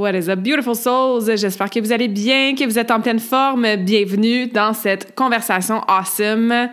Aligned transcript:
What 0.00 0.14
is 0.14 0.30
up, 0.30 0.38
beautiful 0.38 0.74
souls? 0.74 1.36
J'espère 1.36 1.68
que 1.68 1.78
vous 1.78 1.92
allez 1.92 2.08
bien, 2.08 2.54
que 2.54 2.64
vous 2.64 2.78
êtes 2.78 2.90
en 2.90 3.02
pleine 3.02 3.18
forme. 3.18 3.76
Bienvenue 3.76 4.46
dans 4.46 4.72
cette 4.72 5.14
conversation 5.14 5.82
awesome. 5.86 6.70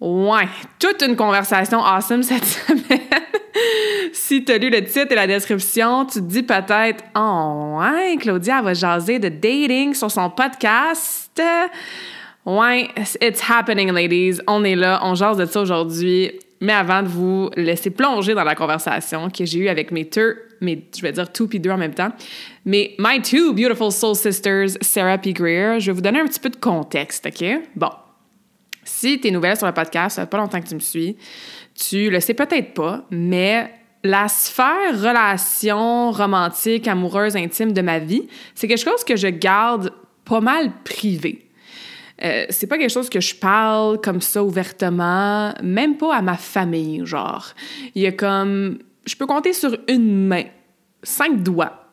Ouais, 0.00 0.46
toute 0.78 1.02
une 1.02 1.16
conversation 1.16 1.84
awesome 1.84 2.22
cette 2.22 2.44
semaine. 2.44 3.00
si 4.12 4.44
tu 4.44 4.52
as 4.52 4.58
lu 4.58 4.70
le 4.70 4.84
titre 4.84 5.10
et 5.10 5.16
la 5.16 5.26
description, 5.26 6.04
tu 6.04 6.20
te 6.20 6.24
dis 6.24 6.44
peut-être 6.44 7.02
Oh, 7.16 7.80
ouais, 7.80 8.16
Claudia 8.20 8.62
va 8.62 8.74
jaser 8.74 9.18
de 9.18 9.28
dating 9.28 9.92
sur 9.92 10.08
son 10.08 10.30
podcast. 10.30 11.42
Ouais, 12.44 12.88
it's 13.20 13.42
happening, 13.50 13.90
ladies. 13.90 14.38
On 14.46 14.62
est 14.62 14.76
là, 14.76 15.00
on 15.02 15.16
jase 15.16 15.38
de 15.38 15.46
ça 15.46 15.62
aujourd'hui. 15.62 16.30
Mais 16.60 16.72
avant 16.72 17.02
de 17.02 17.08
vous 17.08 17.50
laisser 17.56 17.90
plonger 17.90 18.34
dans 18.34 18.44
la 18.44 18.54
conversation 18.54 19.28
que 19.28 19.44
j'ai 19.44 19.58
eue 19.60 19.68
avec 19.68 19.90
mes 19.90 20.04
deux, 20.04 20.38
mes, 20.60 20.88
je 20.96 21.02
vais 21.02 21.12
dire 21.12 21.30
two 21.30 21.46
puis 21.46 21.60
deux 21.60 21.70
en 21.70 21.76
même 21.76 21.94
temps, 21.94 22.10
mais 22.64 22.94
my 22.98 23.20
two 23.20 23.52
beautiful 23.52 23.92
soul 23.92 24.14
sisters, 24.14 24.78
Sarah 24.80 25.18
P. 25.18 25.32
Greer, 25.32 25.80
je 25.80 25.86
vais 25.86 25.92
vous 25.92 26.00
donner 26.00 26.20
un 26.20 26.26
petit 26.26 26.40
peu 26.40 26.50
de 26.50 26.56
contexte, 26.56 27.26
OK? 27.26 27.44
Bon. 27.74 27.90
Si 28.84 29.20
tu 29.20 29.28
es 29.28 29.30
nouvelle 29.32 29.56
sur 29.56 29.66
le 29.66 29.74
podcast, 29.74 30.16
ça 30.16 30.22
fait 30.22 30.30
pas 30.30 30.38
longtemps 30.38 30.60
que 30.60 30.68
tu 30.68 30.74
me 30.76 30.80
suis, 30.80 31.16
tu 31.74 32.08
le 32.08 32.20
sais 32.20 32.34
peut-être 32.34 32.72
pas, 32.72 33.04
mais 33.10 33.70
la 34.04 34.28
sphère 34.28 34.92
relation 34.94 36.12
romantique, 36.12 36.86
amoureuse, 36.86 37.36
intime 37.36 37.72
de 37.72 37.82
ma 37.82 37.98
vie, 37.98 38.28
c'est 38.54 38.68
quelque 38.68 38.82
chose 38.82 39.04
que 39.04 39.16
je 39.16 39.26
garde 39.26 39.92
pas 40.24 40.40
mal 40.40 40.70
privé. 40.84 41.45
Euh, 42.22 42.46
c'est 42.48 42.66
pas 42.66 42.78
quelque 42.78 42.92
chose 42.92 43.10
que 43.10 43.20
je 43.20 43.34
parle 43.34 44.00
comme 44.00 44.20
ça 44.20 44.42
ouvertement, 44.42 45.52
même 45.62 45.96
pas 45.96 46.16
à 46.16 46.22
ma 46.22 46.36
famille, 46.36 47.04
genre. 47.04 47.48
Il 47.94 48.02
y 48.02 48.06
a 48.06 48.12
comme. 48.12 48.78
Je 49.04 49.14
peux 49.16 49.26
compter 49.26 49.52
sur 49.52 49.76
une 49.88 50.26
main, 50.26 50.44
cinq 51.02 51.42
doigts, 51.42 51.85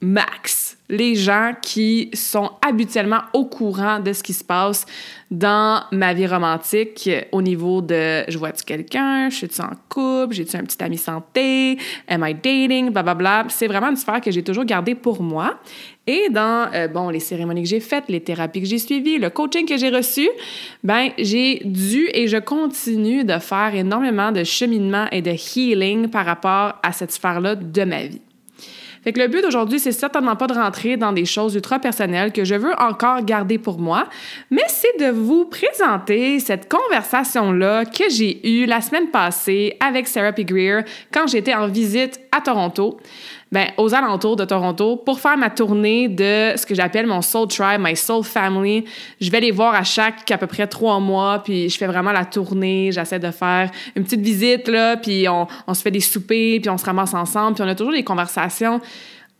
max, 0.00 0.78
les 0.88 1.14
gens 1.14 1.52
qui 1.60 2.10
sont 2.14 2.50
habituellement 2.66 3.20
au 3.32 3.44
courant 3.44 4.00
de 4.00 4.12
ce 4.12 4.22
qui 4.22 4.32
se 4.32 4.44
passe 4.44 4.86
dans 5.30 5.82
ma 5.92 6.14
vie 6.14 6.26
romantique 6.26 7.10
au 7.32 7.42
niveau 7.42 7.82
de 7.82 8.24
je 8.28 8.38
vois-tu 8.38 8.64
quelqu'un, 8.64 9.28
je 9.28 9.36
suis-tu 9.36 9.60
en 9.60 9.72
couple, 9.88 10.34
j'ai-tu 10.34 10.56
un 10.56 10.62
petit 10.62 10.82
ami 10.82 10.96
santé, 10.96 11.78
am 12.08 12.24
I 12.26 12.34
dating, 12.34 12.90
blablabla. 12.90 13.46
C'est 13.48 13.66
vraiment 13.66 13.88
une 13.88 13.96
sphère 13.96 14.20
que 14.20 14.30
j'ai 14.30 14.42
toujours 14.42 14.64
gardée 14.64 14.94
pour 14.94 15.22
moi. 15.22 15.58
Et 16.06 16.30
dans 16.30 16.70
euh, 16.72 16.88
bon 16.88 17.10
les 17.10 17.20
cérémonies 17.20 17.64
que 17.64 17.68
j'ai 17.68 17.80
faites, 17.80 18.04
les 18.08 18.20
thérapies 18.20 18.62
que 18.62 18.66
j'ai 18.66 18.78
suivies, 18.78 19.18
le 19.18 19.28
coaching 19.28 19.66
que 19.66 19.76
j'ai 19.76 19.90
reçu, 19.90 20.26
ben 20.82 21.10
j'ai 21.18 21.60
dû 21.64 22.08
et 22.14 22.28
je 22.28 22.38
continue 22.38 23.24
de 23.24 23.38
faire 23.38 23.74
énormément 23.74 24.32
de 24.32 24.42
cheminement 24.44 25.06
et 25.12 25.20
de 25.20 25.32
healing 25.32 26.08
par 26.08 26.24
rapport 26.24 26.76
à 26.82 26.92
cette 26.92 27.12
sphère-là 27.12 27.56
de 27.56 27.84
ma 27.84 28.04
vie. 28.04 28.22
Le 29.16 29.26
but 29.26 29.42
d'aujourd'hui, 29.42 29.78
c'est 29.78 29.92
certainement 29.92 30.36
pas 30.36 30.46
de 30.46 30.54
rentrer 30.54 30.96
dans 30.96 31.12
des 31.12 31.24
choses 31.24 31.54
ultra 31.54 31.78
personnelles 31.78 32.32
que 32.32 32.44
je 32.44 32.54
veux 32.54 32.72
encore 32.78 33.24
garder 33.24 33.58
pour 33.58 33.78
moi, 33.78 34.08
mais 34.50 34.64
c'est 34.68 34.98
de 35.00 35.10
vous 35.10 35.46
présenter 35.46 36.38
cette 36.40 36.68
conversation-là 36.68 37.84
que 37.84 38.10
j'ai 38.10 38.46
eue 38.48 38.66
la 38.66 38.80
semaine 38.80 39.10
passée 39.10 39.76
avec 39.80 40.06
Sarah 40.06 40.32
P. 40.32 40.44
Greer 40.44 40.82
quand 41.12 41.26
j'étais 41.26 41.54
en 41.54 41.68
visite 41.68 42.20
à 42.32 42.40
Toronto 42.40 42.98
ben, 43.50 43.68
aux 43.78 43.94
alentours 43.94 44.36
de 44.36 44.44
Toronto 44.44 44.96
pour 44.96 45.20
faire 45.20 45.36
ma 45.38 45.48
tournée 45.48 46.08
de 46.08 46.52
ce 46.56 46.66
que 46.66 46.74
j'appelle 46.74 47.06
mon 47.06 47.22
Soul 47.22 47.48
Tribe, 47.48 47.80
my 47.80 47.96
Soul 47.96 48.22
Family. 48.22 48.84
Je 49.20 49.30
vais 49.30 49.40
les 49.40 49.50
voir 49.50 49.74
à 49.74 49.84
chaque 49.84 50.30
à 50.30 50.38
peu 50.38 50.46
près 50.46 50.66
trois 50.66 51.00
mois, 51.00 51.42
puis 51.42 51.68
je 51.70 51.78
fais 51.78 51.86
vraiment 51.86 52.12
la 52.12 52.24
tournée. 52.24 52.90
J'essaie 52.92 53.18
de 53.18 53.30
faire 53.30 53.70
une 53.96 54.04
petite 54.04 54.20
visite, 54.20 54.68
là, 54.68 54.96
puis 54.96 55.26
on, 55.28 55.46
se 55.72 55.82
fait 55.82 55.90
des 55.90 56.00
soupers, 56.00 56.60
puis 56.60 56.68
on 56.68 56.78
se 56.78 56.84
ramasse 56.84 57.14
ensemble, 57.14 57.54
puis 57.54 57.64
on 57.64 57.68
a 57.68 57.74
toujours 57.74 57.94
des 57.94 58.04
conversations 58.04 58.80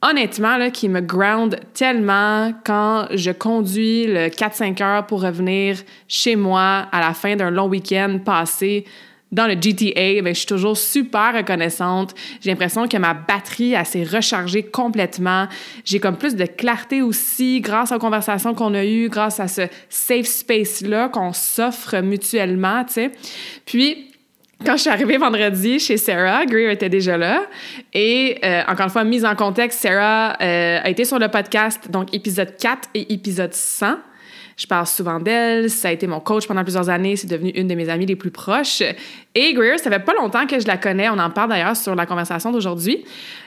honnêtement, 0.00 0.56
là, 0.58 0.70
qui 0.70 0.88
me 0.88 1.00
ground 1.00 1.58
tellement 1.74 2.52
quand 2.64 3.08
je 3.10 3.32
conduis 3.32 4.06
le 4.06 4.28
4-5 4.28 4.80
heures 4.80 5.06
pour 5.06 5.22
revenir 5.22 5.76
chez 6.06 6.36
moi 6.36 6.86
à 6.92 7.00
la 7.00 7.14
fin 7.14 7.34
d'un 7.34 7.50
long 7.50 7.66
week-end 7.66 8.20
passé 8.24 8.84
dans 9.30 9.46
le 9.46 9.54
GTA, 9.60 10.22
ben, 10.22 10.34
je 10.34 10.38
suis 10.38 10.46
toujours 10.46 10.76
super 10.76 11.34
reconnaissante. 11.34 12.14
J'ai 12.40 12.50
l'impression 12.50 12.88
que 12.88 12.96
ma 12.96 13.14
batterie 13.14 13.74
s'est 13.84 14.04
rechargée 14.04 14.62
complètement. 14.62 15.48
J'ai 15.84 16.00
comme 16.00 16.16
plus 16.16 16.34
de 16.34 16.46
clarté 16.46 17.02
aussi 17.02 17.60
grâce 17.60 17.92
aux 17.92 17.98
conversations 17.98 18.54
qu'on 18.54 18.74
a 18.74 18.84
eues, 18.84 19.08
grâce 19.08 19.38
à 19.40 19.48
ce 19.48 19.62
safe 19.88 20.26
space-là 20.26 21.08
qu'on 21.08 21.32
s'offre 21.32 22.00
mutuellement, 22.00 22.84
tu 22.84 22.94
sais. 22.94 23.10
Puis, 23.66 24.08
quand 24.64 24.76
je 24.76 24.82
suis 24.82 24.90
arrivée 24.90 25.18
vendredi 25.18 25.78
chez 25.78 25.96
Sarah, 25.96 26.44
Greer 26.44 26.72
était 26.72 26.88
déjà 26.88 27.16
là. 27.16 27.42
Et 27.92 28.38
euh, 28.42 28.62
encore 28.66 28.86
une 28.86 28.90
fois, 28.90 29.04
mise 29.04 29.24
en 29.24 29.36
contexte, 29.36 29.80
Sarah 29.80 30.36
euh, 30.40 30.80
a 30.82 30.88
été 30.88 31.04
sur 31.04 31.18
le 31.18 31.28
podcast, 31.28 31.90
donc 31.90 32.12
épisode 32.12 32.56
4 32.56 32.88
et 32.94 33.12
épisode 33.12 33.54
100. 33.54 33.98
Je 34.56 34.66
parle 34.66 34.86
souvent 34.86 35.20
d'elle. 35.20 35.70
Ça 35.70 35.88
a 35.88 35.92
été 35.92 36.06
mon 36.06 36.20
coach 36.20 36.46
pendant 36.46 36.62
plusieurs 36.62 36.88
années. 36.88 37.16
C'est 37.16 37.28
devenu 37.28 37.50
une 37.50 37.68
de 37.68 37.74
mes 37.74 37.88
amies 37.88 38.06
les 38.06 38.16
plus 38.16 38.30
proches. 38.30 38.82
Et 39.34 39.54
Greer, 39.54 39.78
ça 39.78 39.90
fait 39.90 40.00
pas 40.00 40.14
longtemps 40.14 40.46
que 40.46 40.58
je 40.58 40.66
la 40.66 40.76
connais. 40.76 41.08
On 41.08 41.18
en 41.18 41.30
parle 41.30 41.50
d'ailleurs 41.50 41.76
sur 41.76 41.94
la 41.94 42.06
conversation 42.06 42.50
d'aujourd'hui. 42.50 43.04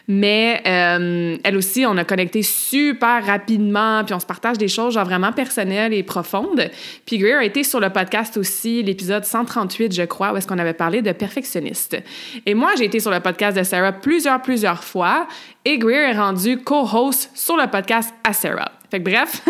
Mais 0.08 0.62
euh, 0.66 1.38
elle 1.44 1.58
aussi, 1.58 1.86
on 1.86 1.98
a 1.98 2.04
connecté 2.04 2.44
super 2.44 3.26
rapidement. 3.26 4.04
Puis 4.04 4.14
on 4.14 4.20
se 4.20 4.26
partage 4.26 4.58
des 4.58 4.68
choses 4.68 4.94
genre 4.94 5.06
vraiment 5.06 5.32
personnelles 5.32 5.94
et 5.94 6.04
profondes. 6.04 6.70
Puis 7.06 7.18
Greer 7.18 7.36
a 7.36 7.44
été 7.44 7.64
sur 7.64 7.80
le 7.80 7.90
podcast 7.90 8.38
aussi, 8.38 8.84
l'épisode 8.84 9.26
138, 9.26 9.94
je 9.94 10.04
crois, 10.04 10.34
où 10.34 10.38
est-ce 10.38 10.48
qu'on 10.48 10.60
avait 10.60 10.74
parlé 10.74 11.02
de 11.02 11.12
perfectionniste. 11.12 11.98
Et 12.46 12.54
moi, 12.54 12.72
j'ai 12.78 12.86
été 12.86 13.00
sur 13.00 13.12
le 13.12 13.20
podcast 13.20 13.58
de 13.58 13.64
Sarah 13.64 13.92
plusieurs, 13.92 14.42
plusieurs 14.42 14.84
fois. 14.84 15.28
Et 15.66 15.78
Greer 15.78 16.10
est 16.10 16.18
rendu 16.18 16.58
co-host 16.58 17.30
sur 17.34 17.58
le 17.58 17.68
podcast 17.68 18.14
à 18.24 18.34
Sarah. 18.34 18.81
Fait 18.92 19.00
que 19.00 19.10
bref, 19.10 19.42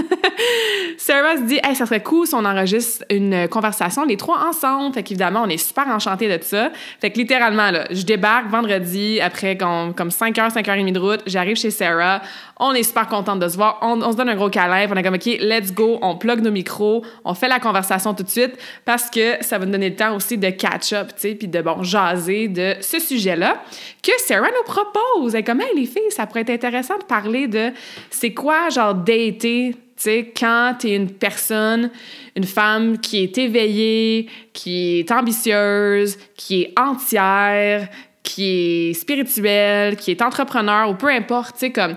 Sarah 0.97 1.37
se 1.37 1.41
dit, 1.41 1.59
hey, 1.63 1.75
ça 1.75 1.87
serait 1.87 2.03
cool 2.03 2.27
si 2.27 2.35
on 2.35 2.45
enregistre 2.45 3.03
une 3.09 3.47
conversation 3.47 4.05
les 4.05 4.15
trois 4.15 4.47
ensemble. 4.47 4.93
Fait 4.93 5.01
qu'évidemment, 5.01 5.41
on 5.43 5.49
est 5.49 5.57
super 5.57 5.87
enchantés 5.87 6.27
de 6.27 6.43
ça. 6.43 6.71
Fait 6.99 7.09
que 7.09 7.17
littéralement, 7.17 7.71
là, 7.71 7.87
je 7.89 8.03
débarque 8.03 8.47
vendredi 8.49 9.19
après 9.19 9.57
comme, 9.57 10.11
5 10.11 10.35
h, 10.35 10.51
5 10.51 10.65
h 10.67 10.83
30 10.83 10.93
de 10.93 10.99
route. 10.99 11.21
J'arrive 11.25 11.55
chez 11.55 11.71
Sarah. 11.71 12.21
On 12.63 12.73
est 12.73 12.83
super 12.83 13.07
contente 13.07 13.39
de 13.39 13.47
se 13.47 13.57
voir. 13.57 13.79
On, 13.81 14.11
se 14.11 14.15
donne 14.15 14.29
un 14.29 14.35
gros 14.35 14.51
câlin. 14.51 14.87
On 14.87 14.95
est 14.95 15.01
comme, 15.01 15.15
OK, 15.15 15.25
let's 15.25 15.73
go. 15.73 15.97
On 16.03 16.15
plug 16.15 16.41
nos 16.41 16.51
micros. 16.51 17.03
On 17.25 17.33
fait 17.33 17.47
la 17.47 17.59
conversation 17.59 18.13
tout 18.13 18.21
de 18.21 18.29
suite 18.29 18.55
parce 18.85 19.09
que 19.09 19.37
ça 19.41 19.57
va 19.57 19.65
nous 19.65 19.71
donner 19.71 19.89
le 19.89 19.95
temps 19.95 20.15
aussi 20.15 20.37
de 20.37 20.47
catch 20.51 20.93
up, 20.93 21.07
tu 21.07 21.21
sais, 21.21 21.35
puis 21.35 21.47
de, 21.47 21.59
bon, 21.59 21.81
jaser 21.81 22.47
de 22.47 22.75
ce 22.79 22.99
sujet-là 22.99 23.63
que 24.03 24.11
Sarah 24.19 24.49
nous 24.49 24.63
propose. 24.71 25.33
Elle 25.33 25.41
est 25.41 25.43
comme, 25.43 25.59
hey, 25.59 25.75
les 25.75 25.87
filles, 25.87 26.11
ça 26.11 26.27
pourrait 26.27 26.41
être 26.41 26.51
intéressant 26.51 26.99
de 26.99 27.03
parler 27.03 27.47
de 27.47 27.71
c'est 28.11 28.35
quoi, 28.35 28.69
genre, 28.69 28.93
dater, 28.93 29.71
tu 29.71 29.75
sais, 29.95 30.31
quand 30.39 30.75
t'es 30.77 30.95
une 30.95 31.09
personne, 31.09 31.89
une 32.35 32.43
femme 32.43 32.99
qui 32.99 33.23
est 33.23 33.39
éveillée, 33.39 34.27
qui 34.53 34.99
est 34.99 35.11
ambitieuse, 35.11 36.15
qui 36.37 36.61
est 36.61 36.79
entière, 36.79 37.87
qui 38.21 38.89
est 38.89 38.93
spirituelle, 38.93 39.95
qui 39.95 40.11
est 40.11 40.21
entrepreneur, 40.21 40.89
ou 40.91 40.93
peu 40.93 41.09
importe, 41.09 41.53
tu 41.53 41.59
sais, 41.61 41.71
comme 41.71 41.95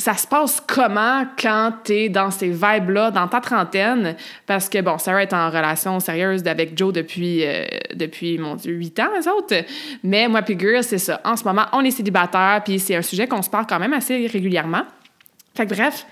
ça 0.00 0.14
se 0.14 0.26
passe 0.26 0.62
comment 0.66 1.26
quand 1.38 1.72
tu 1.84 1.92
es 1.92 2.08
dans 2.08 2.30
ces 2.30 2.48
vibes-là, 2.48 3.10
dans 3.10 3.28
ta 3.28 3.40
trentaine? 3.40 4.16
Parce 4.46 4.68
que, 4.68 4.80
bon, 4.80 4.96
Sarah 4.96 5.22
est 5.22 5.32
en 5.34 5.50
relation 5.50 6.00
sérieuse 6.00 6.46
avec 6.46 6.76
Joe 6.76 6.92
depuis, 6.92 7.44
euh, 7.44 7.66
depuis 7.94 8.38
mon 8.38 8.54
Dieu, 8.54 8.72
huit 8.72 8.98
ans, 8.98 9.10
les 9.16 9.28
autres. 9.28 9.54
Mais 10.02 10.26
moi, 10.26 10.40
puis 10.40 10.58
Girl, 10.58 10.82
c'est 10.82 10.98
ça. 10.98 11.20
En 11.22 11.36
ce 11.36 11.44
moment, 11.44 11.66
on 11.72 11.84
est 11.84 11.90
célibataire, 11.90 12.62
puis 12.64 12.80
c'est 12.80 12.96
un 12.96 13.02
sujet 13.02 13.26
qu'on 13.26 13.42
se 13.42 13.50
parle 13.50 13.66
quand 13.68 13.78
même 13.78 13.92
assez 13.92 14.26
régulièrement. 14.26 14.82
Fait 15.54 15.66
que 15.66 15.74
bref, 15.74 16.06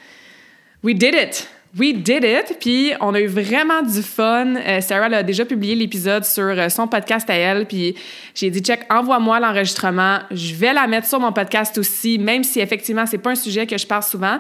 we 0.85 0.95
did 0.95 1.15
it! 1.15 1.49
We 1.77 1.93
did 1.93 2.25
it, 2.25 2.57
puis 2.61 2.93
on 3.01 3.13
a 3.13 3.21
eu 3.21 3.27
vraiment 3.27 3.83
du 3.83 4.03
fun. 4.03 4.57
Euh, 4.57 4.81
Sarah 4.81 5.15
a 5.15 5.23
déjà 5.23 5.45
publié 5.45 5.75
l'épisode 5.75 6.25
sur 6.25 6.45
euh, 6.45 6.71
son 6.71 6.89
podcast 6.89 7.29
à 7.29 7.35
elle, 7.35 7.67
puis 7.67 7.95
j'ai 8.35 8.49
dit 8.49 8.61
check, 8.61 8.87
envoie-moi 8.91 9.39
l'enregistrement, 9.39 10.21
je 10.31 10.55
vais 10.55 10.73
la 10.73 10.87
mettre 10.87 11.07
sur 11.07 11.21
mon 11.21 11.31
podcast 11.31 11.77
aussi, 11.77 12.19
même 12.19 12.43
si 12.43 12.61
effectivement 12.61 13.05
c'est 13.05 13.19
pas 13.19 13.33
un 13.33 13.35
sujet 13.35 13.67
que 13.67 13.77
je 13.77 13.87
parle 13.87 14.03
souvent, 14.03 14.39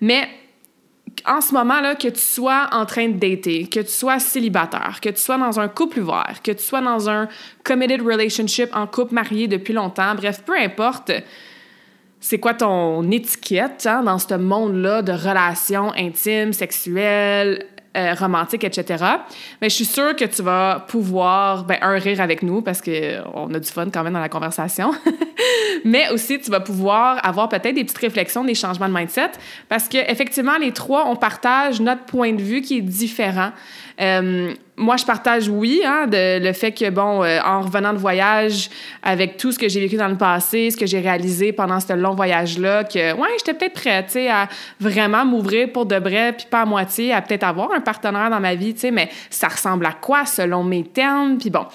mais 0.00 0.28
en 1.26 1.40
ce 1.40 1.52
moment 1.52 1.80
là, 1.80 1.96
que 1.96 2.06
tu 2.06 2.20
sois 2.20 2.68
en 2.70 2.86
train 2.86 3.08
de 3.08 3.18
dater, 3.18 3.66
que 3.66 3.80
tu 3.80 3.90
sois 3.90 4.20
célibataire, 4.20 5.00
que 5.02 5.08
tu 5.08 5.20
sois 5.20 5.36
dans 5.36 5.58
un 5.58 5.66
couple 5.66 5.98
ouvert, 5.98 6.40
que 6.44 6.52
tu 6.52 6.62
sois 6.62 6.80
dans 6.80 7.10
un 7.10 7.28
committed 7.64 8.02
relationship 8.02 8.70
en 8.72 8.86
couple 8.86 9.14
marié 9.14 9.48
depuis 9.48 9.72
longtemps, 9.72 10.14
bref, 10.14 10.42
peu 10.46 10.56
importe 10.56 11.10
c'est 12.20 12.38
quoi 12.38 12.54
ton 12.54 13.08
étiquette 13.10 13.86
hein, 13.86 14.02
dans 14.02 14.18
ce 14.18 14.34
monde-là 14.34 15.02
de 15.02 15.12
relations 15.12 15.92
intimes, 15.96 16.52
sexuelles, 16.52 17.64
euh, 17.96 18.14
romantiques, 18.14 18.64
etc. 18.64 19.02
Mais 19.60 19.70
je 19.70 19.74
suis 19.74 19.84
sûre 19.84 20.14
que 20.14 20.24
tu 20.24 20.42
vas 20.42 20.84
pouvoir, 20.88 21.64
ben, 21.64 21.78
un, 21.80 21.98
rire 21.98 22.20
avec 22.20 22.42
nous 22.42 22.60
parce 22.60 22.82
qu'on 22.82 23.54
a 23.54 23.58
du 23.58 23.68
fun 23.68 23.88
quand 23.90 24.04
même 24.04 24.12
dans 24.12 24.20
la 24.20 24.28
conversation. 24.28 24.92
Mais 25.84 26.10
aussi, 26.10 26.38
tu 26.38 26.50
vas 26.50 26.60
pouvoir 26.60 27.18
avoir 27.26 27.48
peut-être 27.48 27.74
des 27.74 27.84
petites 27.84 27.98
réflexions, 27.98 28.44
des 28.44 28.54
changements 28.54 28.88
de 28.88 28.94
mindset 28.94 29.32
parce 29.68 29.88
que 29.88 29.98
effectivement, 30.10 30.58
les 30.58 30.72
trois, 30.72 31.06
on 31.08 31.16
partage 31.16 31.80
notre 31.80 32.04
point 32.04 32.32
de 32.34 32.42
vue 32.42 32.60
qui 32.60 32.78
est 32.78 32.82
différent. 32.82 33.52
Euh, 34.00 34.52
moi, 34.76 34.96
je 34.96 35.04
partage, 35.04 35.48
oui, 35.48 35.82
hein, 35.84 36.06
de, 36.06 36.38
le 36.38 36.52
fait 36.52 36.70
que, 36.70 36.88
bon, 36.88 37.24
euh, 37.24 37.40
en 37.44 37.62
revenant 37.62 37.92
de 37.92 37.98
voyage, 37.98 38.70
avec 39.02 39.36
tout 39.36 39.50
ce 39.50 39.58
que 39.58 39.68
j'ai 39.68 39.80
vécu 39.80 39.96
dans 39.96 40.08
le 40.08 40.16
passé, 40.16 40.70
ce 40.70 40.76
que 40.76 40.86
j'ai 40.86 41.00
réalisé 41.00 41.52
pendant 41.52 41.80
ce 41.80 41.92
long 41.94 42.14
voyage-là, 42.14 42.84
que, 42.84 43.12
ouais, 43.14 43.28
j'étais 43.38 43.54
peut-être 43.54 43.74
prête, 43.74 44.16
à 44.30 44.48
vraiment 44.78 45.24
m'ouvrir 45.24 45.72
pour 45.72 45.84
de 45.84 45.96
vrai, 45.96 46.32
puis 46.32 46.46
pas 46.48 46.62
à 46.62 46.64
moitié, 46.64 47.12
à 47.12 47.22
peut-être 47.22 47.42
avoir 47.42 47.72
un 47.72 47.80
partenaire 47.80 48.30
dans 48.30 48.40
ma 48.40 48.54
vie, 48.54 48.74
tu 48.74 48.80
sais, 48.80 48.90
mais 48.92 49.08
ça 49.30 49.48
ressemble 49.48 49.84
à 49.86 49.92
quoi 49.92 50.24
selon 50.26 50.62
mes 50.62 50.84
termes, 50.84 51.38
puis 51.38 51.50
bon 51.50 51.66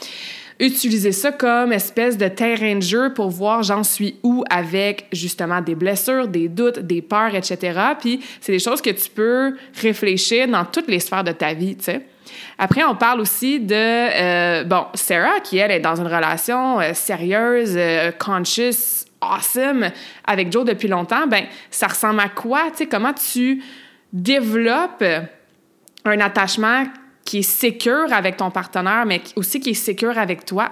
utiliser 0.59 1.11
ça 1.11 1.31
comme 1.31 1.73
espèce 1.73 2.17
de 2.17 2.27
terrain 2.27 2.75
de 2.75 2.81
jeu 2.81 3.13
pour 3.13 3.29
voir 3.29 3.63
j'en 3.63 3.83
suis 3.83 4.19
où 4.23 4.43
avec 4.49 5.07
justement 5.11 5.61
des 5.61 5.75
blessures, 5.75 6.27
des 6.27 6.47
doutes, 6.47 6.79
des 6.79 7.01
peurs, 7.01 7.35
etc. 7.35 7.79
Puis 7.99 8.21
c'est 8.39 8.51
des 8.51 8.59
choses 8.59 8.81
que 8.81 8.91
tu 8.91 9.09
peux 9.09 9.55
réfléchir 9.81 10.47
dans 10.47 10.63
toutes 10.63 10.87
les 10.87 10.99
sphères 10.99 11.23
de 11.23 11.31
ta 11.31 11.53
vie, 11.53 11.75
tu 11.75 11.85
sais. 11.85 12.01
Après, 12.57 12.83
on 12.83 12.95
parle 12.95 13.19
aussi 13.21 13.59
de, 13.59 13.75
euh, 13.75 14.63
Sarah, 14.93 15.39
qui, 15.43 15.57
elle, 15.57 15.71
est 15.71 15.79
dans 15.79 15.95
une 15.95 16.07
relation 16.07 16.79
euh, 16.79 16.93
sérieuse, 16.93 17.75
euh, 17.75 18.11
conscious, 18.11 19.05
awesome, 19.21 19.89
avec 20.25 20.51
Joe 20.51 20.65
depuis 20.65 20.87
longtemps. 20.87 21.27
Ben, 21.27 21.45
ça 21.71 21.87
ressemble 21.87 22.19
à 22.19 22.29
quoi? 22.29 22.71
Tu 22.75 22.87
comment 22.87 23.13
tu 23.13 23.63
développes 24.11 25.03
un 26.05 26.19
attachement 26.19 26.85
qui 27.25 27.39
est 27.39 27.41
sécure 27.41 28.11
avec 28.11 28.37
ton 28.37 28.51
partenaire, 28.51 29.05
mais 29.05 29.21
aussi 29.35 29.59
qui 29.59 29.71
est 29.71 29.75
sécure 29.75 30.17
avec 30.17 30.45
toi? 30.45 30.71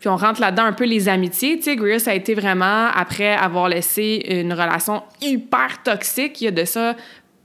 Puis 0.00 0.08
on 0.08 0.16
rentre 0.16 0.40
là-dedans 0.40 0.64
un 0.64 0.72
peu 0.72 0.84
les 0.84 1.08
amitiés. 1.08 1.60
Tu 1.60 1.76
sais, 1.76 2.10
a 2.10 2.14
été 2.14 2.34
vraiment, 2.34 2.88
après 2.92 3.34
avoir 3.34 3.68
laissé 3.68 4.24
une 4.28 4.52
relation 4.52 5.04
hyper 5.20 5.80
toxique, 5.84 6.40
il 6.40 6.46
y 6.46 6.48
a 6.48 6.50
de 6.50 6.64
ça 6.64 6.96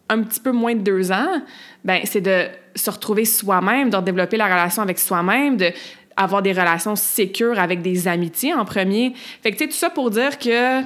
un 0.10 0.24
petit 0.24 0.40
peu 0.40 0.52
moins 0.52 0.74
de 0.74 0.82
deux 0.82 1.12
ans, 1.12 1.42
ben 1.84 2.02
c'est 2.06 2.22
de 2.22 2.48
se 2.78 2.90
retrouver 2.90 3.26
soi-même, 3.26 3.90
de 3.90 3.98
développer 4.00 4.38
la 4.38 4.46
relation 4.46 4.82
avec 4.82 5.00
soi-même, 5.00 5.58
de 5.58 5.72
avoir 6.16 6.42
des 6.42 6.52
relations 6.52 6.96
sécures 6.96 7.60
avec 7.60 7.82
des 7.82 8.08
amitiés 8.08 8.54
en 8.54 8.66
premier. 8.66 9.14
Fait 9.44 9.52
que 9.52 9.58
tu 9.58 9.64
sais, 9.64 9.70
tout 9.70 9.76
ça 9.76 9.90
pour 9.90 10.10
dire 10.10 10.40
que 10.40 10.82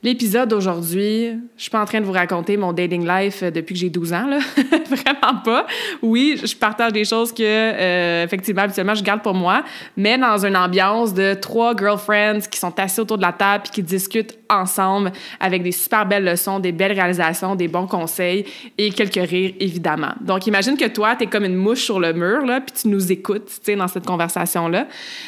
L'épisode 0.00 0.48
d'aujourd'hui, 0.48 1.40
je 1.56 1.62
suis 1.62 1.72
pas 1.72 1.82
en 1.82 1.84
train 1.84 2.00
de 2.00 2.04
vous 2.04 2.12
raconter 2.12 2.56
mon 2.56 2.72
dating 2.72 3.04
life 3.04 3.42
euh, 3.42 3.50
depuis 3.50 3.74
que 3.74 3.80
j'ai 3.80 3.90
12 3.90 4.12
ans, 4.12 4.28
là. 4.28 4.38
Vraiment 4.90 5.40
pas. 5.44 5.66
Oui, 6.02 6.40
je 6.40 6.54
partage 6.54 6.92
des 6.92 7.04
choses 7.04 7.32
que, 7.32 7.42
euh, 7.42 8.22
effectivement, 8.22 8.62
habituellement, 8.62 8.94
je 8.94 9.02
garde 9.02 9.22
pour 9.22 9.34
moi, 9.34 9.64
mais 9.96 10.16
dans 10.16 10.46
une 10.46 10.56
ambiance 10.56 11.12
de 11.12 11.34
trois 11.34 11.76
girlfriends 11.76 12.38
qui 12.48 12.60
sont 12.60 12.78
assis 12.78 13.00
autour 13.00 13.16
de 13.16 13.22
la 13.22 13.32
table 13.32 13.64
et 13.66 13.70
qui 13.70 13.82
discutent 13.82 14.38
ensemble 14.48 15.10
avec 15.40 15.64
des 15.64 15.72
super 15.72 16.06
belles 16.06 16.24
leçons, 16.24 16.60
des 16.60 16.72
belles 16.72 16.92
réalisations, 16.92 17.56
des 17.56 17.68
bons 17.68 17.88
conseils 17.88 18.44
et 18.78 18.90
quelques 18.90 19.28
rires, 19.28 19.54
évidemment. 19.58 20.12
Donc, 20.20 20.46
imagine 20.46 20.76
que 20.76 20.86
toi, 20.86 21.16
tu 21.16 21.24
es 21.24 21.26
comme 21.26 21.44
une 21.44 21.56
mouche 21.56 21.82
sur 21.82 21.98
le 21.98 22.12
mur, 22.12 22.46
là, 22.46 22.60
puis 22.60 22.74
tu 22.82 22.88
nous 22.88 23.10
écoutes, 23.10 23.46
tu 23.46 23.56
sais, 23.62 23.76
dans 23.76 23.88
cette 23.88 24.06
conversation-là. 24.06 24.86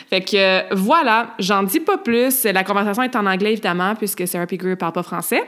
Fait 0.09 0.21
que, 0.21 0.37
euh, 0.37 0.63
voilà, 0.73 1.35
j'en 1.41 1.65
dis 1.65 1.81
pas 1.81 1.99
plus. 1.99 2.45
La 2.45 2.63
conversation 2.63 3.03
est 3.03 3.17
en 3.17 3.27
anglais, 3.27 3.53
évidemment, 3.53 3.97
puisque 3.97 4.29
c'est 4.29 4.39
un 4.39 4.47
ne 4.69 4.75
parle 4.75 4.93
pas 4.93 5.03
français. 5.03 5.43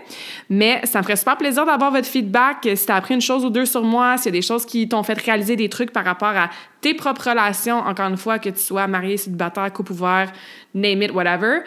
Mais 0.50 0.81
ça 0.85 0.99
me 0.99 1.03
ferait 1.05 1.17
super 1.17 1.37
plaisir 1.37 1.64
d'avoir 1.64 1.91
votre 1.91 2.06
feedback. 2.06 2.69
Si 2.75 2.87
tu 2.87 2.93
as 2.93 2.97
appris 2.97 3.14
une 3.14 3.20
chose 3.20 3.44
ou 3.44 3.50
deux 3.50 3.67
sur 3.67 3.82
moi, 3.82 4.17
s'il 4.17 4.26
y 4.26 4.37
a 4.37 4.38
des 4.38 4.47
choses 4.47 4.67
qui 4.67 4.88
t'ont 4.88 5.03
fait 5.03 5.19
réaliser 5.20 5.56
des 5.56 5.69
trucs 5.69 5.93
par 5.93 6.05
rapport 6.05 6.29
à 6.29 6.50
tes 6.81 6.94
propres 6.94 7.31
relations, 7.31 7.79
encore 7.79 8.09
une 8.09 8.17
fois, 8.17 8.38
que 8.38 8.50
tu 8.50 8.61
sois 8.61 8.87
marié, 8.87 9.17
célibataire, 9.17 9.73
couple 9.73 9.93
ouvert, 9.93 10.32
name 10.75 11.03
it, 11.03 11.12
whatever, 11.12 11.61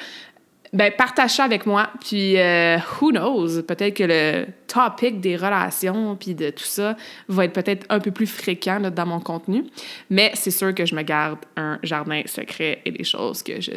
ben 0.76 0.92
partage 0.92 1.32
ça 1.32 1.46
avec 1.46 1.66
moi. 1.66 1.90
Puis, 2.02 2.38
euh, 2.38 2.78
who 3.00 3.12
knows, 3.12 3.62
peut-être 3.64 3.96
que 3.96 4.04
le 4.04 4.46
topic 4.68 5.22
des 5.22 5.38
relations 5.38 6.18
puis 6.18 6.36
de 6.36 6.50
tout 6.50 6.66
ça 6.66 6.98
va 7.30 7.46
être 7.46 7.54
peut-être 7.54 7.86
un 7.90 8.00
peu 8.00 8.12
plus 8.12 8.28
fréquent 8.28 8.80
dans 8.80 9.06
mon 9.06 9.22
contenu. 9.22 9.64
Mais 10.10 10.32
c'est 10.34 10.52
sûr 10.52 10.76
que 10.76 10.86
je 10.86 10.94
me 10.94 11.02
garde 11.02 11.40
un 11.56 11.80
jardin 11.82 12.22
secret 12.26 12.82
et 12.84 12.92
des 12.92 13.06
choses 13.06 13.42
que 13.42 13.62
je 13.62 13.72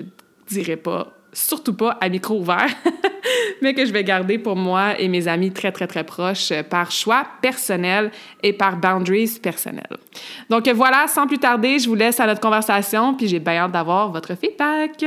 dirais 0.49 0.77
pas 0.77 1.18
surtout 1.33 1.75
pas 1.75 1.97
à 2.01 2.09
micro 2.09 2.39
ouvert, 2.39 2.69
mais 3.63 3.75
que 3.75 3.85
je 3.85 3.93
vais 3.93 4.05
garder 4.05 4.39
pour 4.39 4.57
moi 4.57 4.99
et 4.99 5.09
mes 5.09 5.29
amis 5.29 5.53
très, 5.53 5.73
très, 5.73 5.87
très 5.87 6.05
proches 6.05 6.53
par 6.71 6.91
choix 6.91 7.27
personnel 7.43 8.11
et 8.43 8.53
par 8.53 8.77
boundaries 8.77 9.39
personnels. 9.43 9.99
Donc 10.49 10.69
voilà, 10.69 11.07
sans 11.09 11.27
plus 11.27 11.39
tarder, 11.39 11.79
je 11.79 11.89
vous 11.89 11.95
laisse 11.95 12.21
à 12.21 12.27
notre 12.27 12.41
conversation, 12.41 13.15
puis 13.15 13.29
j'ai 13.29 13.41
bien 13.41 13.57
hâte 13.59 13.73
d'avoir 13.73 14.11
votre 14.11 14.35
feedback. 14.35 15.05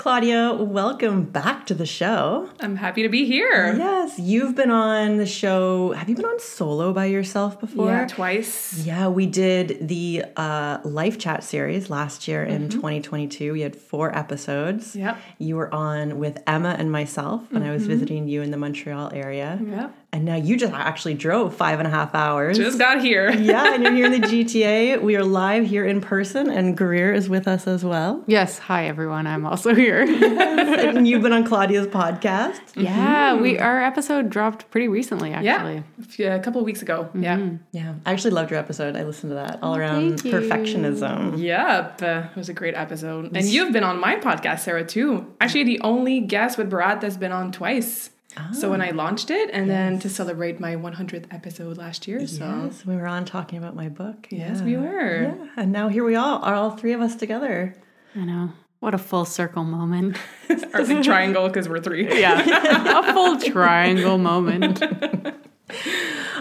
Claudia, 0.00 0.54
welcome 0.54 1.24
back 1.24 1.66
to 1.66 1.74
the 1.74 1.84
show. 1.84 2.48
I'm 2.58 2.76
happy 2.76 3.02
to 3.02 3.10
be 3.10 3.26
here. 3.26 3.76
Yes, 3.76 4.18
you've 4.18 4.54
been 4.54 4.70
on 4.70 5.18
the 5.18 5.26
show. 5.26 5.92
Have 5.92 6.08
you 6.08 6.16
been 6.16 6.24
on 6.24 6.40
solo 6.40 6.94
by 6.94 7.04
yourself 7.04 7.60
before? 7.60 7.90
Yeah, 7.90 8.06
twice. 8.06 8.82
Yeah, 8.82 9.08
we 9.08 9.26
did 9.26 9.86
the 9.86 10.24
uh, 10.38 10.78
Life 10.84 11.18
Chat 11.18 11.44
series 11.44 11.90
last 11.90 12.26
year 12.26 12.46
mm-hmm. 12.46 12.62
in 12.62 12.68
2022. 12.70 13.52
We 13.52 13.60
had 13.60 13.76
four 13.76 14.16
episodes. 14.16 14.96
Yep. 14.96 15.18
You 15.36 15.56
were 15.56 15.72
on 15.74 16.18
with 16.18 16.38
Emma 16.46 16.76
and 16.78 16.90
myself 16.90 17.42
when 17.52 17.60
mm-hmm. 17.60 17.70
I 17.70 17.74
was 17.74 17.82
mm-hmm. 17.82 17.90
visiting 17.90 18.26
you 18.26 18.40
in 18.40 18.52
the 18.52 18.56
Montreal 18.56 19.10
area. 19.12 19.60
Yep. 19.62 19.94
And 20.12 20.24
now 20.24 20.34
you 20.34 20.56
just 20.56 20.72
actually 20.72 21.14
drove 21.14 21.54
five 21.54 21.78
and 21.78 21.86
a 21.86 21.90
half 21.90 22.16
hours. 22.16 22.58
Just 22.58 22.80
got 22.80 23.00
here. 23.00 23.30
yeah, 23.38 23.74
and 23.74 23.84
you're 23.84 23.94
here 23.94 24.06
in 24.06 24.20
the 24.20 24.26
GTA. 24.26 25.00
We 25.00 25.14
are 25.14 25.22
live 25.22 25.66
here 25.66 25.84
in 25.84 26.00
person, 26.00 26.50
and 26.50 26.76
Greer 26.76 27.14
is 27.14 27.28
with 27.28 27.46
us 27.46 27.68
as 27.68 27.84
well. 27.84 28.24
Yes. 28.26 28.58
Hi, 28.58 28.86
everyone. 28.86 29.28
I'm 29.28 29.46
also 29.46 29.72
here. 29.72 30.04
yes. 30.06 30.96
And 30.96 31.06
you've 31.06 31.22
been 31.22 31.32
on 31.32 31.44
Claudia's 31.44 31.86
podcast. 31.86 32.60
Yeah, 32.74 33.34
mm-hmm. 33.34 33.42
we 33.42 33.58
our 33.60 33.80
episode 33.80 34.30
dropped 34.30 34.68
pretty 34.72 34.88
recently, 34.88 35.32
actually. 35.32 35.84
Yeah, 36.18 36.34
a 36.34 36.42
couple 36.42 36.64
weeks 36.64 36.82
ago. 36.82 37.04
Mm-hmm. 37.04 37.22
Yeah. 37.22 37.50
Yeah. 37.70 37.94
I 38.04 38.12
actually 38.12 38.32
loved 38.32 38.50
your 38.50 38.58
episode. 38.58 38.96
I 38.96 39.04
listened 39.04 39.30
to 39.30 39.36
that 39.36 39.60
all 39.62 39.74
oh, 39.74 39.78
around 39.78 40.22
perfectionism. 40.22 41.38
Yep. 41.38 42.02
Uh, 42.02 42.28
it 42.30 42.36
was 42.36 42.48
a 42.48 42.54
great 42.54 42.74
episode. 42.74 43.36
And 43.36 43.46
you've 43.46 43.72
been 43.72 43.84
on 43.84 44.00
my 44.00 44.16
podcast, 44.16 44.60
Sara, 44.60 44.84
too. 44.84 45.32
Actually, 45.40 45.64
the 45.64 45.80
only 45.82 46.18
guest 46.18 46.58
with 46.58 46.68
Bharat 46.68 47.00
that's 47.00 47.16
been 47.16 47.32
on 47.32 47.52
twice. 47.52 48.10
So 48.52 48.70
when 48.70 48.80
I 48.80 48.90
ah. 48.90 48.94
launched 48.94 49.30
it, 49.30 49.50
and 49.52 49.66
yes. 49.66 49.74
then 49.74 49.98
to 50.00 50.08
celebrate 50.08 50.60
my 50.60 50.76
100th 50.76 51.26
episode 51.32 51.76
last 51.76 52.06
year, 52.06 52.26
so 52.26 52.44
yes, 52.64 52.86
we 52.86 52.94
were 52.94 53.06
on 53.06 53.24
talking 53.24 53.58
about 53.58 53.74
my 53.74 53.88
book. 53.88 54.28
Yes, 54.30 54.58
yeah. 54.58 54.64
we 54.64 54.76
were. 54.76 55.22
Yeah, 55.22 55.48
and 55.56 55.72
now 55.72 55.88
here 55.88 56.04
we 56.04 56.14
all 56.14 56.40
are, 56.42 56.54
all 56.54 56.70
three 56.70 56.92
of 56.92 57.00
us 57.00 57.16
together. 57.16 57.74
I 58.14 58.20
know. 58.20 58.52
What 58.80 58.94
a 58.94 58.98
full 58.98 59.24
circle 59.24 59.64
moment. 59.64 60.16
Or 60.72 60.84
like 60.84 61.02
triangle 61.02 61.48
because 61.48 61.68
we're 61.68 61.80
three. 61.80 62.08
Yeah, 62.20 63.00
a 63.00 63.12
full 63.12 63.38
triangle 63.52 64.18
moment. 64.18 64.80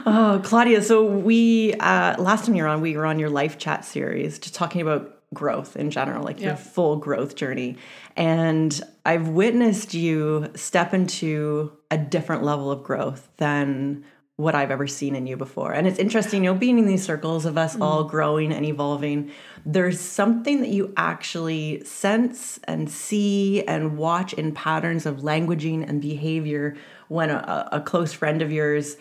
oh, 0.05 0.39
Claudia. 0.43 0.83
So 0.83 1.03
we 1.03 1.73
uh, 1.75 2.21
last 2.21 2.45
time 2.45 2.55
you 2.55 2.63
were 2.63 2.69
on, 2.69 2.81
we 2.81 2.95
were 2.95 3.05
on 3.05 3.17
your 3.17 3.29
life 3.29 3.57
chat 3.57 3.85
series, 3.85 4.37
just 4.37 4.53
talking 4.55 4.81
about 4.81 5.19
growth 5.33 5.75
in 5.75 5.89
general, 5.91 6.23
like 6.23 6.39
yeah. 6.39 6.47
your 6.47 6.55
full 6.55 6.95
growth 6.97 7.35
journey. 7.35 7.77
And 8.15 8.79
I've 9.05 9.29
witnessed 9.29 9.93
you 9.93 10.49
step 10.55 10.93
into 10.93 11.71
a 11.91 11.97
different 11.97 12.43
level 12.43 12.71
of 12.71 12.83
growth 12.83 13.29
than 13.37 14.05
what 14.39 14.55
I've 14.55 14.71
ever 14.71 14.87
seen 14.87 15.15
in 15.15 15.27
you 15.27 15.35
before. 15.35 15.73
And 15.73 15.85
it's 15.85 15.99
interesting, 15.99 16.45
you 16.45 16.53
know, 16.53 16.57
being 16.57 16.79
in 16.79 16.85
these 16.85 17.03
circles 17.03 17.45
of 17.45 17.57
us 17.57 17.75
mm. 17.75 17.81
all 17.81 18.05
growing 18.05 18.53
and 18.53 18.65
evolving, 18.65 19.31
there's 19.65 19.99
something 19.99 20.61
that 20.61 20.69
you 20.69 20.93
actually 20.95 21.83
sense 21.83 22.57
and 22.63 22.89
see 22.89 23.63
and 23.63 23.97
watch 23.97 24.31
in 24.31 24.53
patterns 24.53 25.05
of 25.05 25.17
languaging 25.17 25.87
and 25.87 26.01
behavior 26.01 26.77
when 27.09 27.29
a, 27.29 27.67
a 27.73 27.81
close 27.81 28.13
friend 28.13 28.41
of 28.41 28.49
yours 28.49 28.95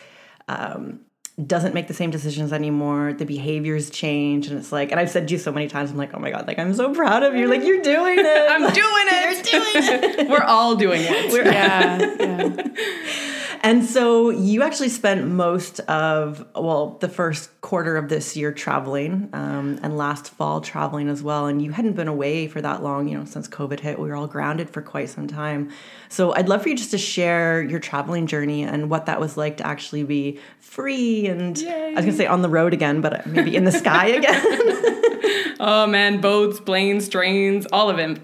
um, 0.49 1.01
doesn't 1.47 1.73
make 1.73 1.87
the 1.87 1.95
same 1.95 2.11
decisions 2.11 2.53
anymore. 2.53 3.13
The 3.13 3.25
behaviors 3.25 3.91
change, 3.91 4.49
and 4.49 4.59
it's 4.59 4.73
like, 4.73 4.91
and 4.91 4.99
I've 4.99 5.11
said 5.11 5.29
to 5.29 5.33
you 5.35 5.39
so 5.39 5.53
many 5.53 5.69
times, 5.69 5.91
I'm 5.91 5.97
like, 5.97 6.13
oh 6.15 6.19
my 6.19 6.31
god, 6.31 6.47
like 6.47 6.59
I'm 6.59 6.75
so 6.75 6.93
proud 6.93 7.23
of 7.23 7.37
you. 7.37 7.47
Like 7.47 7.63
you're 7.65 7.83
doing 7.83 8.19
it. 8.21 8.51
I'm 8.51 8.73
doing 8.73 8.75
it. 8.75 9.53
you're 9.53 9.61
doing 9.63 10.19
it. 10.21 10.29
We're 10.29 10.43
all 10.43 10.75
doing 10.75 11.01
it. 11.03 11.33
We're, 11.33 11.45
yeah, 11.45 12.17
yeah. 12.19 13.35
and 13.63 13.85
so 13.85 14.31
you 14.31 14.63
actually 14.63 14.89
spent 14.89 15.27
most 15.27 15.81
of 15.81 16.47
well 16.55 16.97
the 17.01 17.09
first 17.09 17.61
quarter 17.61 17.97
of 17.97 18.09
this 18.09 18.37
year 18.37 18.53
traveling 18.53 19.29
um, 19.33 19.79
and 19.83 19.97
last 19.97 20.31
fall 20.31 20.61
traveling 20.61 21.09
as 21.09 21.23
well. 21.23 21.47
And 21.47 21.61
you 21.61 21.73
hadn't 21.73 21.93
been 21.95 22.09
away 22.09 22.47
for 22.49 22.61
that 22.61 22.83
long 22.83 23.09
you 23.09 23.19
know 23.19 23.25
since 23.25 23.49
covid 23.49 23.81
hit. 23.81 23.99
We 23.99 24.09
were 24.09 24.17
all 24.17 24.27
grounded 24.27 24.71
for 24.71 24.83
quite 24.83 25.09
some 25.09 25.27
time. 25.27 25.71
So 26.09 26.33
i'd 26.35 26.49
love 26.49 26.63
for 26.63 26.69
you 26.71 26.77
just 26.77 26.91
to 26.93 26.99
share 26.99 27.63
your 27.63 27.81
traveling 27.81 28.27
journey 28.27 28.63
and 28.63 28.89
what 28.91 29.07
that 29.07 29.21
was 29.21 29.37
like 29.37 29.59
to 29.59 29.67
actually 29.67 30.05
be 30.05 30.41
free 30.61 31.27
and 31.27 31.57
Yay. 31.59 31.87
i 31.89 31.95
was 31.95 32.05
going 32.05 32.13
to 32.13 32.17
say 32.17 32.27
on 32.27 32.43
the 32.43 32.49
road 32.49 32.73
again 32.73 33.01
but 33.01 33.27
maybe 33.27 33.55
in 33.57 33.65
the 33.65 33.73
sky 33.73 34.07
again. 34.21 34.45
Oh 35.61 35.87
man 35.89 36.21
boats 36.21 36.61
planes 36.61 37.09
trains 37.09 37.67
all 37.73 37.91
of 37.91 37.97
them. 37.97 38.21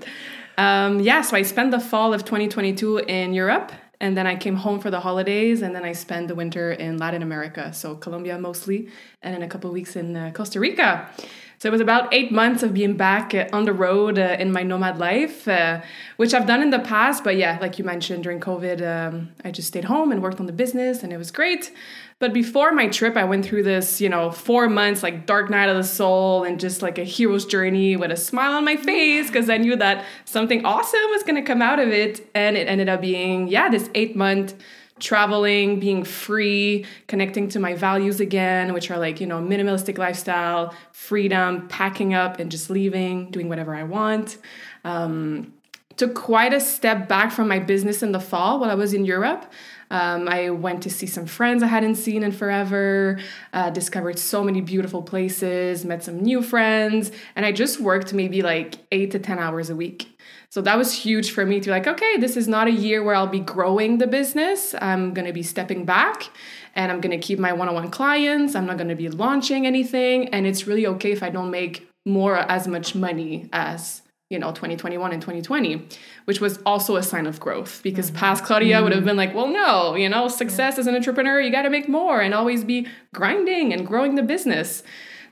um, 0.57 1.01
yeah 1.01 1.21
so 1.21 1.37
i 1.37 1.43
spent 1.43 1.73
the 1.73 1.81
fall 1.81 2.15
of 2.15 2.25
2022 2.25 2.99
in 2.99 3.35
europe 3.35 3.73
and 4.01 4.17
then 4.17 4.27
I 4.27 4.37
came 4.37 4.57
home 4.57 4.81
for 4.81 4.91
the 4.91 5.01
holidays, 5.01 5.63
and 5.63 5.75
then 5.75 5.85
I 5.85 5.93
spent 5.93 6.29
the 6.29 6.35
winter 6.35 6.73
in 6.73 6.99
Latin 6.99 7.23
America, 7.23 7.73
so 7.73 7.95
Colombia 7.95 8.39
mostly, 8.39 8.89
and 9.23 9.35
then 9.35 9.43
a 9.43 9.49
couple 9.49 9.71
weeks 9.71 9.97
in 9.97 10.17
uh, 10.17 10.31
Costa 10.33 10.61
Rica. 10.61 11.11
So 11.59 11.69
it 11.69 11.73
was 11.73 11.81
about 11.81 12.13
eight 12.13 12.31
months 12.31 12.63
of 12.63 12.75
being 12.75 12.95
back 12.97 13.35
uh, 13.35 13.47
on 13.53 13.65
the 13.65 13.73
road 13.73 14.19
uh, 14.19 14.37
in 14.39 14.53
my 14.53 14.63
nomad 14.63 14.99
life, 14.99 15.49
uh, 15.49 15.81
which 16.17 16.35
I've 16.35 16.47
done 16.47 16.61
in 16.61 16.71
the 16.71 16.81
past. 16.81 17.25
But 17.25 17.37
yeah, 17.37 17.59
like 17.61 17.79
you 17.79 17.85
mentioned, 17.85 18.25
during 18.25 18.41
COVID, 18.41 18.83
um, 18.83 19.31
I 19.45 19.51
just 19.51 19.69
stayed 19.69 19.85
home 19.85 20.13
and 20.13 20.23
worked 20.23 20.41
on 20.41 20.47
the 20.47 20.53
business, 20.53 21.03
and 21.03 21.13
it 21.13 21.17
was 21.17 21.31
great. 21.31 21.73
But 22.25 22.33
before 22.33 22.73
my 22.73 22.89
trip, 22.89 23.19
I 23.19 23.25
went 23.25 23.45
through 23.45 23.65
this, 23.65 24.01
you 24.01 24.09
know, 24.09 24.31
four 24.31 24.67
months 24.67 25.03
like 25.03 25.27
dark 25.27 25.51
night 25.51 25.69
of 25.69 25.77
the 25.77 25.85
soul 25.85 26.43
and 26.45 26.59
just 26.59 26.81
like 26.81 26.97
a 26.97 27.05
hero's 27.05 27.45
journey 27.45 27.97
with 27.97 28.11
a 28.11 28.17
smile 28.17 28.53
on 28.53 28.65
my 28.65 28.77
face 28.77 29.27
because 29.27 29.51
I 29.51 29.59
knew 29.59 29.77
that 29.77 30.07
something 30.25 30.65
awesome 30.65 31.03
was 31.11 31.23
going 31.23 31.35
to 31.35 31.43
come 31.43 31.61
out 31.61 31.79
of 31.79 31.91
it. 31.91 32.27
And 32.35 32.57
it 32.57 32.67
ended 32.67 32.89
up 32.89 33.03
being, 33.03 33.49
yeah, 33.49 33.69
this 33.69 33.91
eight 33.95 34.17
month 34.17 34.55
traveling, 34.99 35.81
being 35.81 36.03
free, 36.03 36.87
connecting 37.09 37.47
to 37.51 37.59
my 37.59 37.75
values 37.75 38.21
again, 38.21 38.73
which 38.73 38.91
are 38.91 38.97
like, 38.97 39.21
you 39.21 39.27
know, 39.27 39.43
minimalistic 39.43 39.99
lifestyle, 39.99 40.75
freedom, 40.93 41.69
packing 41.69 42.15
up 42.15 42.39
and 42.41 42.51
just 42.51 42.71
leaving, 42.71 43.31
doing 43.33 43.51
whatever 43.51 43.75
I 43.75 43.83
want. 43.83 44.39
Um, 44.83 45.53
took 45.99 46.15
quite 46.15 46.55
a 46.55 46.61
step 46.61 47.07
back 47.07 47.33
from 47.33 47.49
my 47.49 47.59
business 47.59 48.03
in 48.03 48.13
the 48.13 48.21
fall 48.21 48.61
while 48.61 48.71
I 48.71 48.75
was 48.75 48.95
in 48.95 49.05
Europe. 49.05 49.53
Um, 49.95 50.29
I 50.29 50.51
went 50.51 50.83
to 50.83 50.91
see 50.91 51.07
some 51.07 51.25
friends 51.25 51.63
I 51.63 51.69
hadn't 51.69 51.95
seen 51.95 52.25
in 52.25 52.33
forever, 52.33 53.17
uh, 53.53 53.71
discovered 53.71 54.19
so 54.19 54.43
many 54.43 54.61
beautiful 54.61 55.03
places, 55.03 55.85
met 55.85 56.03
some 56.03 56.19
new 56.21 56.43
friends, 56.43 57.13
and 57.37 57.47
I 57.47 57.53
just 57.53 57.79
worked 57.79 58.13
maybe 58.13 58.43
like 58.43 58.75
eight 58.91 59.13
to 59.13 59.21
10 59.21 59.39
hours 59.39 59.71
a 59.71 59.77
week. 59.77 60.19
So 60.51 60.61
that 60.63 60.77
was 60.77 60.93
huge 60.93 61.31
for 61.31 61.47
me 61.47 61.61
to 61.61 61.67
be 61.67 61.71
like, 61.71 61.87
okay, 61.87 62.17
this 62.17 62.37
is 62.37 62.49
not 62.49 62.67
a 62.67 62.73
year 62.73 63.05
where 63.05 63.15
I'll 63.15 63.29
be 63.29 63.39
growing 63.39 63.99
the 63.99 64.09
business. 64.09 64.75
I'm 64.81 65.15
going 65.15 65.27
to 65.27 65.33
be 65.33 65.45
stepping 65.45 65.85
back 65.85 66.29
and 66.75 66.91
I'm 66.91 67.01
going 67.01 67.17
to 67.21 67.25
keep 67.25 67.39
my 67.39 67.53
one 67.53 67.69
on 67.69 67.75
one 67.75 67.91
clients. 67.93 68.57
I'm 68.57 68.67
not 68.67 68.79
going 68.79 68.89
to 68.89 68.97
be 68.97 69.09
launching 69.09 69.65
anything. 69.65 70.29
And 70.31 70.45
it's 70.45 70.67
really 70.67 70.89
okay 70.89 71.13
if 71.13 71.23
I 71.23 71.31
don't 71.31 71.53
make 71.53 71.89
more 72.05 72.37
as 72.37 72.67
much 72.67 72.97
money 72.97 73.49
as 73.53 74.03
you 74.31 74.39
know 74.39 74.49
2021 74.49 75.13
and 75.13 75.21
2020 75.21 75.87
which 76.25 76.41
was 76.41 76.59
also 76.65 76.97
a 76.97 77.03
sign 77.03 77.27
of 77.27 77.39
growth 77.41 77.83
because 77.83 78.07
mm-hmm. 78.07 78.21
past 78.21 78.45
claudia 78.45 78.83
would 78.83 78.93
have 78.93 79.01
mm-hmm. 79.01 79.09
been 79.09 79.17
like 79.17 79.35
well 79.35 79.49
no 79.49 79.95
you 79.95 80.09
know 80.09 80.29
success 80.29 80.75
yeah. 80.75 80.81
as 80.81 80.87
an 80.87 80.95
entrepreneur 80.95 81.41
you 81.41 81.51
got 81.53 81.63
to 81.63 81.71
make 81.71 81.89
more 81.89 82.21
and 82.21 82.33
always 82.33 82.65
be 82.65 82.87
grinding 83.13 83.73
and 83.73 83.87
growing 83.87 84.15
the 84.15 84.23
business 84.23 84.83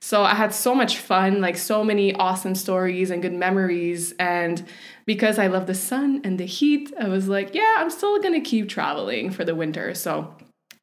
so 0.01 0.23
i 0.23 0.35
had 0.35 0.53
so 0.53 0.75
much 0.75 0.99
fun 0.99 1.41
like 1.41 1.57
so 1.57 1.83
many 1.83 2.15
awesome 2.17 2.55
stories 2.55 3.11
and 3.11 3.23
good 3.23 3.33
memories 3.33 4.13
and 4.19 4.67
because 5.07 5.39
i 5.39 5.47
love 5.47 5.67
the 5.67 5.75
sun 5.75 6.21
and 6.23 6.39
the 6.39 6.47
heat 6.47 6.93
i 7.01 7.09
was 7.09 7.29
like 7.29 7.55
yeah 7.55 7.77
i'm 7.79 7.91
still 7.91 8.21
gonna 8.21 8.41
keep 8.41 8.69
traveling 8.69 9.31
for 9.31 9.45
the 9.45 9.55
winter 9.55 9.95
so 9.95 10.35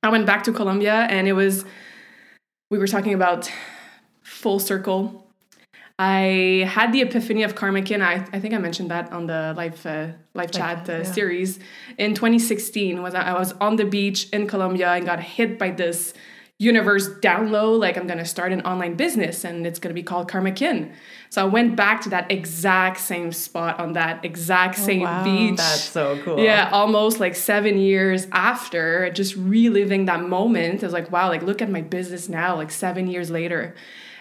i 0.01 0.09
went 0.09 0.25
back 0.25 0.43
to 0.43 0.51
colombia 0.51 1.07
and 1.11 1.27
it 1.27 1.33
was 1.33 1.63
we 2.71 2.79
were 2.79 2.87
talking 2.87 3.13
about 3.13 3.51
full 4.23 4.59
circle 4.59 5.28
I 6.01 6.65
had 6.65 6.93
the 6.93 7.01
epiphany 7.01 7.43
of 7.43 7.55
KarmaKin. 7.55 8.01
I, 8.01 8.25
I 8.31 8.39
think 8.39 8.53
I 8.53 8.57
mentioned 8.57 8.89
that 8.89 9.11
on 9.11 9.27
the 9.27 9.53
live 9.57 9.85
uh, 9.85 10.07
live 10.33 10.49
chat 10.49 10.89
uh, 10.89 10.99
yeah. 10.99 11.03
series 11.03 11.59
in 11.97 12.13
2016. 12.13 13.01
Was 13.01 13.13
I 13.13 13.33
was 13.33 13.51
on 13.59 13.75
the 13.75 13.83
beach 13.83 14.29
in 14.29 14.47
Colombia 14.47 14.93
and 14.93 15.05
got 15.05 15.19
hit 15.19 15.59
by 15.59 15.71
this 15.71 16.13
universe 16.57 17.09
down 17.19 17.51
low. 17.51 17.73
Like 17.73 17.97
I'm 17.97 18.07
gonna 18.07 18.23
start 18.23 18.53
an 18.53 18.61
online 18.61 18.95
business 18.95 19.43
and 19.43 19.67
it's 19.67 19.77
gonna 19.77 19.93
be 19.93 20.01
called 20.01 20.31
KarmaKin. 20.31 20.93
So 21.31 21.41
I 21.41 21.45
went 21.45 21.75
back 21.75 21.99
to 22.03 22.09
that 22.11 22.31
exact 22.31 23.01
same 23.01 23.33
spot 23.33 23.77
on 23.77 23.91
that 23.93 24.23
exact 24.23 24.79
oh, 24.79 24.83
same 24.83 25.01
wow. 25.01 25.25
beach. 25.25 25.57
That's 25.57 25.81
so 25.81 26.17
cool. 26.23 26.39
Yeah, 26.39 26.69
almost 26.71 27.19
like 27.19 27.35
seven 27.35 27.77
years 27.77 28.25
after, 28.31 29.09
just 29.09 29.35
reliving 29.35 30.05
that 30.05 30.23
moment. 30.23 30.81
I 30.81 30.85
was 30.85 30.93
like, 30.93 31.11
wow, 31.11 31.27
like 31.27 31.41
look 31.41 31.61
at 31.61 31.69
my 31.69 31.81
business 31.81 32.29
now, 32.29 32.55
like 32.55 32.71
seven 32.71 33.07
years 33.09 33.29
later. 33.29 33.75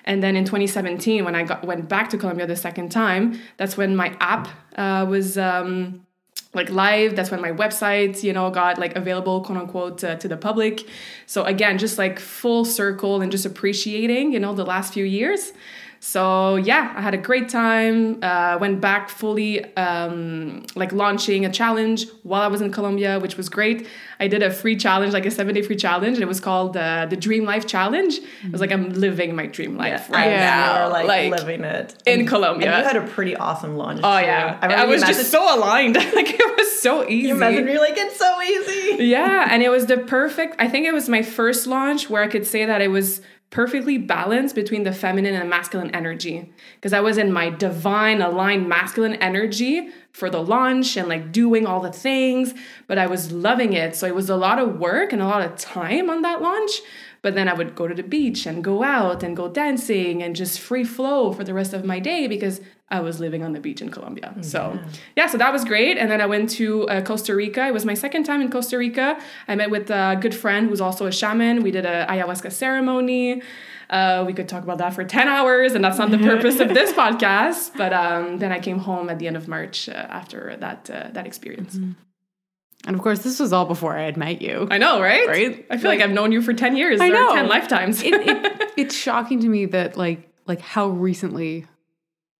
And 0.09 0.23
then 0.23 0.37
in 0.37 0.45
2017, 0.47 1.23
when 1.25 1.35
I 1.35 1.43
got 1.45 1.65
went 1.65 1.87
back 1.88 2.09
to 2.11 2.19
Colombia 2.19 2.47
the 2.47 2.57
second 2.57 2.91
time, 2.91 3.38
that's 3.59 3.77
when 3.77 3.95
my 3.95 4.17
app 4.21 4.49
uh, 4.77 5.07
was 5.09 5.37
um, 5.37 6.07
like 6.55 6.71
live. 6.71 7.15
That's 7.15 7.31
when 7.31 7.43
my 7.43 7.53
website, 7.53 8.25
you 8.25 8.33
know, 8.33 8.50
got 8.50 8.79
like 8.79 8.97
available, 8.97 9.45
quote 9.45 9.59
unquote, 9.59 10.03
uh, 10.03 10.17
to 10.17 10.27
the 10.27 10.38
public. 10.38 10.88
So 11.27 11.45
again, 11.45 11.77
just 11.77 11.99
like 11.99 12.19
full 12.19 12.65
circle 12.65 13.21
and 13.21 13.31
just 13.31 13.45
appreciating, 13.45 14.33
you 14.33 14.41
know, 14.41 14.55
the 14.55 14.65
last 14.65 14.95
few 14.95 15.05
years. 15.05 15.53
So 16.00 16.57
yeah, 16.57 16.93
I 16.97 17.00
had 17.00 17.14
a 17.14 17.19
great 17.19 17.49
time. 17.49 18.23
Uh, 18.23 18.57
went 18.61 18.81
back 18.81 19.09
fully, 19.09 19.64
um, 19.76 20.64
like 20.76 20.93
launching 20.93 21.45
a 21.45 21.50
challenge 21.50 22.07
while 22.23 22.43
I 22.43 22.47
was 22.47 22.61
in 22.61 22.71
Colombia, 22.71 23.19
which 23.19 23.37
was 23.37 23.49
great. 23.49 23.87
I 24.21 24.28
did 24.28 24.43
a 24.43 24.50
free 24.50 24.76
challenge, 24.76 25.12
like 25.12 25.26
a 25.26 25.31
seven 25.31 25.55
day 25.55 25.62
free 25.62 25.76
challenge, 25.76 26.14
and 26.14 26.23
it 26.23 26.28
was 26.28 26.40
called 26.40 26.76
uh, 26.76 27.07
the 27.07 27.17
Dream 27.17 27.45
Life 27.45 27.67
Challenge. 27.67 28.14
It 28.17 28.52
was 28.52 28.61
like 28.61 28.71
I'm 28.71 28.90
living 28.93 29.35
my 29.35 29.47
dream 29.47 29.76
life 29.76 30.07
yeah, 30.11 30.17
right 30.17 30.31
now, 30.31 30.93
like, 30.93 31.07
like, 31.07 31.31
living 31.31 31.64
it 31.64 31.95
in 32.07 32.21
and, 32.21 32.28
Colombia. 32.28 32.73
And 32.73 32.78
you 32.78 32.85
had 32.85 32.97
a 32.97 33.07
pretty 33.12 33.37
awesome 33.37 33.76
launch. 33.76 34.00
Oh 34.02 34.19
too. 34.19 34.26
yeah, 34.26 34.59
I, 34.62 34.75
I 34.75 34.85
was 34.85 35.02
just 35.02 35.31
so 35.31 35.57
aligned. 35.57 35.97
like 36.14 36.31
it 36.31 36.57
was 36.57 36.81
so 36.81 37.09
easy. 37.09 37.28
You 37.28 37.35
messaged 37.35 37.64
me 37.64 37.78
like 37.78 37.95
it's 37.97 38.19
so 38.19 38.40
easy. 38.43 39.05
yeah, 39.05 39.49
and 39.50 39.62
it 39.62 39.69
was 39.69 39.87
the 39.87 39.99
perfect. 39.99 40.57
I 40.61 40.69
think 40.69 40.87
it 40.87 40.93
was 40.93 41.09
my 41.09 41.23
first 41.23 41.67
launch 41.67 42.09
where 42.09 42.23
I 42.23 42.28
could 42.28 42.47
say 42.47 42.64
that 42.64 42.81
it 42.81 42.88
was 42.88 43.21
perfectly 43.50 43.97
balanced 43.97 44.55
between 44.55 44.83
the 44.83 44.93
feminine 44.93 45.35
and 45.35 45.49
masculine 45.49 45.90
energy 45.93 46.52
because 46.75 46.93
I 46.93 47.00
was 47.00 47.17
in 47.17 47.33
my 47.33 47.49
divine 47.49 48.21
aligned 48.21 48.69
masculine 48.69 49.14
energy 49.14 49.88
for 50.12 50.28
the 50.28 50.43
launch 50.43 50.97
and 50.97 51.09
like 51.09 51.33
doing 51.33 51.67
all 51.67 51.81
the 51.81 51.93
things, 51.93 52.52
but 52.87 52.99
I 52.99 53.07
was 53.07 53.33
loving 53.33 53.73
it. 53.73 53.97
So 53.97 54.07
it 54.07 54.14
was 54.14 54.28
a 54.28 54.37
lot 54.37 54.59
of 54.59 54.78
work 54.78 55.12
and 55.12 55.23
a 55.23 55.26
lot 55.26 55.43
of 55.43 55.57
time 55.57 56.11
on 56.11 56.23
that 56.23 56.43
launch. 56.43 56.81
But 57.22 57.34
then 57.34 57.48
I 57.48 57.54
would 57.54 57.75
go 57.75 57.88
to 57.88 57.94
the 57.94 58.02
beach 58.02 58.46
and 58.46 58.62
go 58.62 58.82
out 58.82 59.22
and 59.22 59.37
go 59.37 59.48
dancing 59.48 60.22
and 60.22 60.37
just 60.37 60.60
free 60.60 60.84
flow 60.84 61.32
for 61.32 61.44
the 61.44 61.54
rest 61.54 61.72
of 61.75 61.84
my 61.84 61.98
day 61.98 62.26
because 62.26 62.60
I 62.90 63.00
was 63.00 63.20
living 63.20 63.42
on 63.42 63.52
the 63.52 63.60
beach 63.60 63.82
in 63.82 63.90
Colombia. 63.90 64.34
So, 64.40 64.78
yeah, 65.14 65.26
so 65.26 65.37
that 65.37 65.52
was 65.52 65.64
great. 65.64 65.98
And 65.98 66.10
then 66.10 66.20
I 66.22 66.26
went 66.26 66.48
to 66.50 66.88
uh, 66.88 67.02
Costa 67.02 67.34
Rica. 67.34 67.66
It 67.66 67.75
was 67.75 67.84
my 67.84 67.94
second 67.94 68.25
time 68.25 68.40
in 68.40 68.50
Costa 68.50 68.78
Rica. 68.78 69.20
I 69.46 69.56
met 69.56 69.70
with 69.70 69.90
a 69.90 70.16
good 70.20 70.34
friend 70.34 70.68
who's 70.70 70.80
also 70.80 71.06
a 71.06 71.12
shaman. 71.12 71.62
We 71.62 71.70
did 71.70 71.84
a 71.84 72.06
ayahuasca 72.08 72.50
ceremony. 72.50 73.42
Uh, 73.90 74.25
we 74.26 74.32
could 74.32 74.48
talk 74.48 74.62
about 74.62 74.78
that 74.78 74.94
for 74.94 75.04
10 75.04 75.28
hours, 75.28 75.75
and 75.75 75.82
that's 75.82 75.98
not 75.98 76.10
the 76.10 76.18
purpose 76.18 76.60
of 76.60 76.68
this 76.68 76.92
podcast. 77.02 77.72
But 77.76 77.92
um, 77.92 78.38
then 78.38 78.52
I 78.52 78.58
came 78.58 78.78
home 78.78 79.10
at 79.10 79.18
the 79.18 79.26
end 79.26 79.37
of 79.37 79.48
March 79.48 79.88
uh, 79.88 79.92
after 79.92 80.56
that, 80.60 80.90
uh, 80.90 81.08
that 81.12 81.26
experience. 81.26 81.76
Mm-hmm. 81.76 81.92
And 82.87 82.94
of 82.94 83.02
course, 83.02 83.20
this 83.20 83.40
was 83.40 83.52
all 83.52 83.66
before 83.66 83.97
I 83.97 84.02
had 84.02 84.16
met 84.16 84.40
you. 84.40 84.68
I 84.70 84.78
know, 84.78 85.00
right? 85.00 85.26
Right? 85.26 85.66
I 85.68 85.76
feel 85.76 85.90
like, 85.90 85.99
like 85.99 86.08
I've 86.08 86.14
known 86.14 86.32
you 86.32 86.40
for 86.40 86.54
10 86.54 86.76
years 86.76 87.00
I 87.00 87.08
know. 87.08 87.35
10 87.35 87.49
lifetimes. 87.49 88.02
it, 88.02 88.14
it, 88.14 88.73
it's 88.76 88.94
shocking 88.94 89.40
to 89.40 89.49
me 89.49 89.66
that, 89.66 89.97
like, 89.97 90.30
like 90.47 90.61
how 90.61 90.88
recently 90.88 91.66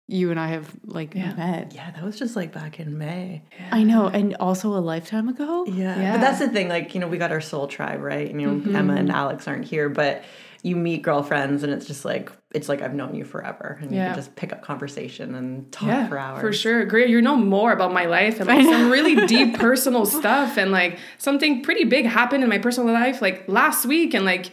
you 0.09 0.31
and 0.31 0.41
I 0.41 0.49
have 0.49 0.75
like 0.85 1.15
yeah. 1.15 1.35
met. 1.35 1.75
Yeah, 1.75 1.91
that 1.91 2.03
was 2.03 2.19
just 2.19 2.35
like 2.35 2.53
back 2.53 2.81
in 2.81 2.97
May. 2.97 3.43
Yeah. 3.59 3.69
I 3.71 3.83
know, 3.83 4.07
and 4.07 4.35
also 4.37 4.75
a 4.75 4.81
lifetime 4.81 5.29
ago. 5.29 5.67
Yeah. 5.67 6.01
yeah. 6.01 6.13
but 6.13 6.23
that's 6.23 6.39
the 6.39 6.49
thing. 6.49 6.69
Like 6.69 6.95
you 6.95 7.01
know, 7.01 7.09
we 7.09 7.19
got 7.19 7.31
our 7.31 7.43
soul 7.43 7.69
tribe, 7.69 8.01
right? 8.01 8.29
And, 8.31 8.41
you 8.41 8.47
know, 8.47 8.61
mm-hmm. 8.61 8.75
Emma 8.75 8.95
and 8.95 9.11
Alex 9.11 9.47
aren't 9.47 9.67
here, 9.67 9.91
but 9.91 10.25
you 10.63 10.77
meet 10.77 11.03
girlfriends, 11.03 11.63
and 11.63 11.73
it's 11.73 11.87
just 11.87 12.07
like 12.07 12.33
it's 12.53 12.69
like 12.69 12.81
I've 12.81 12.95
known 12.95 13.15
you 13.15 13.25
forever, 13.25 13.79
and 13.81 13.93
yeah. 13.93 14.05
you 14.05 14.07
can 14.09 14.17
just 14.17 14.35
pick 14.35 14.53
up 14.53 14.63
conversation 14.63 15.35
and 15.35 15.71
talk 15.71 15.89
yeah, 15.89 16.09
for 16.09 16.19
hours. 16.19 16.41
For 16.41 16.53
sure, 16.53 16.85
great. 16.87 17.11
You 17.11 17.21
know 17.21 17.37
more 17.37 17.73
about 17.73 17.93
my 17.93 18.07
life 18.07 18.41
and 18.41 18.47
like 18.49 18.65
some 18.65 18.91
really 18.91 19.27
deep 19.27 19.59
personal 19.59 20.07
stuff, 20.07 20.57
and 20.57 20.71
like 20.71 20.99
something 21.19 21.63
pretty 21.63 21.85
big 21.85 22.07
happened 22.07 22.43
in 22.43 22.49
my 22.49 22.59
personal 22.59 22.93
life 22.93 23.21
like 23.21 23.47
last 23.49 23.85
week, 23.85 24.15
and 24.15 24.25
like 24.25 24.51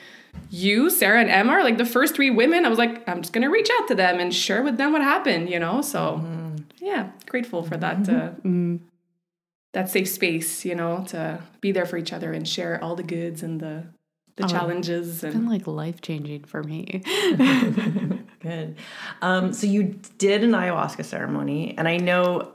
you, 0.49 0.89
Sara, 0.89 1.21
and 1.21 1.29
Emma 1.29 1.53
are 1.53 1.63
like 1.63 1.77
the 1.77 1.85
first 1.85 2.15
three 2.15 2.29
women. 2.29 2.65
I 2.65 2.69
was 2.69 2.77
like, 2.77 3.07
I'm 3.07 3.21
just 3.21 3.31
gonna 3.31 3.49
reach 3.49 3.69
out 3.79 3.87
to 3.87 3.95
them 3.95 4.19
and 4.19 4.33
share 4.33 4.61
with 4.61 4.77
them 4.77 4.91
what 4.91 5.01
happened, 5.01 5.49
you 5.49 5.59
know. 5.59 5.81
So 5.81 6.21
mm-hmm. 6.21 6.55
yeah, 6.79 7.11
grateful 7.27 7.63
for 7.63 7.77
that. 7.77 8.09
Uh, 8.09 8.31
mm-hmm. 8.31 8.77
that 9.71 9.89
safe 9.89 10.09
space, 10.09 10.65
you 10.65 10.75
know, 10.75 11.05
to 11.07 11.41
be 11.61 11.71
there 11.71 11.85
for 11.85 11.97
each 11.97 12.11
other 12.11 12.33
and 12.33 12.45
share 12.45 12.83
all 12.83 12.97
the 12.97 13.03
goods 13.03 13.41
and 13.41 13.61
the 13.61 13.85
the 14.37 14.45
oh, 14.45 14.47
challenges. 14.47 15.15
It's 15.15 15.23
and, 15.23 15.33
been 15.33 15.49
like 15.49 15.67
life 15.67 16.01
changing 16.01 16.43
for 16.43 16.63
me. 16.63 17.03
Good. 18.39 18.75
Um, 19.21 19.53
so 19.53 19.67
you 19.67 19.99
did 20.17 20.43
an 20.43 20.51
ayahuasca 20.51 21.05
ceremony, 21.05 21.75
and 21.77 21.87
I 21.87 21.97
know 21.97 22.53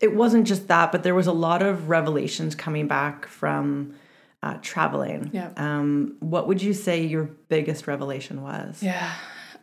it 0.00 0.14
wasn't 0.14 0.46
just 0.46 0.68
that, 0.68 0.92
but 0.92 1.02
there 1.02 1.14
was 1.14 1.26
a 1.26 1.32
lot 1.32 1.62
of 1.62 1.88
revelations 1.88 2.54
coming 2.54 2.86
back 2.86 3.26
from 3.26 3.94
uh, 4.42 4.58
traveling. 4.62 5.30
Yeah. 5.32 5.50
Um, 5.56 6.16
what 6.20 6.48
would 6.48 6.62
you 6.62 6.72
say 6.72 7.04
your 7.04 7.24
biggest 7.24 7.86
revelation 7.86 8.42
was? 8.42 8.82
Yeah. 8.82 9.12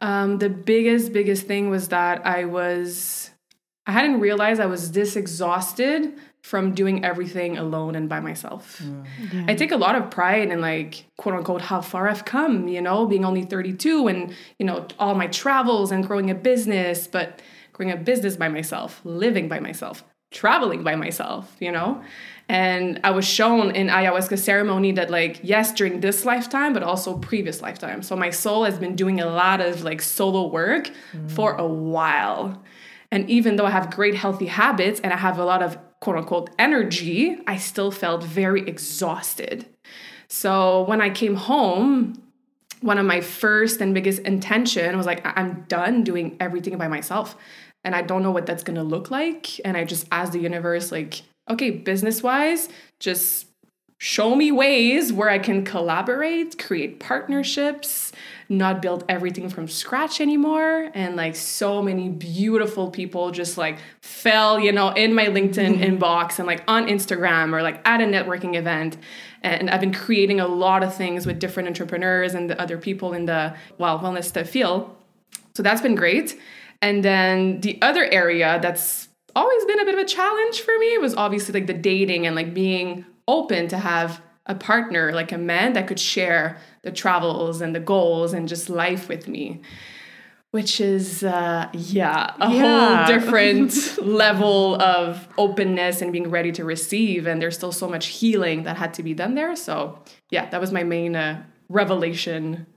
Um, 0.02 0.40
the 0.40 0.50
biggest, 0.50 1.14
biggest 1.14 1.48
thing 1.48 1.70
was 1.70 1.90
that 1.90 2.26
I 2.26 2.46
was, 2.46 3.30
I 3.86 3.92
hadn't 3.92 4.20
realized 4.20 4.60
I 4.60 4.66
was 4.66 4.92
this 4.92 5.16
exhausted 5.16 6.18
from 6.44 6.74
doing 6.74 7.06
everything 7.06 7.58
alone 7.58 7.96
and 7.96 8.10
by 8.10 8.20
myself. 8.20 8.82
Mm. 8.84 9.50
I 9.50 9.56
take 9.56 9.72
a 9.72 9.78
lot 9.78 9.96
of 9.96 10.12
pride 10.12 10.50
in 10.50 10.60
like 10.60 11.06
quote 11.18 11.36
unquote 11.36 11.62
how 11.62 11.80
far 11.80 12.10
I've 12.10 12.26
come, 12.26 12.68
you 12.68 12.82
know, 12.82 13.08
being 13.08 13.24
only 13.24 13.44
32 13.44 14.08
and, 14.10 14.36
you 14.60 14.66
know, 14.66 14.86
all 15.00 15.16
my 15.16 15.28
travels 15.28 15.92
and 15.92 16.06
growing 16.06 16.30
a 16.30 16.36
business, 16.36 17.08
but 17.08 17.42
growing 17.72 17.94
a 17.94 17.98
business 17.98 18.36
by 18.36 18.50
myself, 18.50 19.00
living 19.06 19.48
by 19.48 19.62
myself, 19.62 20.04
traveling 20.32 20.84
by 20.84 20.98
myself, 20.98 21.56
you 21.62 21.72
know? 21.72 22.04
And 22.50 23.00
I 23.06 23.12
was 23.12 23.26
shown 23.26 23.72
in 23.72 23.88
ayahuasca 23.88 24.38
ceremony 24.38 24.92
that 24.92 25.10
like, 25.10 25.40
yes, 25.44 25.72
during 25.72 26.02
this 26.02 26.26
lifetime, 26.26 26.74
but 26.74 26.84
also 26.84 27.18
previous 27.20 27.62
lifetime. 27.62 28.04
So 28.04 28.18
my 28.18 28.32
soul 28.32 28.66
has 28.66 28.78
been 28.78 28.98
doing 28.98 29.22
a 29.22 29.28
lot 29.28 29.62
of 29.62 29.84
like 29.84 30.02
solo 30.02 30.48
work 30.48 30.92
for 31.30 31.56
a 31.56 31.66
while. 31.66 32.62
And 33.12 33.30
even 33.30 33.56
though 33.56 33.66
I 33.66 33.70
have 33.70 33.92
great 33.92 34.16
healthy 34.16 34.48
habits 34.48 35.00
and 35.00 35.14
I 35.14 35.18
have 35.18 35.40
a 35.40 35.46
lot 35.46 35.64
of 35.64 35.78
quote 36.04 36.18
unquote 36.18 36.50
energy, 36.60 37.38
I 37.48 37.56
still 37.56 37.90
felt 37.90 38.26
very 38.26 38.68
exhausted. 38.68 39.66
So 40.28 40.84
when 40.84 41.00
I 41.00 41.10
came 41.10 41.36
home, 41.36 42.22
one 42.82 42.98
of 42.98 43.06
my 43.06 43.22
first 43.22 43.80
and 43.80 43.94
biggest 43.94 44.20
intention 44.24 44.98
was 44.98 45.06
like, 45.06 45.26
I'm 45.26 45.64
done 45.70 46.04
doing 46.04 46.36
everything 46.42 46.78
by 46.78 46.90
myself. 46.90 47.38
And 47.86 47.96
I 47.96 48.02
don't 48.02 48.22
know 48.22 48.32
what 48.32 48.46
that's 48.46 48.64
gonna 48.64 48.84
look 48.84 49.12
like. 49.12 49.62
And 49.64 49.78
I 49.78 49.86
just 49.86 50.06
asked 50.12 50.34
the 50.34 50.40
universe, 50.40 50.92
like, 50.92 51.22
okay, 51.50 51.70
business 51.70 52.22
wise, 52.22 52.68
just 53.00 53.48
show 53.98 54.36
me 54.36 54.52
ways 54.52 55.14
where 55.14 55.30
I 55.30 55.40
can 55.40 55.64
collaborate, 55.64 56.60
create 56.60 57.00
partnerships, 57.00 58.12
not 58.54 58.82
build 58.82 59.04
everything 59.10 59.50
from 59.50 59.68
scratch 59.68 60.22
anymore. 60.22 60.90
And 60.94 61.16
like 61.16 61.36
so 61.36 61.82
many 61.82 62.10
beautiful 62.10 62.90
people 62.90 63.32
just 63.32 63.58
like 63.58 63.80
fell, 64.02 64.60
you 64.60 64.72
know, 64.72 64.90
in 64.90 65.14
my 65.14 65.26
LinkedIn 65.26 65.78
mm-hmm. 65.78 65.98
inbox 65.98 66.40
and 66.40 66.48
like 66.48 66.64
on 66.68 66.88
Instagram 66.88 67.54
or 67.54 67.62
like 67.62 67.86
at 67.88 68.02
a 68.02 68.06
networking 68.06 68.56
event. 68.56 68.98
And 69.42 69.70
I've 69.70 69.82
been 69.82 69.94
creating 69.94 70.40
a 70.40 70.48
lot 70.48 70.84
of 70.84 70.96
things 70.96 71.26
with 71.26 71.40
different 71.40 71.68
entrepreneurs 71.68 72.34
and 72.34 72.50
the 72.50 72.60
other 72.62 72.78
people 72.78 73.14
in 73.14 73.26
the 73.26 73.56
well 73.78 74.00
wellness 74.00 74.48
field. 74.48 74.96
So 75.56 75.64
that's 75.64 75.82
been 75.82 75.96
great. 75.96 76.40
And 76.82 77.04
then 77.04 77.62
the 77.62 77.82
other 77.82 78.06
area 78.06 78.60
that's 78.62 79.08
always 79.36 79.66
been 79.66 79.80
a 79.80 79.86
bit 79.86 79.96
of 79.96 80.00
a 80.00 80.06
challenge 80.06 80.62
for 80.62 80.78
me 80.80 80.98
was 80.98 81.16
obviously 81.16 81.54
like 81.54 81.68
the 81.68 81.74
dating 81.74 82.28
and 82.28 82.36
like 82.36 82.54
being 82.54 83.06
open 83.28 83.68
to 83.70 83.78
have 83.78 84.22
a 84.46 84.56
partner, 84.56 85.12
like 85.14 85.32
a 85.32 85.38
man 85.38 85.74
that 85.74 85.88
could 85.88 86.00
share 86.00 86.58
the 86.84 86.92
travels 86.92 87.62
and 87.62 87.74
the 87.76 87.80
goals 87.80 88.34
and 88.34 88.48
just 88.48 88.70
life 88.70 89.08
with 89.08 89.28
me. 89.28 89.62
Which 90.52 90.80
is, 90.80 91.24
uh, 91.24 91.68
yeah, 91.74 92.36
a 92.40 92.52
Yeah. 92.54 92.62
whole 92.62 93.08
different 93.08 93.74
level 94.06 94.80
of 94.80 95.28
openness 95.36 96.00
and 96.02 96.12
being 96.12 96.30
ready 96.30 96.52
to 96.52 96.64
receive. 96.64 97.26
And 97.26 97.42
there's 97.42 97.56
still 97.56 97.72
so 97.72 97.90
much 97.90 98.06
healing 98.08 98.62
that 98.64 98.78
had 98.78 98.94
to 98.96 99.04
be 99.04 99.16
done 99.16 99.34
there. 99.34 99.56
So, 99.56 99.98
yeah, 100.30 100.48
that 100.52 100.62
was 100.62 100.72
my 100.72 100.84
main 100.84 101.16
uh, 101.16 101.42
revelation 101.70 102.68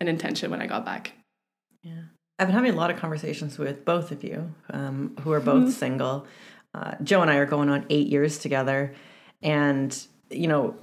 and 0.00 0.08
intention 0.08 0.50
when 0.50 0.60
I 0.60 0.66
got 0.66 0.84
back. 0.84 1.12
Yeah. 1.84 2.02
I've 2.40 2.48
been 2.48 2.56
having 2.56 2.72
a 2.72 2.76
lot 2.76 2.90
of 2.90 2.96
conversations 2.96 3.58
with 3.58 3.84
both 3.84 4.10
of 4.10 4.24
you 4.24 4.52
um, 4.70 5.14
who 5.20 5.30
are 5.30 5.40
both 5.40 5.72
single. 5.72 6.26
Uh, 6.74 6.94
Joe 7.04 7.22
and 7.22 7.30
I 7.30 7.36
are 7.36 7.46
going 7.46 7.68
on 7.68 7.86
eight 7.90 8.08
years 8.08 8.38
together. 8.38 8.92
And, 9.40 9.96
you 10.30 10.48
know, 10.48 10.74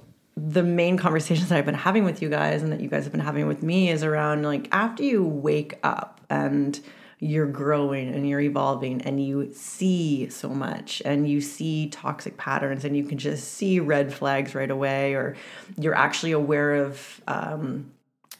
the 0.46 0.62
main 0.62 0.96
conversations 0.96 1.48
that 1.48 1.58
I've 1.58 1.66
been 1.66 1.74
having 1.74 2.04
with 2.04 2.22
you 2.22 2.28
guys 2.28 2.62
and 2.62 2.72
that 2.72 2.80
you 2.80 2.88
guys 2.88 3.04
have 3.04 3.12
been 3.12 3.20
having 3.20 3.46
with 3.46 3.62
me 3.62 3.90
is 3.90 4.04
around 4.04 4.44
like 4.44 4.68
after 4.72 5.02
you 5.02 5.24
wake 5.24 5.78
up 5.82 6.20
and 6.30 6.78
you're 7.18 7.46
growing 7.46 8.14
and 8.14 8.28
you're 8.28 8.40
evolving 8.40 9.02
and 9.02 9.24
you 9.24 9.52
see 9.52 10.28
so 10.30 10.48
much 10.48 11.02
and 11.04 11.28
you 11.28 11.40
see 11.40 11.88
toxic 11.88 12.36
patterns 12.36 12.84
and 12.84 12.96
you 12.96 13.02
can 13.02 13.18
just 13.18 13.54
see 13.54 13.80
red 13.80 14.14
flags 14.14 14.54
right 14.54 14.70
away 14.70 15.14
or 15.14 15.34
you're 15.76 15.96
actually 15.96 16.30
aware 16.30 16.76
of 16.76 17.20
um, 17.26 17.90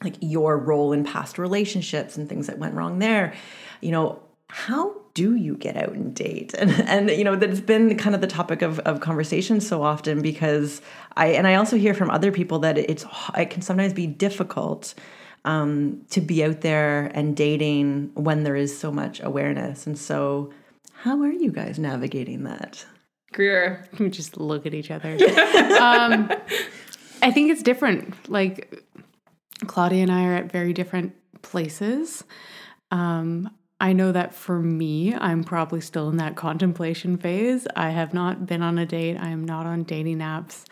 like 0.05 0.15
your 0.21 0.57
role 0.57 0.93
in 0.93 1.03
past 1.03 1.39
relationships 1.39 2.17
and 2.17 2.29
things 2.29 2.47
that 2.47 2.59
went 2.59 2.75
wrong 2.75 3.01
there 3.01 3.35
you 3.81 3.91
know 3.91 4.23
how 4.49 4.95
do 5.19 5.35
you 5.35 5.57
get 5.57 5.77
out 5.77 5.95
and 5.95 6.15
date 6.15 6.55
and 6.55 6.71
and 6.83 7.11
you 7.11 7.25
know 7.25 7.35
that's 7.35 7.61
been 7.61 7.97
kind 7.97 8.15
of 8.15 8.21
the 8.21 8.27
topic 8.29 8.63
of, 8.63 8.79
of 8.81 9.01
conversation 9.01 9.61
so 9.61 9.83
often 9.83 10.23
because 10.23 10.81
i 11.17 11.27
and 11.27 11.49
i 11.49 11.57
also 11.57 11.77
hear 11.77 11.93
from 11.93 12.09
other 12.09 12.31
people 12.31 12.61
that 12.61 12.79
it's 12.79 13.05
it 13.37 13.51
can 13.51 13.61
sometimes 13.61 13.93
be 13.93 14.07
difficult 14.07 14.95
um, 15.45 16.03
to 16.11 16.21
be 16.21 16.45
out 16.45 16.61
there 16.61 17.11
and 17.15 17.37
dating 17.37 18.11
when 18.15 18.45
there 18.45 18.57
is 18.57 18.79
so 18.79 18.93
much 18.93 19.21
awareness 19.21 19.89
and 19.89 19.99
so 19.99 20.53
how 20.93 21.21
are 21.21 21.33
you 21.33 21.51
guys 21.51 21.81
navigating 21.81 22.45
that 22.45 22.87
Greer. 23.33 23.85
We 23.99 24.09
just 24.09 24.39
look 24.39 24.65
at 24.65 24.73
each 24.73 24.91
other. 24.91 25.11
um, 25.81 26.31
I 27.21 27.31
think 27.31 27.51
it's 27.51 27.63
different. 27.63 28.31
Like 28.31 28.83
Claudia 29.67 30.03
and 30.03 30.11
I 30.11 30.25
are 30.25 30.35
at 30.35 30.51
very 30.51 30.73
different 30.73 31.15
places. 31.43 32.25
Um, 32.91 33.51
I 33.81 33.93
know 33.93 34.11
that 34.11 34.35
for 34.35 34.59
me, 34.59 35.15
I'm 35.15 35.45
probably 35.45 35.81
still 35.81 36.09
in 36.09 36.17
that 36.17 36.35
contemplation 36.35 37.17
phase. 37.17 37.67
I 37.77 37.91
have 37.91 38.13
not 38.13 38.45
been 38.45 38.63
on 38.63 38.79
a 38.79 38.87
date. 38.87 39.17
I 39.17 39.29
am 39.29 39.45
not 39.45 39.67
on 39.67 39.85
dating 39.85 40.19
apps. 40.19 40.65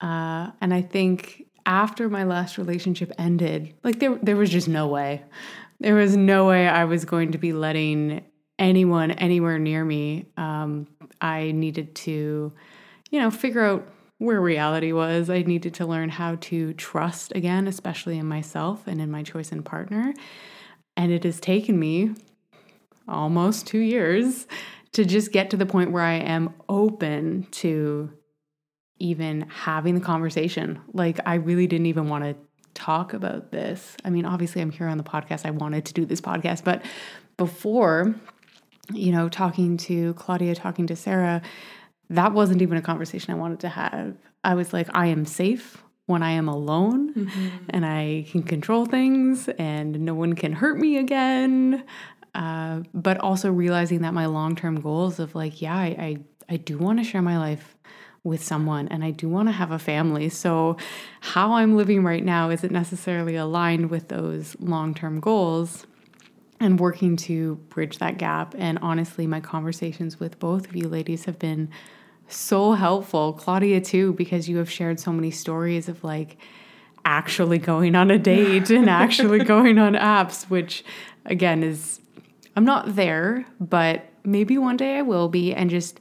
Uh, 0.00 0.50
and 0.60 0.72
I 0.72 0.80
think 0.80 1.46
after 1.66 2.08
my 2.08 2.24
last 2.24 2.56
relationship 2.56 3.12
ended, 3.18 3.74
like 3.84 4.00
there, 4.00 4.18
there 4.22 4.36
was 4.36 4.48
just 4.48 4.68
no 4.68 4.86
way. 4.86 5.22
There 5.80 5.94
was 5.94 6.16
no 6.16 6.46
way 6.46 6.66
I 6.66 6.84
was 6.84 7.04
going 7.04 7.32
to 7.32 7.38
be 7.38 7.52
letting 7.52 8.24
anyone 8.58 9.10
anywhere 9.10 9.58
near 9.58 9.84
me. 9.84 10.26
Um, 10.38 10.86
I 11.20 11.52
needed 11.52 11.94
to, 11.96 12.52
you 13.10 13.20
know, 13.20 13.30
figure 13.30 13.64
out 13.64 13.86
where 14.16 14.40
reality 14.40 14.92
was. 14.92 15.28
I 15.28 15.42
needed 15.42 15.74
to 15.74 15.86
learn 15.86 16.08
how 16.08 16.36
to 16.36 16.72
trust 16.74 17.32
again, 17.34 17.66
especially 17.66 18.18
in 18.18 18.26
myself 18.26 18.86
and 18.86 19.00
in 19.00 19.10
my 19.10 19.22
choice 19.22 19.52
in 19.52 19.62
partner. 19.62 20.14
And 20.96 21.12
it 21.12 21.24
has 21.24 21.40
taken 21.40 21.78
me 21.78 22.14
almost 23.10 23.66
two 23.66 23.78
years 23.78 24.46
to 24.92 25.04
just 25.04 25.32
get 25.32 25.50
to 25.50 25.56
the 25.56 25.66
point 25.66 25.92
where 25.92 26.02
I 26.02 26.14
am 26.14 26.54
open 26.68 27.46
to 27.52 28.10
even 28.98 29.46
having 29.48 29.94
the 29.94 30.00
conversation. 30.00 30.80
Like, 30.92 31.20
I 31.24 31.34
really 31.34 31.66
didn't 31.66 31.86
even 31.86 32.08
want 32.08 32.24
to 32.24 32.36
talk 32.74 33.12
about 33.12 33.50
this. 33.50 33.96
I 34.04 34.10
mean, 34.10 34.24
obviously, 34.24 34.62
I'm 34.62 34.70
here 34.70 34.88
on 34.88 34.98
the 34.98 35.04
podcast. 35.04 35.46
I 35.46 35.50
wanted 35.50 35.86
to 35.86 35.94
do 35.94 36.04
this 36.04 36.20
podcast, 36.20 36.64
but 36.64 36.82
before, 37.36 38.14
you 38.92 39.12
know, 39.12 39.28
talking 39.28 39.76
to 39.78 40.14
Claudia, 40.14 40.54
talking 40.54 40.86
to 40.88 40.96
Sara, 40.96 41.42
that 42.10 42.32
wasn't 42.32 42.62
even 42.62 42.76
a 42.76 42.82
conversation 42.82 43.32
I 43.32 43.38
wanted 43.38 43.60
to 43.60 43.68
have. 43.68 44.16
I 44.44 44.54
was 44.54 44.72
like, 44.72 44.88
I 44.94 45.06
am 45.06 45.24
safe 45.24 45.82
when 46.06 46.22
I 46.22 46.32
am 46.32 46.48
alone 46.48 47.14
mm-hmm. 47.14 47.48
and 47.70 47.86
I 47.86 48.26
can 48.30 48.42
control 48.42 48.84
things 48.84 49.48
and 49.58 50.00
no 50.00 50.14
one 50.14 50.34
can 50.34 50.52
hurt 50.52 50.78
me 50.78 50.98
again. 50.98 51.84
Uh, 52.34 52.82
but 52.94 53.18
also 53.18 53.50
realizing 53.50 54.02
that 54.02 54.14
my 54.14 54.26
long 54.26 54.54
term 54.54 54.80
goals 54.80 55.18
of 55.18 55.34
like, 55.34 55.60
yeah, 55.60 55.76
I, 55.76 55.86
I, 55.86 56.16
I 56.54 56.56
do 56.56 56.78
want 56.78 56.98
to 56.98 57.04
share 57.04 57.22
my 57.22 57.38
life 57.38 57.76
with 58.22 58.42
someone 58.44 58.86
and 58.88 59.02
I 59.02 59.10
do 59.10 59.28
want 59.28 59.48
to 59.48 59.52
have 59.52 59.70
a 59.70 59.78
family. 59.78 60.28
So, 60.28 60.76
how 61.20 61.54
I'm 61.54 61.76
living 61.76 62.04
right 62.04 62.24
now 62.24 62.50
isn't 62.50 62.72
necessarily 62.72 63.36
aligned 63.36 63.90
with 63.90 64.08
those 64.08 64.56
long 64.60 64.94
term 64.94 65.20
goals 65.20 65.86
and 66.60 66.78
working 66.78 67.16
to 67.16 67.56
bridge 67.70 67.98
that 67.98 68.18
gap. 68.18 68.54
And 68.58 68.78
honestly, 68.82 69.26
my 69.26 69.40
conversations 69.40 70.20
with 70.20 70.38
both 70.38 70.68
of 70.68 70.76
you 70.76 70.88
ladies 70.88 71.24
have 71.24 71.38
been 71.38 71.70
so 72.28 72.72
helpful. 72.72 73.32
Claudia, 73.32 73.80
too, 73.80 74.12
because 74.12 74.48
you 74.48 74.58
have 74.58 74.70
shared 74.70 75.00
so 75.00 75.12
many 75.12 75.30
stories 75.30 75.88
of 75.88 76.04
like 76.04 76.36
actually 77.04 77.58
going 77.58 77.94
on 77.94 78.10
a 78.10 78.18
date 78.18 78.70
and 78.70 78.90
actually 78.90 79.42
going 79.42 79.78
on 79.78 79.94
apps, 79.94 80.44
which 80.50 80.84
again 81.24 81.62
is, 81.62 82.00
I'm 82.56 82.64
not 82.64 82.94
there, 82.96 83.46
but 83.58 84.06
maybe 84.24 84.58
one 84.58 84.76
day 84.76 84.98
I 84.98 85.02
will 85.02 85.28
be. 85.28 85.54
And 85.54 85.70
just 85.70 86.00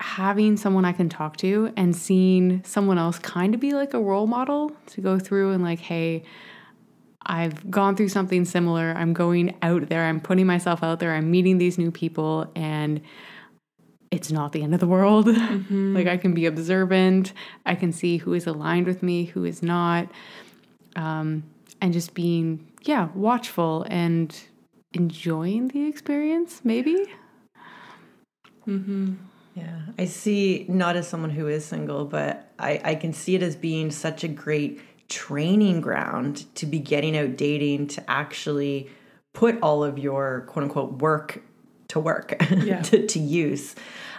having 0.00 0.56
someone 0.56 0.84
I 0.84 0.92
can 0.92 1.08
talk 1.08 1.36
to 1.38 1.72
and 1.76 1.94
seeing 1.94 2.62
someone 2.64 2.98
else 2.98 3.18
kind 3.18 3.54
of 3.54 3.60
be 3.60 3.72
like 3.72 3.94
a 3.94 4.00
role 4.00 4.26
model 4.26 4.72
to 4.86 5.00
go 5.00 5.18
through 5.18 5.52
and 5.52 5.62
like, 5.62 5.80
hey, 5.80 6.22
I've 7.26 7.70
gone 7.70 7.96
through 7.96 8.08
something 8.08 8.44
similar. 8.44 8.94
I'm 8.96 9.12
going 9.12 9.56
out 9.60 9.88
there. 9.88 10.04
I'm 10.04 10.20
putting 10.20 10.46
myself 10.46 10.82
out 10.82 11.00
there. 11.00 11.14
I'm 11.14 11.30
meeting 11.30 11.58
these 11.58 11.78
new 11.78 11.90
people 11.90 12.50
and 12.54 13.00
it's 14.10 14.30
not 14.30 14.52
the 14.52 14.62
end 14.62 14.72
of 14.72 14.80
the 14.80 14.86
world. 14.86 15.26
like 15.70 16.06
I 16.06 16.16
can 16.16 16.32
be 16.32 16.46
observant. 16.46 17.32
I 17.66 17.74
can 17.74 17.92
see 17.92 18.16
who 18.18 18.32
is 18.32 18.46
aligned 18.46 18.86
with 18.86 19.02
me, 19.02 19.24
who 19.24 19.44
is 19.44 19.62
not. 19.62 20.08
Um, 20.96 21.44
and 21.80 21.92
just 21.92 22.14
being, 22.14 22.66
yeah, 22.82 23.08
watchful 23.14 23.86
and 23.90 24.34
enjoying 24.92 25.68
the 25.68 25.86
experience, 25.86 26.60
maybe. 26.64 27.06
Mm-hmm. 28.66 29.14
Yeah, 29.54 29.80
I 29.98 30.04
see 30.04 30.66
not 30.68 30.96
as 30.96 31.08
someone 31.08 31.30
who 31.30 31.48
is 31.48 31.64
single, 31.64 32.04
but 32.04 32.52
I, 32.58 32.80
I 32.84 32.94
can 32.94 33.12
see 33.12 33.34
it 33.34 33.42
as 33.42 33.56
being 33.56 33.90
such 33.90 34.22
a 34.22 34.28
great 34.28 34.80
training 35.08 35.80
ground 35.80 36.44
to 36.56 36.66
be 36.66 36.78
getting 36.78 37.16
out 37.16 37.36
dating 37.36 37.88
to 37.88 38.10
actually 38.10 38.90
put 39.34 39.58
all 39.62 39.82
of 39.82 39.98
your 39.98 40.42
quote 40.48 40.64
unquote 40.64 41.00
work 41.00 41.42
to 41.88 41.98
work 41.98 42.36
Yeah. 42.50 42.82
to, 42.82 43.06
to 43.06 43.18
use. 43.18 43.74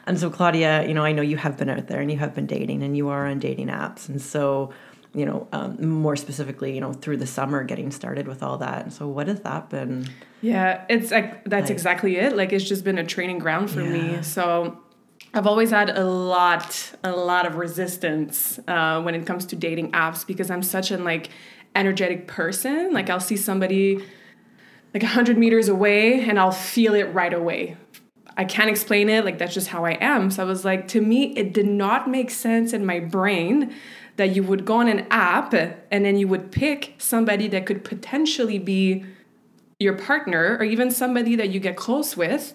And 0.08 0.20
so, 0.20 0.30
Claudia, 0.32 0.88
you 0.88 0.94
know, 0.96 1.04
I 1.06 1.12
know 1.12 1.22
you 1.22 1.38
have 1.38 1.56
been 1.58 1.70
out 1.70 1.88
there 1.88 2.02
and 2.02 2.12
you 2.12 2.18
have 2.18 2.34
been 2.34 2.48
dating 2.48 2.82
and 2.82 2.98
you 2.98 3.10
are 3.10 3.28
on 3.28 3.38
dating 3.38 3.68
apps. 3.68 4.10
And 4.10 4.20
so, 4.20 4.72
you 5.14 5.26
know, 5.26 5.48
um, 5.52 5.84
more 5.88 6.16
specifically, 6.16 6.74
you 6.76 6.82
know, 6.82 6.94
through 6.94 7.18
the 7.18 7.28
summer 7.28 7.64
getting 7.64 7.92
started 7.92 8.28
with 8.28 8.44
all 8.44 8.58
that. 8.60 8.84
And 8.84 8.94
so, 8.94 9.08
what 9.08 9.28
has 9.28 9.42
that 9.42 9.70
been? 9.70 10.08
Yeah, 10.42 10.86
it's 10.90 11.12
like 11.12 11.44
that's 11.46 11.70
exactly 11.70 12.18
it. 12.18 12.36
Like 12.36 12.54
it's 12.54 12.64
just 12.64 12.84
been 12.84 12.98
a 12.98 13.06
training 13.06 13.40
ground 13.40 13.70
for 13.72 13.82
Yeah. 13.82 14.18
me. 14.18 14.24
So 14.24 14.78
I've 15.34 15.48
always 15.48 15.72
had 15.72 15.90
a 15.90 16.06
lot, 16.06 16.94
a 17.04 17.12
lot 17.12 17.46
of 17.46 17.56
resistance 17.56 18.60
uh, 18.68 19.02
when 19.02 19.16
it 19.16 19.26
comes 19.26 19.46
to 19.48 19.56
dating 19.56 19.92
apps 19.92 20.26
because 20.26 20.50
I'm 20.50 20.64
such 20.64 20.92
an 20.92 21.04
like 21.04 21.30
energetic 21.76 22.28
person. 22.28 22.94
Like 22.94 23.10
I'll 23.10 23.20
see 23.20 23.36
somebody 23.38 24.04
like 24.94 25.04
a 25.04 25.08
hundred 25.08 25.38
meters 25.38 25.68
away 25.68 26.22
and 26.22 26.40
I'll 26.40 26.52
feel 26.52 26.94
it 26.94 27.14
right 27.14 27.34
away. 27.34 27.78
I 28.38 28.46
can't 28.46 28.70
explain 28.70 29.10
it. 29.10 29.26
Like 29.26 29.38
that's 29.38 29.54
just 29.54 29.68
how 29.68 29.84
I 29.86 29.98
am. 30.00 30.32
So 30.32 30.42
I 30.42 30.46
was 30.46 30.64
like, 30.64 30.88
to 30.90 31.02
me, 31.02 31.34
it 31.36 31.54
did 31.54 31.68
not 31.68 32.10
make 32.10 32.30
sense 32.32 32.72
in 32.74 32.86
my 32.86 33.00
brain 33.00 33.74
that 34.20 34.36
you 34.36 34.44
would 34.44 34.66
go 34.66 34.76
on 34.76 34.90
an 34.90 35.08
app 35.12 35.54
and 35.54 36.04
then 36.04 36.18
you 36.18 36.28
would 36.28 36.52
pick 36.52 36.94
somebody 36.98 37.48
that 37.48 37.66
could 37.66 37.86
potentially 37.86 38.60
be 38.60 39.06
your 39.80 39.94
partner 39.94 40.58
or 40.60 40.66
even 40.66 40.92
somebody 40.92 41.38
that 41.38 41.52
you 41.52 41.60
get 41.62 41.78
close 41.78 42.18
with 42.18 42.54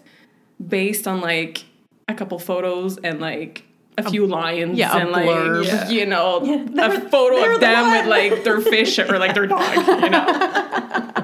based 0.69 1.09
on 1.09 1.23
like 1.23 1.65
a 2.07 2.13
couple 2.13 2.39
photos 2.39 2.99
and 2.99 3.19
like 3.19 3.65
a 3.97 4.11
few 4.11 4.27
lines 4.27 4.77
yeah, 4.77 4.95
and 4.95 5.11
like 5.11 5.25
blurb. 5.25 5.91
you 5.91 6.05
know 6.05 6.41
they're- 6.67 6.97
a 6.97 7.01
photo 7.09 7.37
they're 7.37 7.55
of 7.55 7.61
the 7.61 7.67
them 7.67 7.91
with 7.93 8.07
like 8.09 8.45
their 8.45 8.61
fish 8.61 8.99
or 8.99 9.19
like 9.19 9.35
their 9.35 9.47
dog 9.47 10.03
you 10.03 10.11
know 10.11 11.13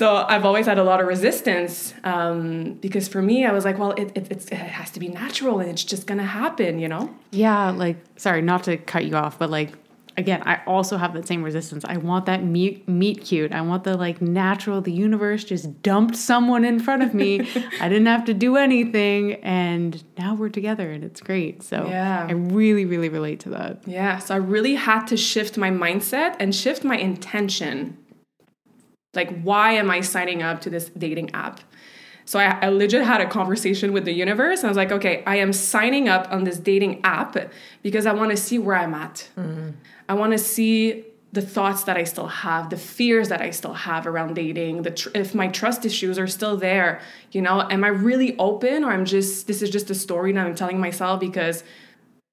so 0.00 0.06
i've 0.32 0.46
always 0.48 0.66
had 0.70 0.78
a 0.84 0.86
lot 0.90 0.98
of 1.02 1.06
resistance 1.16 1.74
um, 2.12 2.74
because 2.84 3.06
for 3.14 3.22
me 3.30 3.36
i 3.50 3.52
was 3.58 3.64
like 3.68 3.76
well 3.82 3.92
it, 4.02 4.08
it, 4.18 4.24
it's, 4.34 4.46
it 4.46 4.62
has 4.80 4.88
to 4.94 4.98
be 5.04 5.08
natural 5.22 5.54
and 5.60 5.68
it's 5.74 5.84
just 5.92 6.04
gonna 6.08 6.30
happen 6.42 6.72
you 6.84 6.88
know 6.94 7.04
Yeah, 7.32 7.70
like 7.84 7.98
sorry, 8.16 8.42
not 8.52 8.60
to 8.64 8.72
cut 8.92 9.02
you 9.08 9.14
off, 9.24 9.34
but 9.42 9.50
like 9.58 9.70
again, 10.16 10.42
I 10.44 10.60
also 10.66 10.96
have 11.02 11.12
that 11.14 11.26
same 11.26 11.42
resistance. 11.50 11.84
I 11.94 11.96
want 12.08 12.26
that 12.26 12.40
meet 12.56 12.88
meet 12.88 13.18
cute. 13.28 13.52
I 13.52 13.62
want 13.70 13.84
the 13.84 13.96
like 14.06 14.18
natural. 14.20 14.80
The 14.80 14.92
universe 15.08 15.42
just 15.44 15.66
dumped 15.82 16.16
someone 16.16 16.64
in 16.64 16.78
front 16.86 17.02
of 17.06 17.14
me. 17.14 17.40
I 17.84 17.86
didn't 17.92 18.06
have 18.14 18.24
to 18.30 18.34
do 18.34 18.56
anything, 18.56 19.34
and 19.44 20.02
now 20.18 20.34
we're 20.34 20.48
together, 20.60 20.90
and 20.90 21.02
it's 21.04 21.20
great. 21.30 21.62
So 21.62 21.76
Yeah. 21.88 22.26
I 22.28 22.32
really, 22.32 22.84
really 22.84 23.08
relate 23.08 23.40
to 23.40 23.50
that. 23.50 23.72
Yeah, 23.86 24.18
so 24.18 24.34
I 24.34 24.38
really 24.38 24.74
had 24.74 25.02
to 25.12 25.16
shift 25.16 25.56
my 25.56 25.70
mindset 25.70 26.36
and 26.40 26.54
shift 26.54 26.84
my 26.84 26.96
intention. 26.96 27.96
Like, 29.14 29.42
why 29.42 29.72
am 29.72 29.90
I 29.90 30.00
signing 30.00 30.42
up 30.42 30.60
to 30.62 30.70
this 30.70 30.88
dating 30.90 31.30
app? 31.34 31.60
So 32.24 32.38
I, 32.38 32.58
I 32.62 32.68
legit 32.68 33.02
had 33.02 33.20
a 33.20 33.28
conversation 33.28 33.92
with 33.92 34.04
the 34.04 34.12
universe 34.12 34.60
and 34.60 34.66
I 34.66 34.70
was 34.70 34.76
like, 34.76 34.92
okay, 34.92 35.24
I 35.26 35.36
am 35.36 35.52
signing 35.52 36.08
up 36.08 36.30
on 36.30 36.44
this 36.44 36.58
dating 36.58 37.00
app 37.02 37.36
because 37.82 38.06
I 38.06 38.12
want 38.12 38.30
to 38.30 38.36
see 38.36 38.58
where 38.58 38.76
I'm 38.76 38.94
at. 38.94 39.28
Mm-hmm. 39.36 39.70
I 40.08 40.14
want 40.14 40.32
to 40.32 40.38
see 40.38 41.06
the 41.32 41.42
thoughts 41.42 41.84
that 41.84 41.96
I 41.96 42.04
still 42.04 42.26
have, 42.26 42.70
the 42.70 42.76
fears 42.76 43.28
that 43.28 43.40
I 43.40 43.50
still 43.50 43.72
have 43.72 44.06
around 44.06 44.34
dating, 44.34 44.82
the 44.82 44.90
tr- 44.90 45.08
if 45.14 45.34
my 45.34 45.48
trust 45.48 45.84
issues 45.84 46.18
are 46.18 46.26
still 46.26 46.56
there, 46.56 47.00
you 47.30 47.40
know, 47.40 47.68
am 47.68 47.84
I 47.84 47.88
really 47.88 48.36
open 48.38 48.84
or 48.84 48.90
I'm 48.90 49.04
just 49.04 49.46
this 49.46 49.62
is 49.62 49.70
just 49.70 49.90
a 49.90 49.94
story 49.94 50.32
that 50.32 50.46
I'm 50.46 50.54
telling 50.54 50.80
myself 50.80 51.20
because 51.20 51.62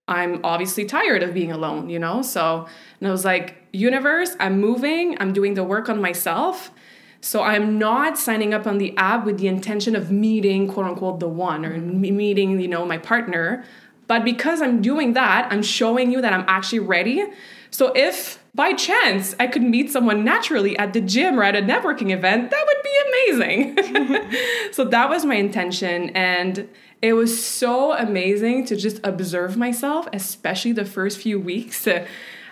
I'm 0.08 0.40
obviously 0.44 0.86
tired 0.86 1.22
of 1.22 1.34
being 1.34 1.52
alone, 1.52 1.90
you 1.90 2.00
know? 2.00 2.22
So, 2.22 2.68
and 3.00 3.08
I 3.08 3.12
was 3.12 3.26
like, 3.26 3.68
universe, 3.74 4.36
I'm 4.40 4.60
moving, 4.62 5.18
I'm 5.20 5.34
doing 5.34 5.54
the 5.54 5.64
work 5.64 5.90
on 5.90 6.02
myself. 6.02 6.72
So 7.20 7.42
I'm 7.42 7.78
not 7.78 8.18
signing 8.18 8.54
up 8.54 8.68
on 8.68 8.78
the 8.78 8.96
app 8.98 9.26
with 9.26 9.40
the 9.40 9.48
intention 9.48 9.96
of 9.96 10.12
meeting 10.12 10.68
quote 10.68 10.86
unquote 10.86 11.20
the 11.20 11.28
one 11.28 11.66
or 11.66 11.78
mm-hmm. 11.78 12.16
meeting, 12.16 12.60
you 12.60 12.68
know, 12.68 12.86
my 12.86 12.98
partner. 12.98 13.66
But 14.08 14.24
because 14.24 14.62
I'm 14.62 14.82
doing 14.82 15.14
that, 15.14 15.52
I'm 15.52 15.62
showing 15.62 16.12
you 16.12 16.22
that 16.22 16.32
I'm 16.32 16.46
actually 16.48 16.80
ready. 16.80 17.26
So 17.70 17.92
if 17.94 18.42
by 18.56 18.74
chance 18.74 19.36
I 19.40 19.48
could 19.48 19.62
meet 19.62 19.92
someone 19.92 20.24
naturally 20.24 20.78
at 20.78 20.94
the 20.94 21.02
gym 21.02 21.40
or 21.40 21.44
at 21.44 21.56
a 21.56 21.62
networking 21.62 22.12
event, 22.12 22.50
that 22.50 22.66
would 22.66 22.84
be 22.84 23.36
amazing. 23.36 24.32
so 24.72 24.86
that 24.86 25.10
was 25.10 25.26
my 25.26 25.36
intention. 25.36 26.12
And 26.12 26.70
it 27.02 27.14
was 27.14 27.44
so 27.44 27.94
amazing 27.94 28.66
to 28.66 28.76
just 28.76 29.00
observe 29.04 29.56
myself, 29.56 30.08
especially 30.14 30.72
the 30.72 30.86
first 30.86 31.20
few 31.20 31.40
weeks. 31.40 31.88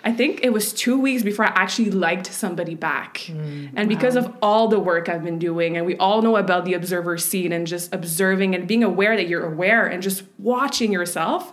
I 0.04 0.12
think 0.12 0.44
it 0.44 0.52
was 0.52 0.72
two 0.72 1.00
weeks 1.00 1.24
before 1.24 1.46
I 1.46 1.52
actually 1.56 1.90
liked 1.90 2.32
somebody 2.32 2.76
back. 2.76 3.24
Mm, 3.26 3.72
and 3.74 3.88
because 3.88 4.14
of 4.14 4.32
all 4.40 4.68
the 4.68 4.78
work 4.78 5.08
I've 5.08 5.24
been 5.24 5.40
doing, 5.40 5.76
and 5.76 5.84
we 5.84 5.96
all 5.96 6.22
know 6.22 6.36
about 6.36 6.64
the 6.64 6.74
observer 6.74 7.18
scene 7.18 7.50
and 7.50 7.66
just 7.66 7.92
observing 7.92 8.54
and 8.54 8.68
being 8.68 8.84
aware 8.84 9.16
that 9.16 9.26
you're 9.26 9.44
aware 9.44 9.84
and 9.84 10.00
just 10.00 10.22
watching 10.38 10.92
yourself, 10.92 11.52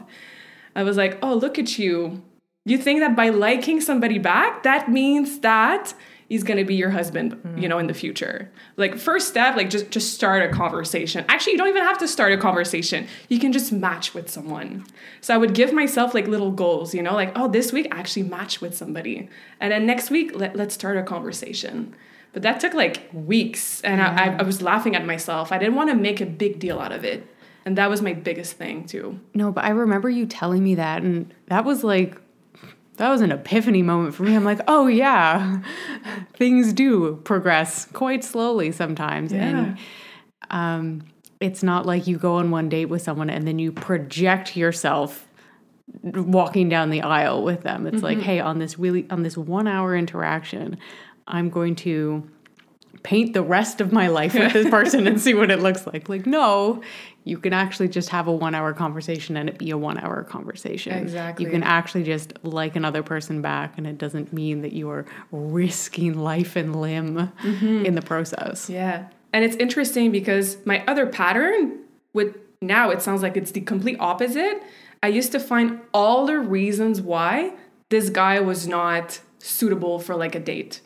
I 0.75 0.83
was 0.83 0.97
like, 0.97 1.17
oh, 1.23 1.33
look 1.33 1.57
at 1.57 1.79
you. 1.79 2.21
You 2.65 2.77
think 2.77 2.99
that 2.99 3.15
by 3.15 3.29
liking 3.29 3.81
somebody 3.81 4.19
back, 4.19 4.61
that 4.61 4.87
means 4.87 5.39
that 5.39 5.95
he's 6.27 6.43
gonna 6.43 6.65
be 6.65 6.75
your 6.75 6.89
husband, 6.89 7.39
you 7.57 7.67
know, 7.67 7.79
in 7.79 7.87
the 7.87 7.93
future. 7.93 8.51
Like 8.77 8.97
first 8.97 9.27
step, 9.27 9.55
like 9.55 9.69
just 9.69 9.91
just 9.91 10.13
start 10.13 10.43
a 10.43 10.49
conversation. 10.49 11.25
Actually, 11.27 11.53
you 11.53 11.57
don't 11.57 11.69
even 11.69 11.83
have 11.83 11.97
to 11.99 12.07
start 12.07 12.31
a 12.33 12.37
conversation. 12.37 13.07
You 13.29 13.39
can 13.39 13.51
just 13.51 13.71
match 13.71 14.13
with 14.13 14.29
someone. 14.29 14.85
So 15.21 15.33
I 15.33 15.37
would 15.37 15.53
give 15.53 15.73
myself 15.73 16.13
like 16.13 16.27
little 16.27 16.51
goals, 16.51 16.93
you 16.93 17.01
know, 17.01 17.13
like 17.13 17.31
oh, 17.35 17.47
this 17.47 17.71
week 17.71 17.87
actually 17.91 18.23
match 18.23 18.61
with 18.61 18.75
somebody, 18.75 19.29
and 19.59 19.71
then 19.71 19.85
next 19.85 20.09
week 20.09 20.31
let, 20.35 20.55
let's 20.55 20.73
start 20.73 20.97
a 20.97 21.03
conversation. 21.03 21.95
But 22.33 22.41
that 22.41 22.59
took 22.59 22.73
like 22.73 23.09
weeks, 23.13 23.79
and 23.81 24.01
I, 24.01 24.25
I, 24.25 24.35
I 24.39 24.43
was 24.43 24.61
laughing 24.61 24.95
at 24.95 25.05
myself. 25.05 25.51
I 25.51 25.59
didn't 25.59 25.75
want 25.75 25.91
to 25.91 25.95
make 25.95 26.19
a 26.19 26.25
big 26.25 26.59
deal 26.59 26.79
out 26.79 26.91
of 26.91 27.05
it, 27.05 27.27
and 27.63 27.77
that 27.77 27.89
was 27.89 28.01
my 28.01 28.13
biggest 28.13 28.53
thing 28.53 28.85
too. 28.85 29.19
No, 29.35 29.51
but 29.51 29.63
I 29.63 29.69
remember 29.69 30.09
you 30.09 30.25
telling 30.25 30.63
me 30.63 30.75
that, 30.75 31.03
and 31.03 31.31
that 31.47 31.63
was 31.63 31.83
like, 31.83 32.19
that 32.97 33.09
was 33.09 33.21
an 33.21 33.31
epiphany 33.31 33.81
moment 33.81 34.15
for 34.15 34.23
me. 34.23 34.35
I'm 34.35 34.43
like, 34.43 34.59
oh 34.67 34.87
yeah, 34.87 35.61
things 36.35 36.73
do 36.73 37.15
progress 37.23 37.85
quite 37.85 38.23
slowly 38.23 38.71
sometimes, 38.71 39.33
and 39.33 39.77
um, 40.49 41.03
it's 41.39 41.63
not 41.63 41.85
like 41.85 42.07
you 42.07 42.17
go 42.17 42.35
on 42.35 42.51
one 42.51 42.69
date 42.69 42.85
with 42.85 43.01
someone 43.01 43.29
and 43.29 43.47
then 43.47 43.59
you 43.59 43.71
project 43.71 44.55
yourself 44.55 45.27
walking 46.03 46.69
down 46.69 46.89
the 46.89 47.01
aisle 47.01 47.43
with 47.43 47.63
them. 47.63 47.85
It's 47.85 48.01
like, 48.01 48.19
hey, 48.19 48.39
on 48.39 48.59
this 48.59 48.79
really 48.79 49.05
on 49.09 49.23
this 49.23 49.37
one 49.37 49.67
hour 49.67 49.95
interaction, 49.95 50.77
I'm 51.27 51.49
going 51.49 51.75
to 51.77 52.29
paint 53.03 53.33
the 53.33 53.43
rest 53.43 53.81
of 53.81 53.91
my 53.91 54.07
life 54.07 54.33
with 54.33 54.53
this 54.53 54.69
person 54.71 55.05
and 55.07 55.19
see 55.19 55.33
what 55.33 55.51
it 55.51 55.59
looks 55.59 55.85
like. 55.85 56.09
Like, 56.09 56.25
no, 56.25 56.81
you 57.25 57.37
can 57.37 57.53
actually 57.53 57.89
just 57.89 58.09
have 58.09 58.27
a 58.27 58.31
one 58.31 58.55
hour 58.55 58.73
conversation 58.73 59.37
and 59.37 59.49
it 59.49 59.57
be 59.57 59.69
a 59.71 59.77
one 59.77 59.97
hour 59.97 60.23
conversation. 60.23 60.97
Exactly. 60.97 61.45
You 61.45 61.51
can 61.51 61.63
actually 61.63 62.03
just 62.03 62.33
like 62.43 62.75
another 62.75 63.03
person 63.03 63.41
back 63.41 63.77
and 63.77 63.85
it 63.85 63.97
doesn't 63.97 64.33
mean 64.33 64.61
that 64.61 64.73
you 64.73 64.89
are 64.89 65.05
risking 65.31 66.17
life 66.17 66.55
and 66.55 66.79
limb 66.79 67.31
mm-hmm. 67.41 67.85
in 67.85 67.95
the 67.95 68.01
process. 68.01 68.69
Yeah. 68.69 69.07
And 69.31 69.43
it's 69.43 69.55
interesting 69.57 70.11
because 70.11 70.57
my 70.65 70.83
other 70.85 71.05
pattern 71.05 71.79
with 72.13 72.37
now 72.61 72.89
it 72.89 73.01
sounds 73.01 73.21
like 73.21 73.35
it's 73.35 73.51
the 73.51 73.61
complete 73.61 73.97
opposite. 73.99 74.63
I 75.01 75.07
used 75.07 75.33
to 75.33 75.39
find 75.39 75.81
all 75.93 76.25
the 76.25 76.39
reasons 76.39 77.01
why 77.01 77.53
this 77.89 78.09
guy 78.09 78.39
was 78.39 78.67
not 78.67 79.19
suitable 79.39 79.99
for 79.99 80.15
like 80.15 80.35
a 80.35 80.39
date. 80.39 80.81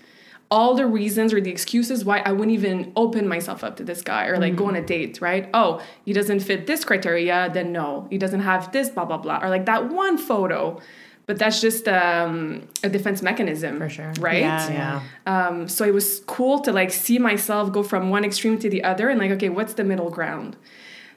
All 0.50 0.76
the 0.76 0.86
reasons 0.86 1.34
or 1.34 1.42
the 1.42 1.52
excuses 1.52 2.06
why 2.06 2.20
I 2.20 2.32
wouldn't 2.32 2.52
even 2.52 2.94
open 2.96 3.28
myself 3.28 3.64
up 3.64 3.76
to 3.78 3.84
this 3.84 4.02
guy 4.02 4.28
or 4.28 4.38
like 4.38 4.56
go 4.56 4.68
on 4.68 4.76
a 4.76 4.82
date, 4.82 5.20
right? 5.20 5.50
Oh, 5.54 5.82
he 6.06 6.14
doesn't 6.14 6.40
fit 6.40 6.68
this 6.68 6.86
criteria, 6.86 7.50
then 7.54 7.74
no. 7.74 8.08
He 8.10 8.18
doesn't 8.18 8.40
have 8.40 8.72
this, 8.72 8.90
blah, 8.90 9.04
blah, 9.04 9.18
blah. 9.18 9.40
Or 9.42 9.50
like 9.50 9.66
that 9.66 9.92
one 9.92 10.18
photo. 10.18 10.80
But 11.26 11.38
that's 11.38 11.60
just 11.60 11.90
um, 11.90 12.70
a 12.84 12.90
defense 12.90 13.22
mechanism. 13.22 13.80
For 13.80 13.90
sure. 13.90 14.14
Right? 14.20 14.40
Yeah. 14.40 15.02
Yeah. 15.26 15.48
Um, 15.48 15.68
so 15.68 15.84
it 15.84 15.94
was 15.94 16.22
cool 16.26 16.60
to 16.60 16.72
like 16.72 16.92
see 16.92 17.20
myself 17.20 17.74
go 17.74 17.84
from 17.84 18.10
one 18.10 18.24
extreme 18.24 18.58
to 18.60 18.70
the 18.70 18.86
other 18.86 19.10
and 19.10 19.20
like, 19.20 19.32
okay, 19.32 19.50
what's 19.50 19.74
the 19.74 19.84
middle 19.84 20.10
ground? 20.10 20.56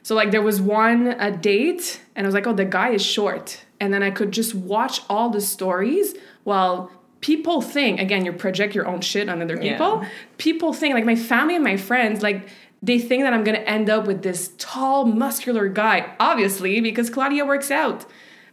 So 0.03 0.13
like 0.15 0.31
there 0.31 0.41
was 0.41 0.59
one 0.59 1.07
a 1.07 1.31
date 1.31 2.01
and 2.15 2.25
I 2.25 2.27
was 2.27 2.33
like, 2.33 2.45
oh, 2.47 2.53
the 2.53 2.65
guy 2.65 2.89
is 2.89 3.05
short. 3.05 3.63
And 3.79 3.93
then 3.93 4.03
I 4.03 4.11
could 4.11 4.33
just 4.33 4.53
watch 4.53 5.01
all 5.09 5.29
the 5.29 5.41
stories 5.41 6.15
while 6.43 6.91
people 7.21 7.61
think, 7.61 7.99
again, 7.99 8.25
you 8.25 8.33
project 8.33 8.75
your 8.75 8.87
own 8.87 9.01
shit 9.01 9.29
on 9.29 9.41
other 9.41 9.57
people. 9.57 10.01
Yeah. 10.01 10.09
People 10.37 10.73
think, 10.73 10.95
like 10.95 11.05
my 11.05 11.15
family 11.15 11.55
and 11.55 11.63
my 11.63 11.77
friends, 11.77 12.21
like 12.21 12.49
they 12.81 12.99
think 12.99 13.23
that 13.23 13.33
I'm 13.33 13.43
gonna 13.43 13.59
end 13.59 13.89
up 13.89 14.07
with 14.07 14.23
this 14.23 14.53
tall, 14.57 15.05
muscular 15.05 15.69
guy, 15.69 16.15
obviously, 16.19 16.81
because 16.81 17.09
Claudia 17.09 17.45
works 17.45 17.71
out. 17.71 18.05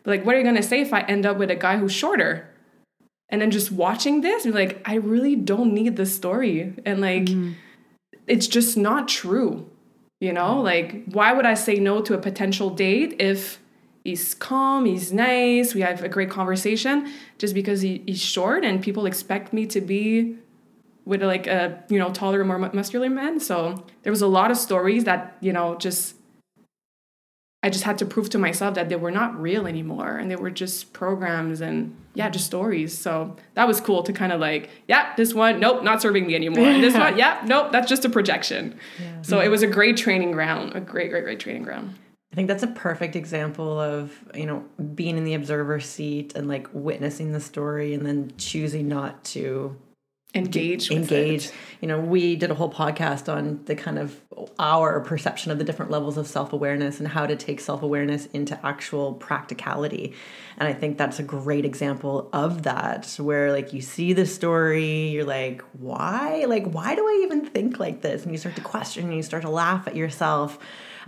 But 0.03 0.11
like, 0.11 0.27
what 0.27 0.35
are 0.35 0.39
you 0.39 0.45
gonna 0.45 0.63
say 0.63 0.81
if 0.81 0.93
I 0.93 1.01
end 1.01 1.27
up 1.27 1.39
with 1.39 1.51
a 1.51 1.57
guy 1.57 1.79
who's 1.79 1.93
shorter? 1.93 2.49
And 3.31 3.43
then 3.43 3.51
just 3.51 3.73
watching 3.73 4.21
this, 4.21 4.45
you're 4.45 4.55
like, 4.55 4.81
I 4.87 4.95
really 4.95 5.37
don't 5.37 5.75
need 5.75 5.97
this 5.97 6.15
story. 6.15 6.75
And 6.87 7.01
like, 7.01 7.25
mm-hmm. 7.25 7.53
it's 8.27 8.47
just 8.47 8.77
not 8.77 9.09
true. 9.09 9.69
You 10.21 10.33
know, 10.33 10.57
mm-hmm. 10.57 10.65
like 10.65 11.05
why 11.07 11.33
would 11.33 11.47
I 11.47 11.55
say 11.55 11.77
no 11.77 12.03
to 12.03 12.15
a 12.15 12.19
potential 12.19 12.71
date 12.71 13.17
if 13.21 13.61
he's 14.09 14.35
calm, 14.35 14.85
he's 14.87 15.13
nice, 15.13 15.75
we 15.75 15.83
have 15.83 16.03
a 16.03 16.09
great 16.09 16.31
conversation 16.31 17.13
just 17.37 17.55
because 17.55 17.83
he, 17.83 18.03
he's 18.07 18.21
short 18.21 18.65
and 18.65 18.83
people 18.83 19.07
expect 19.07 19.53
me 19.53 19.67
to 19.67 19.81
be 19.81 20.37
with 21.05 21.23
like 21.23 21.47
a, 21.47 21.83
you 21.89 21.99
know, 21.99 22.11
taller, 22.11 22.43
more 22.45 22.59
muscular 22.59 23.11
man. 23.11 23.39
So 23.41 23.85
there 24.03 24.13
was 24.13 24.23
a 24.23 24.27
lot 24.27 24.51
of 24.51 24.57
stories 24.57 25.05
that, 25.05 25.37
you 25.41 25.53
know, 25.53 25.77
just 25.77 26.15
I 27.63 27.71
just 27.71 27.85
had 27.85 27.99
to 27.99 28.07
prove 28.07 28.31
to 28.31 28.39
myself 28.39 28.75
that 28.77 28.89
they 28.89 28.97
were 28.97 29.11
not 29.11 29.39
real 29.41 29.67
anymore 29.67 30.17
and 30.17 30.31
they 30.31 30.37
were 30.37 30.51
just 30.51 30.93
programs 30.93 31.61
and 31.61 31.97
yeah, 32.15 32.31
just 32.31 32.47
stories. 32.47 32.97
So 32.97 33.37
that 33.55 33.67
was 33.67 33.81
cool 33.81 34.03
to 34.05 34.13
kind 34.13 34.33
of 34.33 34.41
like, 34.41 34.71
yeah, 34.87 35.15
this 35.17 35.35
one, 35.35 35.59
nope, 35.59 35.83
not 35.83 36.01
serving 36.01 36.27
me 36.27 36.35
anymore. 36.35 36.65
This 36.81 36.95
one, 36.95 37.19
yeah, 37.19 37.43
nope, 37.45 37.73
that's 37.73 37.89
just 37.89 38.05
a 38.05 38.09
projection. 38.09 38.79
Yeah. 39.01 39.23
So 39.23 39.41
it 39.41 39.49
was 39.49 39.63
a 39.63 39.67
great 39.67 39.97
training 39.97 40.33
ground, 40.33 40.73
a 40.77 40.81
great, 40.81 41.11
great, 41.11 41.25
great 41.25 41.41
training 41.41 41.65
ground. 41.65 41.95
I 42.39 42.41
think 42.41 42.51
that's 42.51 42.63
a 42.63 42.69
perfect 42.69 43.17
example 43.17 43.81
of, 43.81 44.17
you 44.33 44.47
know, 44.47 44.65
being 44.95 45.19
in 45.19 45.25
the 45.25 45.35
observer 45.35 45.81
seat 45.81 46.37
and 46.37 46.47
like 46.47 46.69
witnessing 46.73 47.33
the 47.33 47.41
story 47.41 47.95
and 47.95 48.07
then 48.07 48.33
choosing 48.39 48.87
not 48.87 49.25
to 49.25 49.77
engage 50.37 50.89
engage. 50.93 51.51
You 51.81 51.89
know 51.89 51.99
we 51.99 52.37
did 52.37 52.53
a 52.53 52.55
whole 52.55 52.71
podcast 52.71 53.33
on 53.33 53.65
the 53.65 53.75
kind 53.75 53.99
of 53.99 54.21
our 54.57 55.01
perception 55.01 55.51
of 55.51 55.59
the 55.59 55.65
different 55.65 55.91
levels 55.91 56.17
of 56.17 56.29
self-awareness 56.29 57.01
and 57.01 57.09
how 57.09 57.27
to 57.27 57.35
take 57.35 57.59
self-awareness 57.59 58.27
into 58.27 58.65
actual 58.65 59.15
practicality. 59.15 60.15
And 60.59 60.69
i 60.69 60.73
think 60.73 60.97
that's 60.97 61.19
a 61.19 61.25
great 61.25 61.65
example 61.65 62.29
of 62.33 62.63
that 62.65 63.17
where 63.19 63.51
like 63.51 63.73
you 63.73 63.81
see 63.81 64.13
the 64.13 64.27
story 64.27 65.09
you're 65.09 65.25
like 65.25 65.63
why? 65.73 66.45
Like 66.47 66.71
why 66.71 66.95
do 66.95 67.05
i 67.05 67.23
even 67.25 67.47
think 67.47 67.81
like 67.81 68.03
this? 68.03 68.23
And 68.23 68.31
you 68.31 68.39
start 68.39 68.55
to 68.57 68.63
question 68.63 69.07
and 69.07 69.17
you 69.17 69.23
start 69.23 69.43
to 69.43 69.51
laugh 69.51 69.89
at 69.89 69.97
yourself 69.97 70.59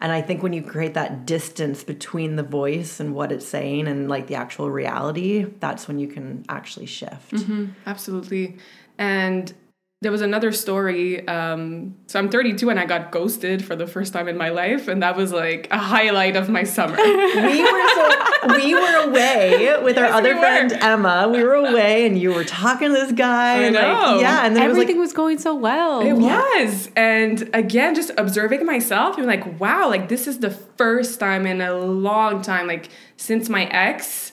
and 0.00 0.12
i 0.12 0.20
think 0.20 0.42
when 0.42 0.52
you 0.52 0.62
create 0.62 0.94
that 0.94 1.26
distance 1.26 1.84
between 1.84 2.36
the 2.36 2.42
voice 2.42 3.00
and 3.00 3.14
what 3.14 3.30
it's 3.32 3.46
saying 3.46 3.86
and 3.86 4.08
like 4.08 4.26
the 4.26 4.34
actual 4.34 4.70
reality 4.70 5.44
that's 5.60 5.86
when 5.88 5.98
you 5.98 6.08
can 6.08 6.44
actually 6.48 6.86
shift 6.86 7.32
mm-hmm. 7.32 7.66
absolutely 7.86 8.56
and 8.98 9.54
there 10.02 10.10
was 10.10 10.22
another 10.22 10.50
story. 10.50 11.26
Um, 11.28 11.94
so 12.06 12.18
I'm 12.18 12.30
32 12.30 12.70
and 12.70 12.80
I 12.80 12.86
got 12.86 13.10
ghosted 13.10 13.62
for 13.62 13.76
the 13.76 13.86
first 13.86 14.14
time 14.14 14.28
in 14.28 14.36
my 14.38 14.48
life, 14.48 14.88
and 14.88 15.02
that 15.02 15.14
was 15.14 15.30
like 15.30 15.68
a 15.70 15.78
highlight 15.78 16.36
of 16.36 16.48
my 16.48 16.62
summer. 16.64 16.96
we 16.96 17.62
were 17.62 17.88
so 17.88 18.10
we 18.56 18.74
were 18.74 19.08
away 19.08 19.76
with 19.82 19.98
our 19.98 20.06
yes, 20.06 20.14
other 20.14 20.34
we 20.34 20.40
friend 20.40 20.72
Emma. 20.72 21.28
We 21.30 21.44
were 21.44 21.54
away, 21.54 22.06
and 22.06 22.18
you 22.18 22.32
were 22.32 22.44
talking 22.44 22.88
to 22.88 22.94
this 22.94 23.12
guy. 23.12 23.66
I 23.66 23.68
know. 23.68 23.80
Like, 23.80 24.22
yeah, 24.22 24.46
and 24.46 24.56
then 24.56 24.62
everything 24.62 24.98
was, 24.98 25.10
like, 25.10 25.18
was, 25.18 25.36
going 25.36 25.38
so 25.38 25.54
well. 25.54 26.00
It 26.00 26.18
yeah. 26.18 26.40
was, 26.64 26.90
and 26.96 27.50
again, 27.52 27.94
just 27.94 28.10
observing 28.16 28.64
myself, 28.64 29.18
you're 29.18 29.26
like, 29.26 29.60
wow, 29.60 29.88
like 29.90 30.08
this 30.08 30.26
is 30.26 30.38
the 30.38 30.50
first 30.50 31.20
time 31.20 31.46
in 31.46 31.60
a 31.60 31.74
long 31.74 32.40
time, 32.40 32.66
like 32.66 32.88
since 33.18 33.50
my 33.50 33.66
ex, 33.66 34.32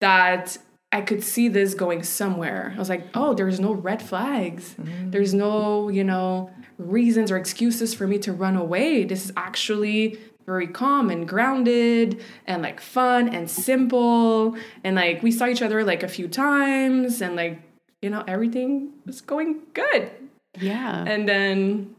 that 0.00 0.58
I 0.96 1.02
could 1.02 1.22
see 1.22 1.48
this 1.48 1.74
going 1.74 2.02
somewhere. 2.04 2.72
I 2.74 2.78
was 2.78 2.88
like, 2.88 3.04
oh, 3.12 3.34
there's 3.34 3.60
no 3.60 3.72
red 3.72 4.00
flags. 4.00 4.74
Mm-hmm. 4.80 5.10
There's 5.10 5.34
no, 5.34 5.90
you 5.90 6.04
know, 6.04 6.50
reasons 6.78 7.30
or 7.30 7.36
excuses 7.36 7.92
for 7.92 8.06
me 8.06 8.18
to 8.20 8.32
run 8.32 8.56
away. 8.56 9.04
This 9.04 9.26
is 9.26 9.32
actually 9.36 10.18
very 10.46 10.66
calm 10.66 11.10
and 11.10 11.28
grounded 11.28 12.24
and 12.46 12.62
like 12.62 12.80
fun 12.80 13.28
and 13.28 13.50
simple. 13.50 14.56
And 14.84 14.96
like 14.96 15.22
we 15.22 15.32
saw 15.32 15.46
each 15.46 15.60
other 15.60 15.84
like 15.84 16.02
a 16.02 16.08
few 16.08 16.28
times 16.28 17.20
and 17.20 17.36
like, 17.36 17.60
you 18.00 18.08
know, 18.08 18.24
everything 18.26 18.92
was 19.04 19.20
going 19.20 19.60
good. 19.74 20.10
Yeah. 20.58 21.04
And 21.06 21.28
then 21.28 21.95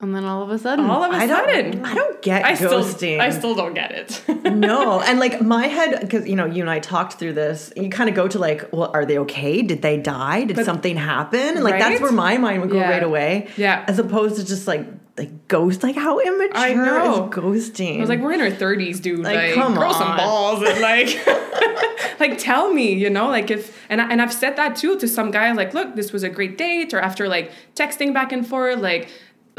and 0.00 0.14
then 0.14 0.24
all 0.24 0.42
of 0.42 0.50
a 0.50 0.58
sudden, 0.58 0.84
all 0.84 1.02
of 1.02 1.10
a 1.10 1.16
I 1.16 1.26
sudden, 1.26 1.72
don't, 1.72 1.84
I 1.84 1.92
don't 1.92 2.22
get 2.22 2.44
I 2.44 2.52
ghosting. 2.52 2.84
Still, 2.84 3.20
I 3.20 3.30
still 3.30 3.54
don't 3.56 3.74
get 3.74 3.90
it. 3.90 4.22
no, 4.44 5.00
and 5.00 5.18
like 5.18 5.42
my 5.42 5.66
head, 5.66 6.00
because 6.00 6.28
you 6.28 6.36
know, 6.36 6.44
you 6.44 6.62
and 6.62 6.70
I 6.70 6.78
talked 6.78 7.14
through 7.14 7.32
this. 7.32 7.72
You 7.76 7.90
kind 7.90 8.08
of 8.08 8.14
go 8.14 8.28
to 8.28 8.38
like, 8.38 8.72
well, 8.72 8.92
are 8.94 9.04
they 9.04 9.18
okay? 9.18 9.60
Did 9.62 9.82
they 9.82 9.96
die? 9.96 10.44
Did 10.44 10.54
but, 10.54 10.64
something 10.64 10.96
happen? 10.96 11.40
And 11.40 11.64
like 11.64 11.74
right? 11.74 11.80
that's 11.80 12.00
where 12.00 12.12
my 12.12 12.38
mind 12.38 12.60
would 12.60 12.70
go 12.70 12.78
yeah. 12.78 12.90
right 12.90 13.02
away. 13.02 13.48
Yeah, 13.56 13.84
as 13.88 13.98
opposed 13.98 14.36
to 14.36 14.46
just 14.46 14.68
like 14.68 14.86
like 15.16 15.48
ghost. 15.48 15.82
Like 15.82 15.96
how 15.96 16.20
immature 16.20 16.52
I 16.54 16.74
know. 16.74 17.24
is 17.24 17.34
ghosting? 17.34 17.96
I 17.96 18.00
was 18.00 18.08
like, 18.08 18.20
we're 18.20 18.34
in 18.34 18.40
our 18.40 18.52
thirties, 18.52 19.00
dude. 19.00 19.18
Like, 19.18 19.34
like 19.34 19.54
come 19.54 19.74
grow 19.74 19.88
on. 19.88 19.94
some 19.94 20.16
balls 20.16 20.62
and 20.62 20.80
like. 20.80 21.18
like 22.20 22.38
tell 22.38 22.72
me 22.72 22.94
you 22.94 23.10
know 23.10 23.28
like 23.28 23.50
if 23.50 23.76
and, 23.88 24.00
I, 24.00 24.10
and 24.10 24.20
i've 24.20 24.32
said 24.32 24.56
that 24.56 24.76
too 24.76 24.98
to 24.98 25.08
some 25.08 25.30
guy 25.30 25.50
like 25.52 25.74
look 25.74 25.94
this 25.94 26.12
was 26.12 26.22
a 26.22 26.28
great 26.28 26.58
date 26.58 26.92
or 26.94 27.00
after 27.00 27.28
like 27.28 27.52
texting 27.74 28.12
back 28.12 28.32
and 28.32 28.46
forth 28.46 28.80
like 28.80 29.08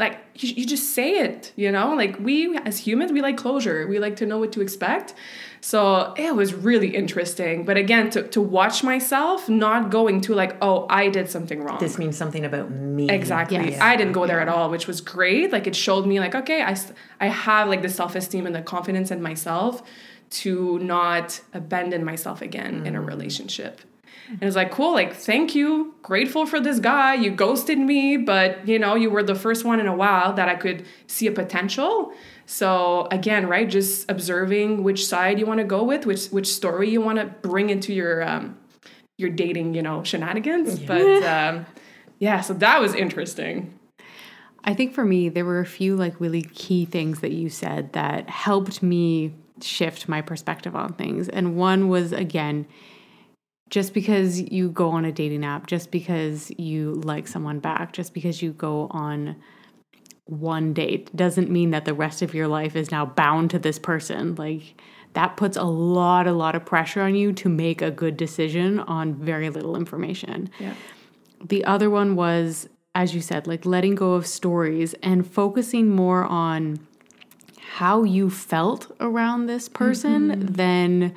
like 0.00 0.18
you, 0.34 0.54
you 0.54 0.66
just 0.66 0.92
say 0.94 1.18
it 1.18 1.52
you 1.54 1.70
know 1.70 1.94
like 1.94 2.18
we 2.18 2.56
as 2.64 2.78
humans 2.78 3.12
we 3.12 3.20
like 3.20 3.36
closure 3.36 3.86
we 3.86 3.98
like 4.00 4.16
to 4.16 4.26
know 4.26 4.38
what 4.38 4.50
to 4.50 4.60
expect 4.60 5.14
so 5.60 6.14
it 6.16 6.34
was 6.34 6.54
really 6.54 6.96
interesting 6.96 7.64
but 7.64 7.76
again 7.76 8.08
to, 8.08 8.26
to 8.28 8.40
watch 8.40 8.82
myself 8.82 9.48
not 9.48 9.90
going 9.90 10.20
to 10.20 10.34
like 10.34 10.56
oh 10.62 10.86
i 10.88 11.08
did 11.08 11.28
something 11.30 11.62
wrong 11.62 11.78
this 11.78 11.98
means 11.98 12.16
something 12.16 12.44
about 12.44 12.70
me 12.70 13.08
exactly 13.10 13.58
yes. 13.58 13.80
i 13.80 13.94
didn't 13.94 14.14
go 14.14 14.26
there 14.26 14.38
yeah. 14.38 14.42
at 14.42 14.48
all 14.48 14.70
which 14.70 14.86
was 14.86 15.00
great 15.00 15.52
like 15.52 15.66
it 15.66 15.76
showed 15.76 16.06
me 16.06 16.18
like 16.18 16.34
okay 16.34 16.62
i, 16.62 16.74
I 17.20 17.26
have 17.26 17.68
like 17.68 17.82
the 17.82 17.90
self-esteem 17.90 18.46
and 18.46 18.54
the 18.54 18.62
confidence 18.62 19.10
in 19.10 19.22
myself 19.22 19.82
to 20.30 20.78
not 20.78 21.40
abandon 21.52 22.04
myself 22.04 22.40
again 22.40 22.82
mm. 22.82 22.86
in 22.86 22.96
a 22.96 23.00
mm. 23.00 23.06
relationship 23.06 23.82
and 24.30 24.42
it's 24.42 24.56
like, 24.56 24.70
cool, 24.70 24.92
like, 24.92 25.14
thank 25.14 25.54
you. 25.54 25.94
Grateful 26.02 26.46
for 26.46 26.60
this 26.60 26.78
guy. 26.78 27.14
You 27.14 27.30
ghosted 27.30 27.78
me, 27.78 28.16
but 28.16 28.66
you 28.66 28.78
know, 28.78 28.94
you 28.94 29.10
were 29.10 29.22
the 29.22 29.34
first 29.34 29.64
one 29.64 29.80
in 29.80 29.86
a 29.86 29.94
while 29.94 30.32
that 30.34 30.48
I 30.48 30.54
could 30.54 30.84
see 31.06 31.26
a 31.26 31.32
potential. 31.32 32.12
So 32.46 33.08
again, 33.10 33.48
right, 33.48 33.68
just 33.68 34.10
observing 34.10 34.82
which 34.82 35.06
side 35.06 35.38
you 35.38 35.46
want 35.46 35.58
to 35.58 35.64
go 35.64 35.82
with, 35.82 36.06
which 36.06 36.26
which 36.28 36.46
story 36.46 36.90
you 36.90 37.00
want 37.00 37.18
to 37.18 37.26
bring 37.26 37.70
into 37.70 37.92
your 37.92 38.26
um 38.26 38.56
your 39.18 39.30
dating, 39.30 39.74
you 39.74 39.82
know, 39.82 40.02
shenanigans. 40.04 40.80
Yeah. 40.80 40.86
But 40.86 41.22
um 41.24 41.66
yeah, 42.18 42.40
so 42.40 42.54
that 42.54 42.80
was 42.80 42.94
interesting. 42.94 43.78
I 44.62 44.74
think 44.74 44.94
for 44.94 45.04
me, 45.04 45.28
there 45.28 45.44
were 45.44 45.60
a 45.60 45.66
few 45.66 45.96
like 45.96 46.20
really 46.20 46.42
key 46.42 46.84
things 46.84 47.20
that 47.20 47.32
you 47.32 47.48
said 47.48 47.92
that 47.94 48.28
helped 48.28 48.82
me 48.82 49.32
shift 49.62 50.08
my 50.08 50.20
perspective 50.20 50.76
on 50.76 50.92
things. 50.94 51.28
And 51.28 51.56
one 51.56 51.88
was 51.88 52.12
again, 52.12 52.66
just 53.70 53.94
because 53.94 54.40
you 54.40 54.68
go 54.68 54.90
on 54.90 55.04
a 55.04 55.12
dating 55.12 55.44
app, 55.44 55.66
just 55.66 55.90
because 55.90 56.50
you 56.58 56.94
like 57.04 57.28
someone 57.28 57.60
back, 57.60 57.92
just 57.92 58.12
because 58.12 58.42
you 58.42 58.52
go 58.52 58.88
on 58.90 59.36
one 60.26 60.72
date 60.72 61.14
doesn't 61.16 61.50
mean 61.50 61.70
that 61.70 61.84
the 61.84 61.94
rest 61.94 62.22
of 62.22 62.34
your 62.34 62.46
life 62.46 62.76
is 62.76 62.90
now 62.90 63.06
bound 63.06 63.50
to 63.50 63.58
this 63.58 63.78
person. 63.78 64.34
Like 64.34 64.80
that 65.14 65.36
puts 65.36 65.56
a 65.56 65.64
lot, 65.64 66.26
a 66.26 66.32
lot 66.32 66.54
of 66.54 66.64
pressure 66.64 67.02
on 67.02 67.14
you 67.14 67.32
to 67.34 67.48
make 67.48 67.80
a 67.82 67.90
good 67.90 68.16
decision 68.16 68.80
on 68.80 69.14
very 69.14 69.50
little 69.50 69.76
information. 69.76 70.50
Yeah. 70.58 70.74
The 71.42 71.64
other 71.64 71.90
one 71.90 72.16
was, 72.16 72.68
as 72.94 73.14
you 73.14 73.20
said, 73.20 73.46
like 73.46 73.64
letting 73.64 73.94
go 73.94 74.14
of 74.14 74.26
stories 74.26 74.94
and 75.02 75.26
focusing 75.26 75.88
more 75.88 76.24
on 76.24 76.78
how 77.58 78.02
you 78.02 78.30
felt 78.30 78.94
around 79.00 79.46
this 79.46 79.68
person 79.68 80.28
mm-hmm. 80.28 80.52
than 80.54 81.14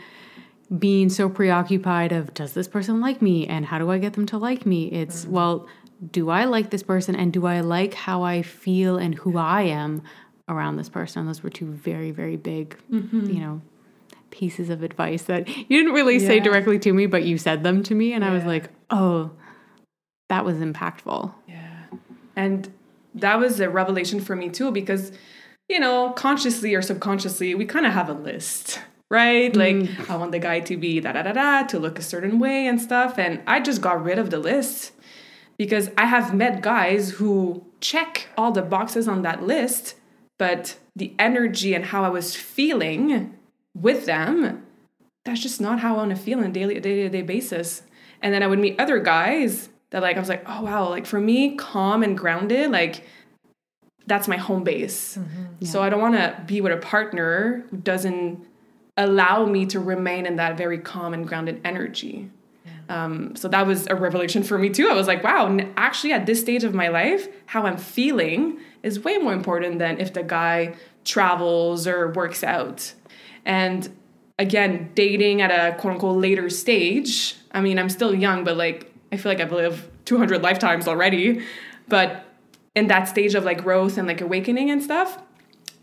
being 0.77 1.09
so 1.09 1.29
preoccupied 1.29 2.12
of 2.12 2.33
does 2.33 2.53
this 2.53 2.67
person 2.67 2.99
like 2.99 3.21
me 3.21 3.47
and 3.47 3.65
how 3.65 3.77
do 3.77 3.91
I 3.91 3.97
get 3.97 4.13
them 4.13 4.25
to 4.27 4.38
like 4.38 4.65
me? 4.65 4.88
It's 4.88 5.23
mm-hmm. 5.23 5.31
well, 5.31 5.67
do 6.12 6.29
I 6.29 6.45
like 6.45 6.69
this 6.69 6.83
person 6.83 7.15
and 7.15 7.31
do 7.31 7.45
I 7.45 7.62
like 7.62 7.93
how 7.93 8.23
I 8.23 8.41
feel 8.41 8.97
and 8.97 9.15
who 9.15 9.38
I 9.38 9.63
am 9.63 10.03
around 10.47 10.77
this 10.77 10.89
person? 10.89 11.21
And 11.21 11.29
those 11.29 11.43
were 11.43 11.49
two 11.49 11.71
very, 11.71 12.12
very 12.12 12.38
big, 12.38 12.77
mm-hmm. 12.91 13.29
you 13.29 13.39
know, 13.39 13.62
pieces 14.31 14.69
of 14.69 14.83
advice 14.83 15.23
that 15.23 15.47
you 15.47 15.77
didn't 15.77 15.93
really 15.93 16.17
yeah. 16.17 16.27
say 16.27 16.39
directly 16.39 16.79
to 16.79 16.93
me, 16.93 17.05
but 17.05 17.23
you 17.23 17.38
said 17.38 17.63
them 17.63 17.83
to 17.83 17.95
me. 17.95 18.13
And 18.13 18.23
yeah. 18.23 18.31
I 18.31 18.33
was 18.33 18.43
like, 18.43 18.69
oh, 18.89 19.31
that 20.29 20.43
was 20.43 20.57
impactful. 20.57 21.33
Yeah. 21.47 21.86
And 22.36 22.73
that 23.13 23.38
was 23.39 23.59
a 23.59 23.69
revelation 23.69 24.19
for 24.19 24.36
me 24.36 24.49
too, 24.49 24.71
because, 24.71 25.12
you 25.69 25.79
know, 25.79 26.12
consciously 26.12 26.73
or 26.73 26.81
subconsciously, 26.81 27.53
we 27.53 27.65
kind 27.65 27.86
of 27.86 27.93
have 27.93 28.09
a 28.09 28.13
list 28.13 28.79
right? 29.13 29.56
Like 29.56 29.76
mm. 29.76 30.10
I 30.10 30.15
want 30.15 30.32
the 30.32 30.39
guy 30.39 30.60
to 30.62 30.76
be 30.76 30.99
da 30.99 31.12
da 31.12 31.21
da 31.21 31.34
da 31.34 31.63
to 31.67 31.78
look 31.78 31.99
a 31.99 32.02
certain 32.02 32.39
way 32.39 32.65
and 32.65 32.82
stuff. 32.82 33.19
And 33.19 33.41
I 33.45 33.60
just 33.60 33.80
got 33.80 34.04
rid 34.04 34.17
of 34.17 34.32
the 34.32 34.39
list 34.39 34.91
because 35.56 35.91
I 35.95 36.06
have 36.08 36.34
met 36.34 36.62
guys 36.62 37.12
who 37.12 37.63
check 37.80 38.28
all 38.36 38.52
the 38.52 38.63
boxes 38.63 39.08
on 39.08 39.21
that 39.21 39.43
list, 39.43 39.93
but 40.39 40.80
the 40.95 41.13
energy 41.19 41.76
and 41.76 41.86
how 41.86 42.04
I 42.04 42.10
was 42.10 42.36
feeling 42.36 43.38
with 43.76 44.08
them, 44.08 44.65
that's 45.26 45.41
just 45.41 45.62
not 45.62 45.80
how 45.80 45.93
I 45.93 45.97
want 45.97 46.10
to 46.10 46.15
feel 46.15 46.39
on 46.39 46.45
a 46.45 46.49
daily 46.49 46.80
day 46.80 47.04
to 47.04 47.10
day 47.10 47.21
basis. 47.21 47.84
And 48.23 48.34
then 48.34 48.41
I 48.41 48.47
would 48.47 48.60
meet 48.60 48.80
other 48.80 48.97
guys 48.97 49.69
that 49.91 50.02
like 50.02 50.17
I 50.17 50.19
was 50.19 50.30
like, 50.30 50.43
oh 50.47 50.63
wow, 50.63 50.89
like 50.89 51.06
for 51.06 51.19
me, 51.19 51.56
calm 51.56 52.02
and 52.02 52.17
grounded, 52.17 52.71
like 52.71 53.04
that's 54.08 54.28
my 54.28 54.38
home 54.38 54.63
base. 54.63 55.17
Mm-hmm, 55.17 55.43
yeah. 55.60 55.69
So 55.69 55.84
I 55.84 55.89
don't 55.89 56.02
want 56.02 56.15
to 56.15 56.43
be 56.47 56.62
with 56.62 56.73
a 56.73 56.78
partner 56.78 57.63
who 57.69 57.78
doesn't 57.78 58.43
allow 58.97 59.45
me 59.45 59.65
to 59.67 59.79
remain 59.79 60.25
in 60.25 60.36
that 60.38 60.58
very 60.58 60.77
calm 60.77 61.13
and 61.13 61.27
grounded 61.27 61.62
energy. 61.65 62.29
Yeah. 62.65 63.03
Um, 63.03 63.36
so 63.36 63.47
that 63.47 63.65
was 63.65 63.88
a 63.88 63.95
revelation 63.95 64.43
for 64.43 64.58
me 64.58 64.69
too. 64.69 64.88
I 64.89 64.93
was 64.93 65.08
like, 65.08 65.23
wow, 65.23 65.58
actually, 65.77 66.13
at 66.13 66.25
this 66.25 66.39
stage 66.39 66.63
of 66.63 66.73
my 66.73 66.89
life, 66.89 67.27
how 67.47 67.65
I'm 67.65 67.77
feeling 67.77 68.60
is 68.84 68.99
way 68.99 69.17
more 69.17 69.34
important 69.34 69.79
than 69.79 69.99
if 69.99 70.13
the 70.13 70.23
guy 70.23 70.75
travels 71.06 71.88
or 71.88 72.12
works 72.12 72.43
out. 72.43 72.93
And 73.45 73.89
again, 74.38 74.91
dating 74.95 75.41
at 75.41 75.51
a 75.51 75.75
quote 75.77 75.93
unquote 75.93 76.21
later 76.21 76.49
stage, 76.49 77.36
I 77.51 77.62
mean, 77.62 77.79
I'm 77.79 77.89
still 77.89 78.13
young, 78.13 78.43
but 78.43 78.58
like, 78.58 78.91
I 79.12 79.17
feel 79.17 79.32
like 79.32 79.41
I've 79.41 79.51
lived 79.51 79.84
200 80.06 80.41
lifetimes 80.41 80.88
already. 80.88 81.41
But 81.88 82.25
in 82.75 82.88
that 82.88 83.08
stage 83.08 83.36
of 83.36 83.43
like 83.43 83.63
growth 83.63 83.97
and 83.97 84.08
like 84.08 84.21
awakening 84.21 84.71
and 84.71 84.82
stuff, 84.82 85.19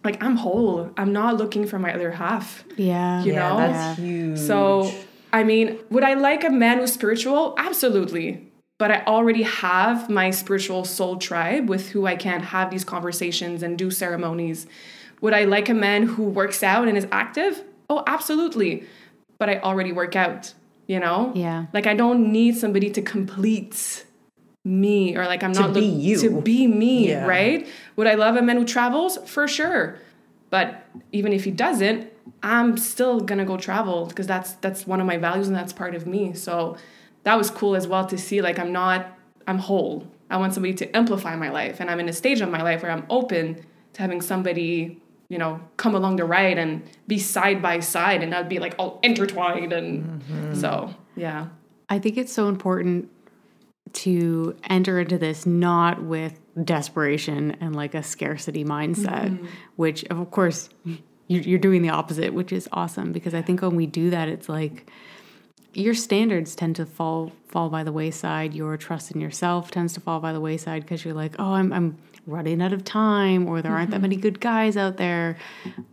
like 0.05 0.23
I'm 0.23 0.37
whole. 0.37 0.91
I'm 0.97 1.13
not 1.13 1.37
looking 1.37 1.67
for 1.67 1.79
my 1.79 1.93
other 1.95 2.11
half. 2.11 2.65
Yeah. 2.77 3.23
You 3.23 3.33
yeah, 3.35 3.49
know? 3.49 3.57
that's 3.59 3.99
huge. 3.99 4.39
So, 4.39 4.91
I 5.33 5.45
mean, 5.45 5.79
would 5.91 6.03
I 6.05 6.15
like 6.15 6.43
a 6.45 6.51
man 6.51 6.79
who's 6.79 6.93
spiritual? 6.93 7.55
Absolutely. 7.59 8.47
But 8.79 8.91
I 8.91 9.05
already 9.07 9.43
have 9.43 10.09
my 10.09 10.31
spiritual 10.31 10.85
soul 10.87 11.19
tribe 11.19 11.69
with 11.69 11.91
who 11.91 12.07
I 12.07 12.17
can 12.17 12.41
have 12.41 12.71
these 12.71 12.85
conversations 12.85 13.63
and 13.63 13.77
do 13.77 13.91
ceremonies. 13.91 14.67
Would 15.21 15.35
I 15.35 15.45
like 15.45 15.69
a 15.69 15.75
man 15.75 16.05
who 16.05 16.23
works 16.25 16.63
out 16.63 16.89
and 16.89 16.97
is 16.97 17.07
active? 17.13 17.63
Oh, 17.91 18.03
absolutely. 18.07 18.85
But 19.39 19.51
I 19.51 19.59
already 19.61 19.93
work 19.93 20.17
out, 20.17 20.55
you 20.87 20.99
know? 20.99 21.31
Yeah. 21.35 21.67
Like 21.75 21.87
I 21.87 21.93
don't 21.93 22.33
need 22.33 22.57
somebody 22.57 22.89
to 22.91 23.03
complete 23.03 24.07
me 24.65 25.17
or 25.17 25.27
like 25.27 25.43
I'm 25.43 25.53
To 25.55 25.61
not 25.61 25.75
be 25.75 25.81
look- 25.83 26.03
you. 26.03 26.19
to 26.21 26.41
be 26.41 26.67
me, 26.67 27.09
Yeah. 27.11 27.27
right? 27.27 27.67
Would 28.01 28.07
I 28.07 28.15
love 28.15 28.37
a 28.37 28.41
man 28.41 28.57
who 28.57 28.65
travels? 28.65 29.19
For 29.29 29.47
sure. 29.47 29.99
But 30.49 30.87
even 31.13 31.35
if 31.35 31.45
he 31.45 31.51
doesn't, 31.51 32.11
I'm 32.43 32.79
still 32.79 33.21
gonna 33.21 33.45
go 33.45 33.59
travel 33.59 34.07
because 34.07 34.27
that's 34.27 34.55
that's 34.55 34.87
one 34.87 35.03
of 35.03 35.07
my 35.07 35.19
values 35.19 35.49
and 35.49 35.55
that's 35.55 35.75
part 35.75 35.95
of 35.95 36.07
me. 36.07 36.33
So 36.33 36.79
that 37.25 37.37
was 37.37 37.51
cool 37.51 37.77
as 37.77 37.87
well 37.87 38.07
to 38.07 38.17
see 38.17 38.41
like 38.41 38.59
I'm 38.59 38.73
not 38.73 39.19
I'm 39.47 39.59
whole. 39.59 40.07
I 40.31 40.39
want 40.39 40.55
somebody 40.55 40.73
to 40.77 40.97
amplify 40.97 41.37
my 41.37 41.51
life 41.51 41.79
and 41.79 41.91
I'm 41.91 42.01
in 42.01 42.09
a 42.09 42.15
stage 42.15 42.41
of 42.41 42.49
my 42.49 42.63
life 42.63 42.83
where 42.83 42.91
I'm 42.91 43.05
open 43.11 43.57
to 43.93 44.01
having 44.01 44.23
somebody, 44.23 45.03
you 45.29 45.37
know, 45.37 45.61
come 45.77 45.95
along 45.95 46.17
the 46.17 46.25
ride 46.25 46.57
and 46.57 46.83
be 47.07 47.19
side 47.19 47.61
by 47.61 47.81
side 47.81 48.23
and 48.23 48.31
not 48.31 48.49
be 48.49 48.61
like 48.61 48.75
all 48.79 48.99
intertwined 49.03 49.75
and 49.75 50.23
mm-hmm. 50.23 50.55
so 50.55 50.95
yeah. 51.17 51.49
I 51.91 51.99
think 51.99 52.17
it's 52.17 52.33
so 52.33 52.49
important 52.49 53.11
to 53.93 54.57
enter 54.71 54.99
into 54.99 55.19
this 55.19 55.45
not 55.45 56.03
with 56.03 56.40
desperation 56.65 57.57
and 57.61 57.75
like 57.77 57.95
a 57.95 58.03
scarcity 58.03 58.65
mindset, 58.65 59.31
mm-hmm. 59.31 59.47
which 59.77 60.05
of 60.05 60.31
course 60.31 60.69
you- 60.85 61.41
you're 61.41 61.59
doing 61.59 61.83
the 61.83 61.91
opposite, 61.91 62.35
which 62.35 62.53
is 62.53 62.69
awesome 62.73 63.13
because 63.13 63.35
I 63.35 63.43
think 63.43 63.63
when 63.63 63.77
we 63.77 63.87
do 63.87 64.11
that, 64.11 64.29
it's 64.29 64.49
like 64.49 64.91
your 65.73 65.95
standards 65.95 66.55
tend 66.55 66.77
to 66.77 66.87
fall 66.87 67.33
fall 67.47 67.69
by 67.69 67.85
the 67.85 67.93
wayside. 67.93 68.55
Your 68.55 68.77
trust 68.77 69.11
in 69.13 69.21
yourself 69.21 69.71
tends 69.71 69.93
to 69.95 70.01
fall 70.01 70.21
by 70.21 70.33
the 70.33 70.41
wayside 70.41 70.83
because 70.83 71.05
you're 71.05 71.15
like, 71.15 71.35
oh, 71.39 71.53
I'm 71.53 71.73
I'm 71.73 71.99
running 72.27 72.63
out 72.63 72.73
of 72.73 72.85
time, 72.85 73.49
or 73.49 73.61
there 73.63 73.73
aren't 73.73 73.91
that 73.91 74.01
many 74.01 74.17
good 74.17 74.41
guys 74.41 74.77
out 74.77 74.97
there, 74.99 75.37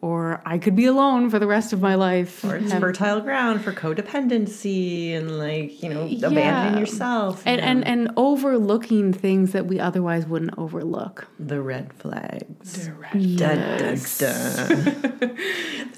or 0.02 0.42
I 0.46 0.58
could 0.58 0.76
be 0.76 0.86
alone 0.86 1.30
for 1.30 1.40
the 1.40 1.48
rest 1.48 1.74
of 1.74 1.82
my 1.82 1.96
life. 1.96 2.44
or 2.46 2.58
it's 2.58 2.72
Have- 2.72 2.82
fertile 2.82 3.22
ground 3.22 3.62
for 3.64 3.72
codependency 3.74 5.14
and 5.16 5.38
like 5.38 5.82
you 5.82 5.90
know 5.90 6.02
abandoning 6.04 6.36
Yeah. 6.74 6.80
yourself 6.80 7.44
and, 7.46 7.60
yeah. 7.60 7.70
and 7.70 7.88
and 7.88 8.12
overlooking 8.18 9.14
things 9.14 9.52
that 9.54 9.66
we 9.66 9.80
otherwise 9.80 10.26
wouldn't 10.28 10.58
overlook. 10.58 11.28
the 11.40 11.62
red 11.62 11.94
flags 11.94 12.90
Yes. 13.14 14.18
Dun, 14.20 14.78
dun, 14.78 15.18
dun. 15.20 15.38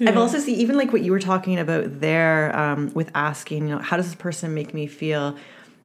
I've 0.08 0.16
also 0.16 0.38
seen 0.38 0.56
even 0.56 0.76
like 0.76 0.92
what 0.92 1.02
you 1.02 1.12
were 1.12 1.20
talking 1.20 1.58
about 1.58 2.00
there 2.00 2.56
um, 2.56 2.90
with 2.94 3.10
asking, 3.14 3.68
you 3.68 3.74
know, 3.74 3.80
how 3.82 3.96
does 3.96 4.06
this 4.06 4.14
person 4.14 4.54
make 4.54 4.72
me 4.72 4.86
feel? 4.86 5.36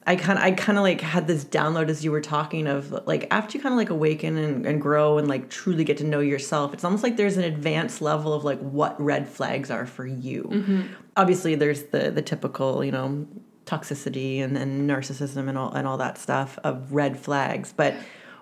I 0.08 0.16
kind 0.16 0.38
I 0.38 0.52
kind 0.52 0.78
of 0.78 0.84
like 0.84 1.02
had 1.02 1.26
this 1.26 1.44
download 1.44 1.90
as 1.90 2.04
you 2.04 2.12
were 2.12 2.22
talking 2.22 2.68
of 2.68 2.92
like 3.08 3.28
after 3.32 3.58
you 3.58 3.62
kind 3.64 3.74
of 3.74 3.78
like 3.78 3.90
awaken 3.90 4.38
and, 4.38 4.66
and 4.66 4.80
grow 4.80 5.18
and 5.18 5.28
like 5.28 5.50
truly 5.50 5.84
get 5.84 5.98
to 5.98 6.04
know 6.04 6.20
yourself. 6.20 6.74
It's 6.74 6.84
almost 6.84 7.02
like 7.02 7.18
there's 7.18 7.38
an 7.38 7.44
advanced 7.44 8.02
level 8.02 8.34
of 8.34 8.44
like 8.44 8.60
what 8.60 9.00
red 9.02 9.28
flags 9.28 9.72
are 9.72 9.88
for 9.88 10.06
you. 10.06 10.44
Mm-hmm. 10.44 10.82
Obviously, 11.18 11.56
there's 11.56 11.84
the 11.86 12.12
the 12.12 12.22
typical 12.22 12.86
you 12.86 12.92
know 12.92 13.28
toxicity 13.66 14.44
and, 14.44 14.56
and 14.56 14.88
narcissism 14.88 15.50
and 15.50 15.58
all 15.58 15.72
and 15.74 15.88
all 15.88 15.98
that 15.98 16.20
stuff 16.20 16.60
of 16.64 16.94
red 16.94 17.18
flags, 17.18 17.74
but 17.76 17.96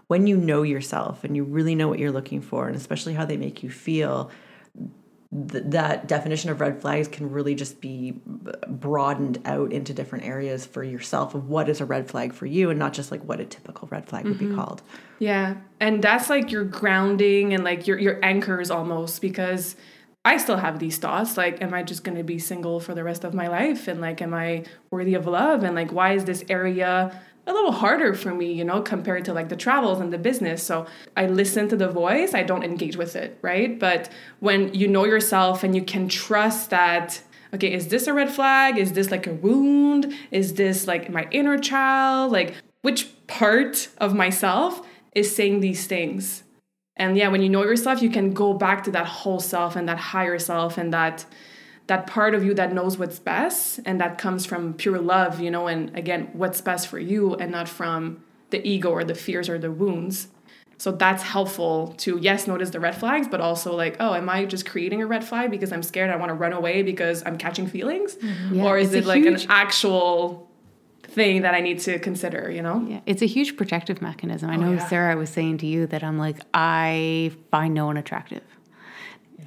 when 0.07 0.27
you 0.27 0.35
know 0.35 0.63
yourself 0.63 1.23
and 1.23 1.35
you 1.35 1.45
really 1.45 1.75
know 1.75 1.87
what 1.87 1.97
you're 1.97 2.11
looking 2.11 2.41
for 2.41 2.67
and 2.67 2.75
especially 2.75 3.13
how 3.13 3.25
they 3.25 3.37
make 3.37 3.63
you 3.63 3.69
feel 3.69 4.29
th- 5.51 5.63
that 5.67 6.07
definition 6.07 6.49
of 6.49 6.61
red 6.61 6.81
flags 6.81 7.07
can 7.07 7.31
really 7.31 7.55
just 7.55 7.81
be 7.81 8.19
broadened 8.67 9.41
out 9.45 9.71
into 9.71 9.93
different 9.93 10.25
areas 10.25 10.65
for 10.65 10.83
yourself 10.83 11.35
of 11.35 11.49
what 11.49 11.69
is 11.69 11.81
a 11.81 11.85
red 11.85 12.09
flag 12.09 12.33
for 12.33 12.45
you 12.45 12.69
and 12.69 12.79
not 12.79 12.93
just 12.93 13.11
like 13.11 13.23
what 13.23 13.39
a 13.39 13.45
typical 13.45 13.87
red 13.91 14.07
flag 14.07 14.25
would 14.25 14.37
be 14.37 14.45
mm-hmm. 14.45 14.55
called. 14.55 14.81
Yeah. 15.19 15.55
And 15.79 16.03
that's 16.03 16.29
like 16.29 16.51
your 16.51 16.63
grounding 16.63 17.53
and 17.53 17.63
like 17.63 17.87
your 17.87 17.97
your 17.97 18.23
anchors 18.23 18.69
almost 18.69 19.21
because 19.21 19.75
I 20.25 20.37
still 20.37 20.57
have 20.57 20.79
these 20.79 20.97
thoughts 20.97 21.35
like 21.35 21.61
am 21.61 21.73
I 21.73 21.83
just 21.83 22.03
going 22.03 22.17
to 22.17 22.23
be 22.23 22.39
single 22.39 22.79
for 22.79 22.93
the 22.93 23.03
rest 23.03 23.23
of 23.23 23.33
my 23.33 23.47
life? 23.47 23.87
And 23.87 24.01
like 24.01 24.21
am 24.21 24.33
I 24.33 24.65
worthy 24.91 25.15
of 25.15 25.27
love? 25.27 25.63
And 25.63 25.75
like 25.75 25.91
why 25.91 26.13
is 26.13 26.25
this 26.25 26.43
area 26.49 27.19
a 27.45 27.53
little 27.53 27.71
harder 27.71 28.13
for 28.13 28.33
me, 28.33 28.53
you 28.53 28.63
know, 28.63 28.81
compared 28.81 29.25
to 29.25 29.33
like 29.33 29.49
the 29.49 29.55
travels 29.55 29.99
and 29.99 30.13
the 30.13 30.17
business. 30.17 30.63
So 30.63 30.85
I 31.17 31.25
listen 31.25 31.67
to 31.69 31.75
the 31.75 31.89
voice, 31.89 32.33
I 32.33 32.43
don't 32.43 32.63
engage 32.63 32.95
with 32.95 33.15
it, 33.15 33.37
right? 33.41 33.77
But 33.77 34.09
when 34.39 34.73
you 34.73 34.87
know 34.87 35.05
yourself 35.05 35.63
and 35.63 35.75
you 35.75 35.83
can 35.83 36.07
trust 36.07 36.69
that 36.69 37.21
okay, 37.53 37.71
is 37.71 37.89
this 37.89 38.07
a 38.07 38.13
red 38.13 38.31
flag? 38.31 38.79
Is 38.79 38.93
this 38.93 39.11
like 39.11 39.27
a 39.27 39.33
wound? 39.33 40.11
Is 40.31 40.55
this 40.55 40.87
like 40.87 41.09
my 41.09 41.27
inner 41.31 41.57
child? 41.57 42.31
Like 42.31 42.55
which 42.81 43.09
part 43.27 43.89
of 43.99 44.15
myself 44.15 44.81
is 45.13 45.35
saying 45.35 45.59
these 45.59 45.85
things? 45.85 46.43
And 46.95 47.17
yeah, 47.17 47.27
when 47.27 47.41
you 47.41 47.49
know 47.49 47.63
yourself, 47.63 48.01
you 48.01 48.09
can 48.09 48.33
go 48.33 48.53
back 48.53 48.83
to 48.83 48.91
that 48.91 49.05
whole 49.05 49.39
self 49.39 49.75
and 49.75 49.87
that 49.89 49.97
higher 49.97 50.37
self 50.39 50.77
and 50.77 50.93
that 50.93 51.25
that 51.87 52.07
part 52.07 52.33
of 52.33 52.43
you 52.43 52.53
that 52.53 52.73
knows 52.73 52.97
what's 52.97 53.19
best 53.19 53.79
and 53.85 53.99
that 53.99 54.17
comes 54.17 54.45
from 54.45 54.73
pure 54.73 54.99
love, 54.99 55.39
you 55.39 55.51
know, 55.51 55.67
and 55.67 55.95
again, 55.97 56.29
what's 56.33 56.61
best 56.61 56.87
for 56.87 56.99
you 56.99 57.35
and 57.35 57.51
not 57.51 57.67
from 57.67 58.23
the 58.51 58.65
ego 58.67 58.89
or 58.89 59.03
the 59.03 59.15
fears 59.15 59.49
or 59.49 59.57
the 59.57 59.71
wounds. 59.71 60.27
So 60.77 60.91
that's 60.91 61.23
helpful 61.23 61.93
to 61.99 62.17
yes, 62.17 62.47
notice 62.47 62.71
the 62.71 62.79
red 62.79 62.95
flags, 62.95 63.27
but 63.27 63.41
also 63.41 63.75
like, 63.75 63.97
oh, 63.99 64.13
am 64.13 64.29
I 64.29 64.45
just 64.45 64.65
creating 64.65 65.01
a 65.01 65.07
red 65.07 65.23
flag 65.23 65.51
because 65.51 65.71
I'm 65.71 65.83
scared 65.83 66.09
I 66.09 66.15
want 66.15 66.29
to 66.29 66.33
run 66.33 66.53
away 66.53 66.83
because 66.83 67.23
I'm 67.25 67.37
catching 67.37 67.67
feelings? 67.67 68.15
Mm-hmm. 68.15 68.55
Yeah, 68.55 68.65
or 68.65 68.77
is 68.77 68.93
it 68.93 69.05
like 69.05 69.23
huge- 69.23 69.45
an 69.45 69.51
actual 69.51 70.49
thing 71.03 71.43
that 71.43 71.53
I 71.53 71.59
need 71.61 71.79
to 71.79 71.99
consider, 71.99 72.49
you 72.51 72.61
know? 72.61 72.85
Yeah, 72.87 73.01
it's 73.05 73.21
a 73.21 73.27
huge 73.27 73.55
protective 73.55 74.01
mechanism. 74.01 74.49
I 74.49 74.55
oh, 74.55 74.59
know 74.59 74.71
yeah. 74.73 74.87
Sara 74.87 75.15
was 75.15 75.29
saying 75.29 75.59
to 75.59 75.67
you 75.67 75.85
that 75.87 76.03
I'm 76.03 76.17
like 76.17 76.39
I 76.53 77.31
find 77.51 77.73
no 77.73 77.85
one 77.85 77.97
attractive. 77.97 78.43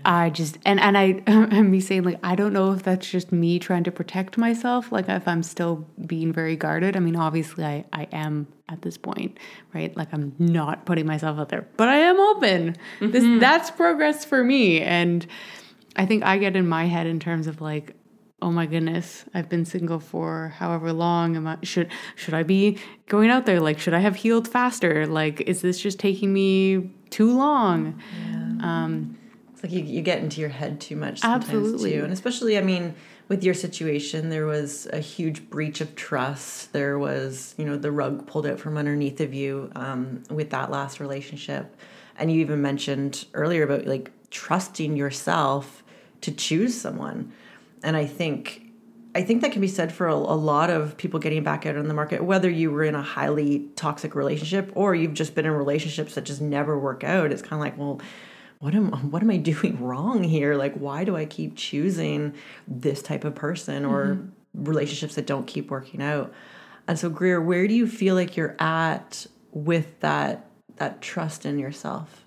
I 0.06 0.30
just 0.30 0.56
and 0.64 0.78
and 0.78 0.96
I 0.96 1.20
and 1.26 1.70
me 1.70 1.80
saying 1.80 2.04
like 2.04 2.20
I 2.22 2.36
don't 2.36 2.52
know 2.52 2.72
if 2.72 2.84
that's 2.84 3.10
just 3.10 3.32
me 3.32 3.58
trying 3.58 3.82
to 3.84 3.90
protect 3.90 4.38
myself, 4.38 4.92
like 4.92 5.08
if 5.08 5.26
I'm 5.26 5.42
still 5.42 5.84
being 6.06 6.32
very 6.32 6.54
guarded. 6.54 6.96
I 6.96 7.00
mean, 7.00 7.16
obviously 7.16 7.64
I 7.64 7.84
I 7.92 8.04
am 8.12 8.46
at 8.68 8.82
this 8.82 8.96
point, 8.96 9.36
right? 9.74 9.94
Like 9.96 10.12
I'm 10.12 10.32
not 10.38 10.86
putting 10.86 11.06
myself 11.06 11.40
out 11.40 11.48
there, 11.48 11.66
but 11.76 11.88
I 11.88 11.96
am 11.96 12.20
open. 12.20 12.76
This 13.00 13.40
that's 13.40 13.70
progress 13.72 14.24
for 14.24 14.44
me, 14.44 14.80
and 14.80 15.26
I 15.96 16.06
think 16.06 16.22
I 16.22 16.38
get 16.38 16.54
in 16.54 16.68
my 16.68 16.84
head 16.84 17.08
in 17.08 17.18
terms 17.18 17.48
of 17.48 17.60
like 17.60 17.94
oh 18.42 18.50
my 18.50 18.66
goodness 18.66 19.24
i've 19.32 19.48
been 19.48 19.64
single 19.64 19.98
for 19.98 20.54
however 20.58 20.92
long. 20.92 21.34
Am 21.36 21.46
i 21.46 21.56
should 21.62 21.90
should 22.14 22.34
i 22.34 22.44
be 22.44 22.78
going 23.08 23.30
out 23.30 23.44
there? 23.46 23.60
Like 23.60 23.80
should 23.80 23.94
i 23.94 23.98
have 23.98 24.14
healed 24.14 24.46
faster? 24.46 25.06
Like 25.06 25.40
is 25.40 25.62
this 25.62 25.80
just 25.80 25.98
taking 25.98 26.32
me 26.32 26.90
too 27.10 27.36
long? 27.36 28.00
Um 28.62 29.18
It's 29.56 29.62
like 29.62 29.72
you, 29.72 29.82
you 29.82 30.02
get 30.02 30.18
into 30.18 30.42
your 30.42 30.50
head 30.50 30.82
too 30.82 30.96
much 30.96 31.20
sometimes 31.20 31.44
Absolutely. 31.46 31.92
too. 31.92 32.04
And 32.04 32.12
especially, 32.12 32.58
I 32.58 32.60
mean, 32.60 32.94
with 33.28 33.42
your 33.42 33.54
situation, 33.54 34.28
there 34.28 34.44
was 34.44 34.86
a 34.92 34.98
huge 34.98 35.48
breach 35.48 35.80
of 35.80 35.96
trust. 35.96 36.74
There 36.74 36.98
was, 36.98 37.54
you 37.56 37.64
know, 37.64 37.78
the 37.78 37.90
rug 37.90 38.26
pulled 38.26 38.46
out 38.46 38.60
from 38.60 38.76
underneath 38.76 39.18
of 39.22 39.32
you 39.32 39.70
um, 39.74 40.22
with 40.28 40.50
that 40.50 40.70
last 40.70 41.00
relationship. 41.00 41.74
And 42.18 42.30
you 42.30 42.40
even 42.40 42.60
mentioned 42.60 43.24
earlier 43.32 43.62
about 43.62 43.86
like 43.86 44.10
trusting 44.30 44.94
yourself 44.94 45.82
to 46.20 46.32
choose 46.32 46.78
someone. 46.78 47.32
And 47.82 47.96
I 47.96 48.04
think 48.04 48.62
I 49.14 49.22
think 49.22 49.40
that 49.40 49.52
can 49.52 49.62
be 49.62 49.68
said 49.68 49.90
for 49.90 50.08
a, 50.08 50.14
a 50.14 50.36
lot 50.36 50.68
of 50.68 50.98
people 50.98 51.18
getting 51.18 51.42
back 51.42 51.64
out 51.64 51.78
on 51.78 51.88
the 51.88 51.94
market, 51.94 52.22
whether 52.22 52.50
you 52.50 52.70
were 52.70 52.84
in 52.84 52.94
a 52.94 53.00
highly 53.00 53.70
toxic 53.74 54.14
relationship 54.14 54.70
or 54.74 54.94
you've 54.94 55.14
just 55.14 55.34
been 55.34 55.46
in 55.46 55.52
relationships 55.52 56.16
that 56.16 56.24
just 56.24 56.42
never 56.42 56.78
work 56.78 57.02
out. 57.02 57.32
It's 57.32 57.40
kind 57.40 57.54
of 57.54 57.60
like, 57.60 57.78
well, 57.78 58.02
what 58.58 58.74
am 58.74 58.90
what 59.10 59.22
am 59.22 59.30
I 59.30 59.36
doing 59.36 59.80
wrong 59.84 60.22
here? 60.22 60.54
Like, 60.56 60.74
why 60.74 61.04
do 61.04 61.16
I 61.16 61.24
keep 61.24 61.56
choosing 61.56 62.34
this 62.66 63.02
type 63.02 63.24
of 63.24 63.34
person 63.34 63.84
or 63.84 64.18
relationships 64.54 65.14
that 65.16 65.26
don't 65.26 65.46
keep 65.46 65.70
working 65.70 66.02
out? 66.02 66.32
And 66.88 66.98
so, 66.98 67.10
Greer, 67.10 67.40
where 67.40 67.66
do 67.66 67.74
you 67.74 67.86
feel 67.86 68.14
like 68.14 68.36
you're 68.36 68.56
at 68.58 69.26
with 69.52 70.00
that 70.00 70.46
that 70.76 71.00
trust 71.00 71.46
in 71.46 71.58
yourself? 71.58 72.24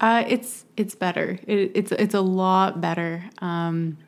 Uh, 0.00 0.24
it's 0.26 0.64
it's 0.76 0.94
better. 0.94 1.38
It, 1.46 1.72
it's 1.74 1.92
it's 1.92 2.14
a 2.14 2.20
lot 2.20 2.80
better. 2.80 3.24
Um, 3.38 3.98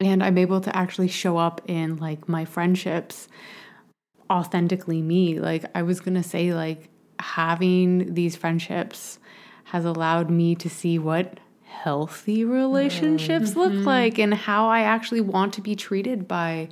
and 0.00 0.22
I'm 0.22 0.38
able 0.38 0.60
to 0.60 0.76
actually 0.76 1.08
show 1.08 1.38
up 1.38 1.60
in 1.66 1.96
like 1.96 2.28
my 2.28 2.44
friendships 2.44 3.26
authentically 4.30 5.02
me. 5.02 5.40
Like 5.40 5.64
I 5.74 5.82
was 5.82 5.98
going 6.00 6.14
to 6.14 6.22
say 6.22 6.54
like 6.54 6.88
having 7.18 8.14
these 8.14 8.36
friendships 8.36 9.18
has 9.70 9.84
allowed 9.84 10.30
me 10.30 10.54
to 10.54 10.70
see 10.70 10.98
what 10.98 11.38
healthy 11.64 12.44
relationships 12.44 13.50
mm-hmm. 13.50 13.60
look 13.60 13.86
like 13.86 14.18
and 14.18 14.32
how 14.32 14.68
I 14.68 14.80
actually 14.80 15.20
want 15.20 15.52
to 15.54 15.60
be 15.60 15.76
treated 15.76 16.26
by 16.26 16.68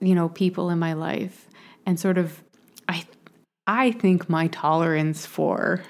you 0.00 0.14
know 0.14 0.28
people 0.28 0.70
in 0.70 0.78
my 0.78 0.92
life 0.92 1.48
and 1.86 1.98
sort 1.98 2.18
of 2.18 2.42
I 2.88 3.04
I 3.66 3.92
think 3.92 4.28
my 4.28 4.48
tolerance 4.48 5.24
for 5.24 5.82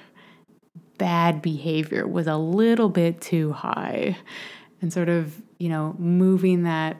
bad 0.97 1.41
behavior 1.41 2.07
was 2.07 2.27
a 2.27 2.37
little 2.37 2.89
bit 2.89 3.19
too 3.19 3.51
high 3.51 4.17
and 4.81 4.93
sort 4.93 5.09
of 5.09 5.35
you 5.59 5.67
know 5.67 5.95
moving 5.99 6.63
that 6.63 6.97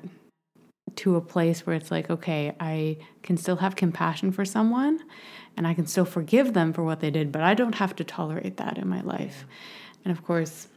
to 0.95 1.15
a 1.15 1.21
place 1.21 1.65
where 1.65 1.75
it's 1.75 1.91
like 1.91 2.09
okay 2.09 2.55
I 2.59 2.97
can 3.23 3.37
still 3.37 3.57
have 3.57 3.75
compassion 3.75 4.31
for 4.31 4.45
someone 4.45 4.99
and 5.57 5.65
I 5.65 5.73
can 5.73 5.87
still 5.87 6.05
forgive 6.05 6.53
them 6.53 6.73
for 6.73 6.83
what 6.83 6.99
they 6.99 7.11
did 7.11 7.31
but 7.31 7.41
I 7.41 7.53
don't 7.53 7.75
have 7.75 7.95
to 7.97 8.03
tolerate 8.03 8.57
that 8.57 8.77
in 8.77 8.87
my 8.87 9.01
life 9.01 9.45
and 10.03 10.11
of 10.11 10.23
course 10.23 10.67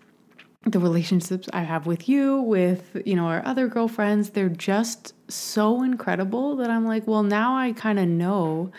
the 0.64 0.80
relationships 0.80 1.48
I 1.52 1.62
have 1.62 1.86
with 1.86 2.08
you, 2.08 2.40
with, 2.42 3.00
you 3.06 3.14
know, 3.14 3.26
our 3.26 3.44
other 3.46 3.68
girlfriends, 3.68 4.30
they're 4.30 4.48
just 4.48 5.14
so 5.30 5.82
incredible 5.82 6.56
that 6.56 6.70
I'm 6.70 6.84
like, 6.84 7.06
well, 7.06 7.22
now 7.22 7.56
I 7.56 7.72
kind 7.72 7.98
of 7.98 8.08
know 8.08 8.72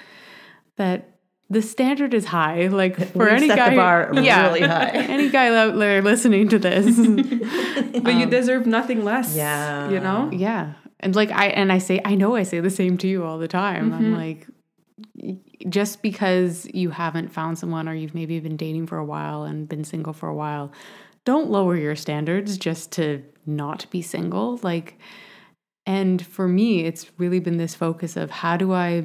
that 0.76 1.20
the 1.50 1.62
standard 1.62 2.14
is 2.14 2.26
high. 2.26 2.68
Like 2.68 2.96
for 3.12 3.26
We've 3.26 3.30
any 3.30 3.48
set 3.48 3.58
guy, 3.58 3.70
the 3.72 3.76
bar 3.76 4.12
yeah, 4.22 4.48
really 4.48 4.62
high. 4.62 4.90
any 4.94 5.30
guy 5.30 5.56
out 5.56 5.78
there 5.78 6.02
listening 6.02 6.50
to 6.50 6.60
this, 6.60 6.86
but 8.04 8.14
you 8.14 8.24
um, 8.24 8.30
deserve 8.30 8.68
nothing 8.68 9.04
less. 9.04 9.36
Yeah. 9.36 9.90
you 9.90 10.00
know. 10.00 10.30
yeah, 10.32 10.74
and 11.00 11.16
like 11.16 11.32
I 11.32 11.48
and 11.48 11.72
I 11.72 11.78
say, 11.78 12.02
I 12.04 12.16
know 12.16 12.36
I 12.36 12.44
say 12.44 12.60
the 12.60 12.70
same 12.70 12.98
to 13.00 13.08
you 13.08 13.24
all 13.24 13.38
the 13.38 13.48
time. 13.48 13.94
I'm 13.94 14.14
mm-hmm. 14.14 14.16
like, 14.16 15.70
just 15.70 16.02
because 16.02 16.68
you 16.74 16.90
haven't 16.90 17.30
found 17.30 17.58
someone 17.58 17.88
or 17.88 17.94
you've 17.94 18.16
maybe 18.16 18.40
been 18.40 18.58
dating 18.58 18.88
for 18.88 18.98
a 18.98 19.06
while 19.06 19.44
and 19.44 19.68
been 19.68 19.84
single 19.84 20.14
for 20.14 20.30
a 20.30 20.36
while 20.36 20.72
don't 21.30 21.52
lower 21.52 21.76
your 21.76 21.96
standards 21.96 22.58
just 22.58 22.92
to 22.94 23.24
not 23.46 23.86
be 23.92 24.02
single. 24.02 24.60
Like, 24.64 24.98
and 25.86 26.26
for 26.26 26.48
me, 26.48 26.86
it's 26.86 27.06
really 27.20 27.40
been 27.40 27.58
this 27.58 27.76
focus 27.76 28.18
of 28.18 28.32
how 28.32 28.58
do 28.58 28.74
I, 28.74 29.04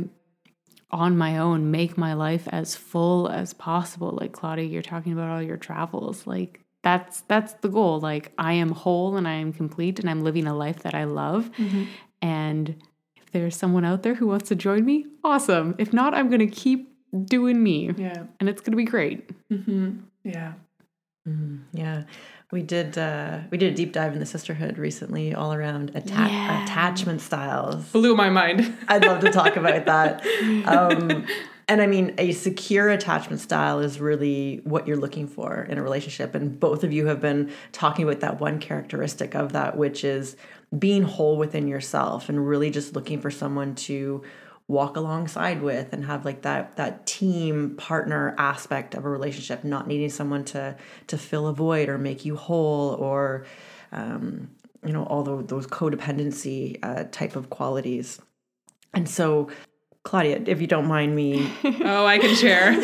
on 0.90 1.18
my 1.18 1.36
own, 1.36 1.70
make 1.70 1.98
my 1.98 2.14
life 2.14 2.48
as 2.50 2.76
full 2.76 3.28
as 3.28 3.52
possible. 3.52 4.16
Like, 4.18 4.32
Claudia, 4.32 4.64
you're 4.64 4.80
talking 4.80 5.12
about 5.12 5.28
all 5.28 5.42
your 5.42 5.58
travels. 5.58 6.26
Like, 6.26 6.63
that's 6.84 7.22
that's 7.22 7.54
the 7.54 7.68
goal. 7.68 7.98
Like, 7.98 8.30
I 8.38 8.52
am 8.52 8.70
whole 8.70 9.16
and 9.16 9.26
I 9.26 9.32
am 9.34 9.52
complete 9.52 9.98
and 9.98 10.08
I'm 10.08 10.22
living 10.22 10.46
a 10.46 10.54
life 10.54 10.80
that 10.84 10.94
I 10.94 11.04
love. 11.04 11.50
Mm-hmm. 11.58 11.84
And 12.22 12.76
if 13.16 13.32
there's 13.32 13.56
someone 13.56 13.84
out 13.84 14.02
there 14.04 14.14
who 14.14 14.28
wants 14.28 14.48
to 14.50 14.54
join 14.54 14.84
me, 14.84 15.06
awesome. 15.24 15.74
If 15.78 15.92
not, 15.92 16.14
I'm 16.14 16.28
going 16.28 16.40
to 16.40 16.46
keep 16.46 16.88
doing 17.24 17.60
me. 17.62 17.90
Yeah. 17.96 18.24
And 18.38 18.48
it's 18.48 18.60
going 18.60 18.72
to 18.72 18.76
be 18.76 18.84
great. 18.84 19.28
Mm-hmm. 19.50 19.98
Yeah. 20.22 20.52
Mm, 21.26 21.60
yeah, 21.72 22.02
we 22.52 22.60
did. 22.60 22.98
Uh, 22.98 23.38
we 23.50 23.56
did 23.56 23.72
a 23.72 23.76
deep 23.76 23.92
dive 23.94 24.12
in 24.12 24.18
the 24.20 24.26
sisterhood 24.26 24.76
recently, 24.76 25.34
all 25.34 25.54
around 25.54 25.90
atta- 25.94 26.10
Yeah. 26.10 26.64
attachment 26.64 27.22
styles. 27.22 27.82
Blew 27.92 28.14
my 28.14 28.28
mind. 28.28 28.76
I'd 28.88 29.06
love 29.06 29.20
to 29.20 29.30
talk 29.30 29.56
about 29.56 29.86
that. 29.86 30.22
Um, 30.66 31.26
and 31.68 31.80
I 31.80 31.86
mean, 31.86 32.14
a 32.18 32.32
secure 32.32 32.90
attachment 32.90 33.40
style 33.40 33.80
is 33.80 33.98
really 33.98 34.60
what 34.64 34.86
you're 34.86 34.98
looking 34.98 35.26
for 35.26 35.62
in 35.62 35.78
a 35.78 35.82
relationship. 35.82 36.34
And 36.34 36.58
both 36.60 36.84
of 36.84 36.92
you 36.92 37.06
have 37.06 37.20
been 37.20 37.52
talking 37.72 38.04
about 38.04 38.20
that 38.20 38.40
one 38.40 38.58
characteristic 38.58 39.34
of 39.34 39.52
that, 39.52 39.76
which 39.76 40.04
is 40.04 40.36
being 40.78 41.02
whole 41.02 41.36
within 41.38 41.66
yourself 41.66 42.28
and 42.28 42.46
really 42.46 42.70
just 42.70 42.94
looking 42.94 43.20
for 43.20 43.30
someone 43.30 43.74
to 43.76 44.22
walk 44.66 44.96
alongside 44.96 45.62
with 45.62 45.92
and 45.92 46.06
have 46.06 46.24
like 46.24 46.42
that 46.42 46.74
that 46.76 47.06
team 47.06 47.76
partner 47.76 48.34
aspect 48.38 48.94
of 48.94 49.04
a 49.04 49.08
relationship 49.08 49.62
not 49.62 49.86
needing 49.86 50.08
someone 50.08 50.42
to 50.42 50.74
to 51.06 51.18
fill 51.18 51.46
a 51.48 51.52
void 51.52 51.88
or 51.90 51.98
make 51.98 52.24
you 52.24 52.34
whole 52.34 52.94
or 52.94 53.44
um, 53.92 54.48
you 54.82 54.90
know 54.90 55.04
all 55.04 55.22
those, 55.22 55.46
those 55.48 55.66
codependency 55.66 56.78
uh, 56.82 57.04
type 57.12 57.36
of 57.36 57.50
qualities 57.50 58.18
and 58.94 59.06
so 59.06 59.50
Claudia, 60.04 60.42
if 60.46 60.60
you 60.60 60.66
don't 60.66 60.86
mind 60.86 61.16
me, 61.16 61.50
oh, 61.64 62.04
I 62.04 62.18
can 62.18 62.36
share. 62.36 62.68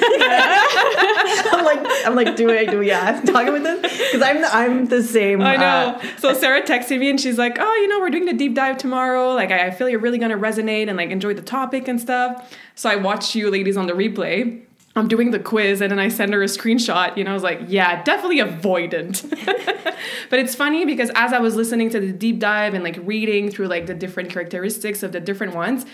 I'm 1.52 1.64
like, 1.66 2.06
I'm 2.06 2.14
like, 2.14 2.34
do 2.34 2.50
I, 2.50 2.64
do 2.64 2.78
we, 2.78 2.88
yeah, 2.88 3.20
talking 3.20 3.48
about 3.48 3.62
this? 3.62 3.82
Because 3.82 4.22
I'm, 4.22 4.42
I'm 4.46 4.86
the 4.86 5.02
same. 5.02 5.42
I 5.42 5.56
know. 5.56 5.98
Uh, 5.98 6.16
so 6.16 6.32
Sara 6.32 6.62
texted 6.62 6.98
me 6.98 7.10
and 7.10 7.20
she's 7.20 7.36
like, 7.36 7.58
oh, 7.60 7.74
you 7.74 7.88
know, 7.88 8.00
we're 8.00 8.08
doing 8.08 8.24
the 8.24 8.32
deep 8.32 8.54
dive 8.54 8.78
tomorrow. 8.78 9.34
Like, 9.34 9.50
I, 9.50 9.66
I 9.66 9.70
feel 9.70 9.86
you're 9.90 10.00
really 10.00 10.16
gonna 10.16 10.38
resonate 10.38 10.88
and 10.88 10.96
like 10.96 11.10
enjoy 11.10 11.34
the 11.34 11.42
topic 11.42 11.88
and 11.88 12.00
stuff. 12.00 12.56
So 12.74 12.88
I 12.88 12.96
watched 12.96 13.34
you 13.34 13.50
ladies 13.50 13.76
on 13.76 13.86
the 13.86 13.92
replay. 13.92 14.62
I'm 14.96 15.06
doing 15.06 15.30
the 15.30 15.38
quiz 15.38 15.82
and 15.82 15.92
then 15.92 15.98
I 15.98 16.08
send 16.08 16.32
her 16.32 16.42
a 16.42 16.46
screenshot. 16.46 17.16
You 17.18 17.24
know, 17.24 17.32
I 17.32 17.34
was 17.34 17.42
like, 17.42 17.60
yeah, 17.68 18.02
definitely 18.02 18.38
avoidant. 18.38 19.28
but 20.30 20.38
it's 20.38 20.54
funny 20.54 20.86
because 20.86 21.10
as 21.14 21.34
I 21.34 21.38
was 21.38 21.54
listening 21.54 21.90
to 21.90 22.00
the 22.00 22.12
deep 22.12 22.38
dive 22.38 22.72
and 22.72 22.82
like 22.82 22.98
reading 23.02 23.50
through 23.50 23.68
like 23.68 23.86
the 23.86 23.94
different 23.94 24.30
characteristics 24.30 25.02
of 25.02 25.12
the 25.12 25.20
different 25.20 25.54
ones, 25.54 25.84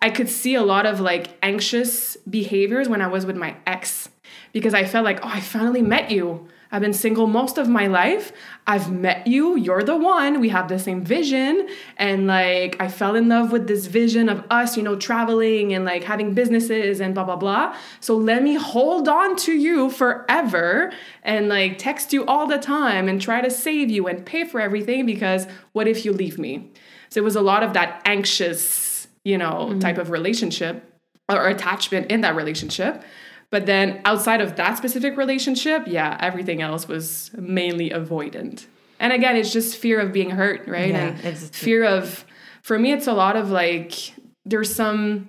I 0.00 0.10
could 0.10 0.28
see 0.28 0.54
a 0.54 0.62
lot 0.62 0.86
of 0.86 1.00
like 1.00 1.36
anxious 1.42 2.16
behaviors 2.28 2.88
when 2.88 3.00
I 3.00 3.06
was 3.06 3.26
with 3.26 3.36
my 3.36 3.56
ex 3.66 4.08
because 4.52 4.74
I 4.74 4.84
felt 4.84 5.04
like, 5.04 5.20
oh, 5.22 5.28
I 5.28 5.40
finally 5.40 5.82
met 5.82 6.10
you. 6.10 6.48
I've 6.72 6.82
been 6.82 6.92
single 6.92 7.26
most 7.26 7.58
of 7.58 7.68
my 7.68 7.86
life. 7.86 8.32
I've 8.66 8.90
met 8.90 9.26
you. 9.26 9.56
You're 9.56 9.82
the 9.82 9.96
one. 9.96 10.40
We 10.40 10.48
have 10.48 10.68
the 10.68 10.78
same 10.78 11.04
vision. 11.04 11.68
And 11.96 12.26
like, 12.26 12.76
I 12.80 12.88
fell 12.88 13.14
in 13.14 13.28
love 13.28 13.52
with 13.52 13.68
this 13.68 13.86
vision 13.86 14.28
of 14.28 14.44
us, 14.50 14.76
you 14.76 14.82
know, 14.82 14.96
traveling 14.96 15.72
and 15.72 15.84
like 15.84 16.02
having 16.02 16.34
businesses 16.34 17.00
and 17.00 17.14
blah, 17.14 17.24
blah, 17.24 17.36
blah. 17.36 17.76
So 18.00 18.16
let 18.16 18.42
me 18.42 18.54
hold 18.54 19.08
on 19.08 19.36
to 19.36 19.52
you 19.52 19.90
forever 19.90 20.92
and 21.22 21.48
like 21.48 21.78
text 21.78 22.12
you 22.12 22.26
all 22.26 22.46
the 22.46 22.58
time 22.58 23.08
and 23.08 23.22
try 23.22 23.40
to 23.40 23.50
save 23.50 23.90
you 23.90 24.08
and 24.08 24.26
pay 24.26 24.44
for 24.44 24.60
everything 24.60 25.06
because 25.06 25.46
what 25.72 25.86
if 25.86 26.04
you 26.04 26.12
leave 26.12 26.36
me? 26.36 26.72
So 27.10 27.20
it 27.20 27.24
was 27.24 27.36
a 27.36 27.42
lot 27.42 27.62
of 27.62 27.74
that 27.74 28.02
anxious 28.04 28.85
you 29.26 29.36
know, 29.36 29.66
mm-hmm. 29.70 29.80
type 29.80 29.98
of 29.98 30.10
relationship 30.10 30.84
or 31.28 31.48
attachment 31.48 32.12
in 32.12 32.20
that 32.20 32.36
relationship. 32.36 33.02
But 33.50 33.66
then 33.66 34.00
outside 34.04 34.40
of 34.40 34.54
that 34.54 34.78
specific 34.78 35.16
relationship, 35.16 35.82
yeah, 35.88 36.16
everything 36.20 36.62
else 36.62 36.86
was 36.86 37.32
mainly 37.36 37.90
avoidant. 37.90 38.66
And 39.00 39.12
again, 39.12 39.36
it's 39.36 39.52
just 39.52 39.78
fear 39.78 39.98
of 39.98 40.12
being 40.12 40.30
hurt, 40.30 40.68
right? 40.68 40.90
Yeah, 40.90 41.16
and 41.24 41.36
fear 41.36 41.84
of, 41.84 42.24
for 42.62 42.78
me, 42.78 42.92
it's 42.92 43.08
a 43.08 43.12
lot 43.12 43.34
of 43.34 43.50
like, 43.50 44.14
there's 44.44 44.72
some 44.72 45.28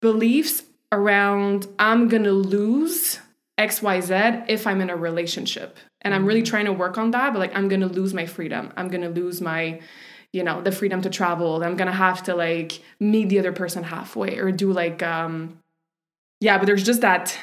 beliefs 0.00 0.62
around 0.92 1.66
I'm 1.76 2.06
gonna 2.06 2.30
lose 2.30 3.18
XYZ 3.58 4.44
if 4.48 4.64
I'm 4.64 4.80
in 4.80 4.90
a 4.90 4.96
relationship. 4.96 5.76
And 6.02 6.14
I'm 6.14 6.24
really 6.24 6.42
mm-hmm. 6.42 6.50
trying 6.50 6.66
to 6.66 6.72
work 6.72 6.96
on 6.98 7.10
that, 7.10 7.32
but 7.32 7.40
like, 7.40 7.56
I'm 7.56 7.66
gonna 7.68 7.88
lose 7.88 8.14
my 8.14 8.26
freedom. 8.26 8.72
I'm 8.76 8.86
gonna 8.86 9.10
lose 9.10 9.40
my 9.40 9.80
you 10.32 10.42
know 10.42 10.60
the 10.60 10.72
freedom 10.72 11.00
to 11.02 11.10
travel 11.10 11.62
i'm 11.62 11.76
gonna 11.76 11.92
have 11.92 12.22
to 12.22 12.34
like 12.34 12.82
meet 13.00 13.28
the 13.28 13.38
other 13.38 13.52
person 13.52 13.82
halfway 13.82 14.38
or 14.38 14.52
do 14.52 14.72
like 14.72 15.02
um 15.02 15.58
yeah 16.40 16.58
but 16.58 16.66
there's 16.66 16.84
just 16.84 17.00
that 17.00 17.38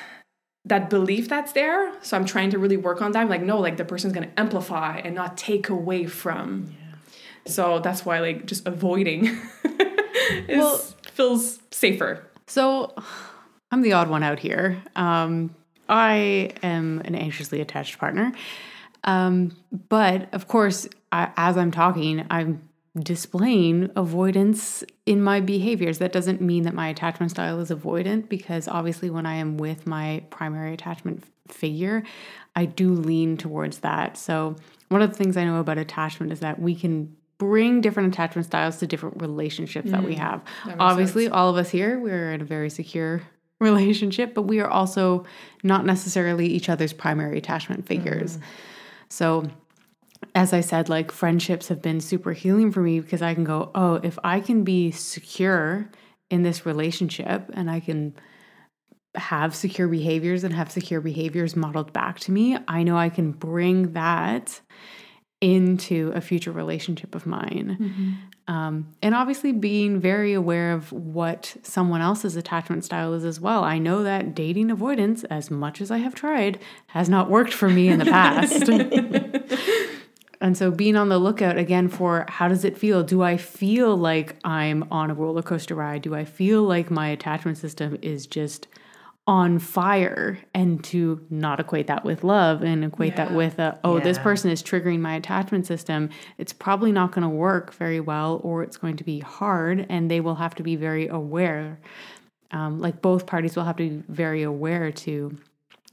that 0.68 0.90
belief 0.90 1.30
that's 1.30 1.52
there. 1.54 1.94
So 2.02 2.18
i'm 2.18 2.26
trying 2.26 2.50
to 2.52 2.58
really 2.58 2.78
work 2.78 3.02
on 3.02 3.12
that. 3.12 3.22
I'm 3.22 3.30
like 3.30 3.44
no 3.44 3.60
like 3.60 3.78
the 3.78 3.86
person's 3.86 4.14
gonna 4.14 4.32
amplify 4.36 4.98
and 4.98 5.14
not 5.14 5.38
take 5.38 5.70
away 5.70 6.06
from. 6.06 6.74
Yeah. 6.80 7.52
so 7.52 7.80
that's 7.80 8.06
why 8.06 8.20
like 8.20 8.46
just 8.46 8.66
avoiding 8.68 9.28
is, 10.48 10.58
well, 10.58 10.78
feels 11.12 11.60
safer. 11.72 12.24
so 12.48 12.94
i'm 13.72 13.82
the 13.82 13.94
odd 13.94 14.10
one 14.10 14.24
out 14.24 14.40
here. 14.40 14.82
Um 14.96 15.56
i 15.88 16.52
am 16.64 17.02
an 17.06 17.16
anxiously 17.16 17.62
attached 17.62 18.00
partner. 18.00 18.34
Um, 19.04 19.56
but 19.90 20.34
of 20.34 20.48
course, 20.48 20.88
I, 21.12 21.32
as 21.38 21.58
I'm 21.58 21.70
talking, 21.70 22.26
I'm 22.32 22.68
displaying 22.98 23.92
avoidance 23.96 24.84
in 25.06 25.22
my 25.22 25.42
behaviors. 25.42 25.98
That 25.98 26.14
doesn't 26.14 26.42
mean 26.42 26.64
that 26.64 26.74
my 26.74 26.88
attachment 26.88 27.32
style 27.32 27.60
is 27.60 27.70
avoidant 27.70 28.30
because 28.30 28.68
obviously, 28.68 29.10
when 29.10 29.26
I 29.26 29.36
am 29.36 29.58
with 29.58 29.86
my 29.86 30.24
primary 30.30 30.74
attachment 30.74 31.24
figure, 31.48 32.04
I 32.56 32.66
do 32.66 32.94
lean 32.94 33.38
towards 33.38 33.80
that. 33.80 34.18
So, 34.18 34.56
one 34.90 35.02
of 35.02 35.10
the 35.10 35.18
things 35.18 35.36
I 35.36 35.44
know 35.44 35.60
about 35.60 35.78
attachment 35.78 36.32
is 36.32 36.40
that 36.40 36.60
we 36.60 36.76
can 36.76 37.16
bring 37.38 37.82
different 37.82 38.14
attachment 38.14 38.46
styles 38.46 38.78
to 38.78 38.88
different 38.88 39.22
relationships 39.22 39.90
mm, 39.90 39.92
that 39.92 40.04
we 40.04 40.16
mm, 40.16 40.20
have. 40.20 40.42
That 40.66 40.78
obviously, 40.80 41.26
sense. 41.26 41.34
all 41.34 41.50
of 41.50 41.58
us 41.58 41.70
here, 41.70 42.00
we're 42.00 42.32
in 42.32 42.42
a 42.42 42.46
very 42.46 42.70
secure 42.70 43.22
relationship, 43.60 44.34
but 44.34 44.44
we 44.44 44.60
are 44.62 44.70
also 44.70 45.26
not 45.64 45.86
necessarily 45.86 46.48
each 46.48 46.70
other's 46.70 46.94
primary 46.94 47.38
attachment 47.38 47.86
figures. 47.86 48.38
Mm. 48.38 48.42
So, 49.10 49.50
as 50.34 50.54
I 50.54 50.62
said, 50.62 50.90
like 50.90 51.12
friendships 51.12 51.68
have 51.68 51.82
been 51.82 52.02
super 52.02 52.34
healing 52.34 52.72
for 52.72 52.82
me 52.82 53.00
because 53.00 53.22
I 53.22 53.34
can 53.34 53.44
go, 53.44 53.72
oh, 53.76 53.96
if 53.96 54.18
I 54.24 54.40
can 54.40 54.64
be 54.64 54.92
secure 54.92 55.90
in 56.30 56.44
this 56.44 56.66
relationship 56.66 57.50
and 57.54 57.70
I 57.70 57.80
can 57.80 58.16
have 59.16 59.56
secure 59.56 59.88
behaviors 59.88 60.44
and 60.44 60.54
have 60.54 60.72
secure 60.72 61.02
behaviors 61.02 61.56
modeled 61.56 61.94
back 61.94 62.20
to 62.22 62.32
me, 62.32 62.58
I 62.68 62.84
know 62.84 62.98
I 62.98 63.10
can 63.10 63.32
bring 63.32 63.94
that 63.94 64.62
into 65.42 66.12
a 66.16 66.22
future 66.22 66.52
relationship 66.52 67.14
of 67.14 67.26
mine. 67.26 67.78
Mm-hmm. 67.80 68.12
Um, 68.54 68.94
and 69.02 69.16
obviously, 69.16 69.52
being 69.52 70.00
very 70.00 70.34
aware 70.34 70.72
of 70.72 70.92
what 70.92 71.56
someone 71.64 72.02
else's 72.02 72.36
attachment 72.36 72.86
style 72.86 73.14
is 73.14 73.26
as 73.26 73.40
well. 73.40 73.64
I 73.64 73.80
know 73.80 74.04
that 74.04 74.36
dating 74.36 74.70
avoidance, 74.70 75.24
as 75.26 75.50
much 75.50 75.82
as 75.82 75.90
I 75.92 75.98
have 75.98 76.14
tried, 76.14 76.60
has 76.88 77.10
not 77.10 77.30
worked 77.30 77.54
for 77.54 77.70
me 77.70 77.88
in 77.90 78.00
the 78.00 78.06
past. 78.06 78.70
and 80.42 80.58
so, 80.58 80.72
being 80.72 80.96
on 80.96 81.10
the 81.10 81.18
lookout 81.18 81.58
again 81.58 81.88
for 81.88 82.26
how 82.28 82.48
does 82.48 82.66
it 82.66 82.78
feel? 82.78 83.04
Do 83.04 83.22
I 83.22 83.38
feel 83.38 83.96
like 83.96 84.36
I'm 84.44 84.86
on 84.92 85.12
a 85.12 85.14
roller 85.14 85.42
coaster 85.42 85.76
ride? 85.76 86.02
Do 86.02 86.16
I 86.16 86.26
feel 86.26 86.64
like 86.64 86.92
my 86.92 87.08
attachment 87.10 87.58
system 87.58 87.98
is 88.02 88.28
just 88.28 88.68
on 89.28 89.58
fire 89.58 90.38
and 90.54 90.84
to 90.84 91.26
not 91.32 91.60
equate 91.60 91.88
that 91.88 92.06
with 92.06 92.24
love 92.24 92.62
and 92.62 92.86
equate 92.86 93.14
yeah. 93.14 93.26
that 93.26 93.34
with 93.34 93.58
a, 93.58 93.80
oh 93.84 93.98
yeah. 93.98 94.04
this 94.04 94.20
person 94.20 94.52
is 94.52 94.62
triggering 94.62 95.00
my 95.00 95.16
attachment 95.16 95.66
system 95.66 96.10
it's 96.38 96.54
probably 96.54 96.92
not 96.92 97.12
going 97.12 97.24
to 97.24 97.30
work 97.30 97.74
very 97.74 98.00
well 98.00 98.40
or 98.44 98.62
it's 98.62 98.78
going 98.78 98.96
to 98.96 99.04
be 99.04 99.20
hard 99.20 99.84
and 99.90 100.12
they 100.12 100.20
will 100.20 100.36
have 100.36 100.54
to 100.54 100.62
be 100.62 100.76
very 100.76 101.08
aware 101.08 101.80
um, 102.52 102.80
like 102.80 103.02
both 103.02 103.26
parties 103.26 103.56
will 103.56 103.64
have 103.64 103.78
to 103.78 103.90
be 103.90 104.04
very 104.10 104.44
aware 104.44 104.92
to 104.92 105.36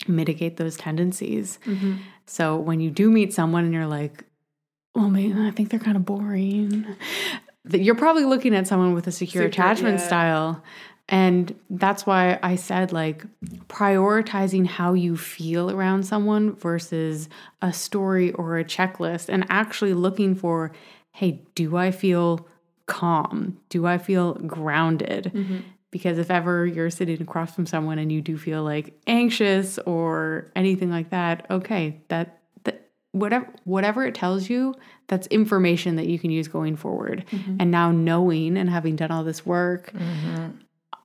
mitigate 0.06 0.58
those 0.58 0.76
tendencies 0.76 1.58
mm-hmm. 1.64 1.96
so 2.26 2.58
when 2.58 2.80
you 2.80 2.90
do 2.90 3.10
meet 3.10 3.32
someone 3.32 3.64
and 3.64 3.72
you're 3.72 3.86
like 3.86 4.24
oh 4.94 5.08
man 5.08 5.38
i 5.40 5.50
think 5.50 5.70
they're 5.70 5.80
kind 5.80 5.96
of 5.96 6.04
boring 6.04 6.86
you're 7.70 7.94
probably 7.94 8.24
looking 8.24 8.56
at 8.56 8.66
someone 8.66 8.92
with 8.92 9.06
a 9.06 9.12
secure, 9.12 9.44
secure 9.44 9.46
attachment 9.46 9.98
yeah. 10.00 10.06
style 10.06 10.62
and 11.08 11.54
that's 11.68 12.06
why 12.06 12.38
I 12.42 12.56
said, 12.56 12.92
like, 12.92 13.26
prioritizing 13.68 14.66
how 14.66 14.94
you 14.94 15.16
feel 15.16 15.70
around 15.70 16.04
someone 16.04 16.54
versus 16.54 17.28
a 17.60 17.72
story 17.72 18.32
or 18.32 18.58
a 18.58 18.64
checklist, 18.64 19.28
and 19.28 19.44
actually 19.50 19.94
looking 19.94 20.34
for, 20.34 20.72
hey, 21.10 21.42
do 21.54 21.76
I 21.76 21.90
feel 21.90 22.48
calm? 22.86 23.58
Do 23.68 23.86
I 23.86 23.98
feel 23.98 24.34
grounded? 24.34 25.32
Mm-hmm. 25.34 25.58
Because 25.90 26.16
if 26.16 26.30
ever 26.30 26.66
you're 26.66 26.88
sitting 26.88 27.20
across 27.20 27.54
from 27.54 27.66
someone 27.66 27.98
and 27.98 28.10
you 28.10 28.22
do 28.22 28.38
feel 28.38 28.62
like 28.62 28.98
anxious 29.06 29.78
or 29.80 30.50
anything 30.56 30.90
like 30.90 31.10
that, 31.10 31.46
okay, 31.50 32.00
that 32.08 32.41
whatever 33.12 33.46
whatever 33.64 34.04
it 34.04 34.14
tells 34.14 34.48
you 34.48 34.74
that's 35.06 35.26
information 35.28 35.96
that 35.96 36.06
you 36.06 36.18
can 36.18 36.30
use 36.30 36.48
going 36.48 36.76
forward 36.76 37.24
mm-hmm. 37.30 37.56
and 37.60 37.70
now 37.70 37.90
knowing 37.90 38.56
and 38.56 38.68
having 38.68 38.96
done 38.96 39.10
all 39.10 39.22
this 39.22 39.46
work 39.46 39.92
mm-hmm. 39.92 40.50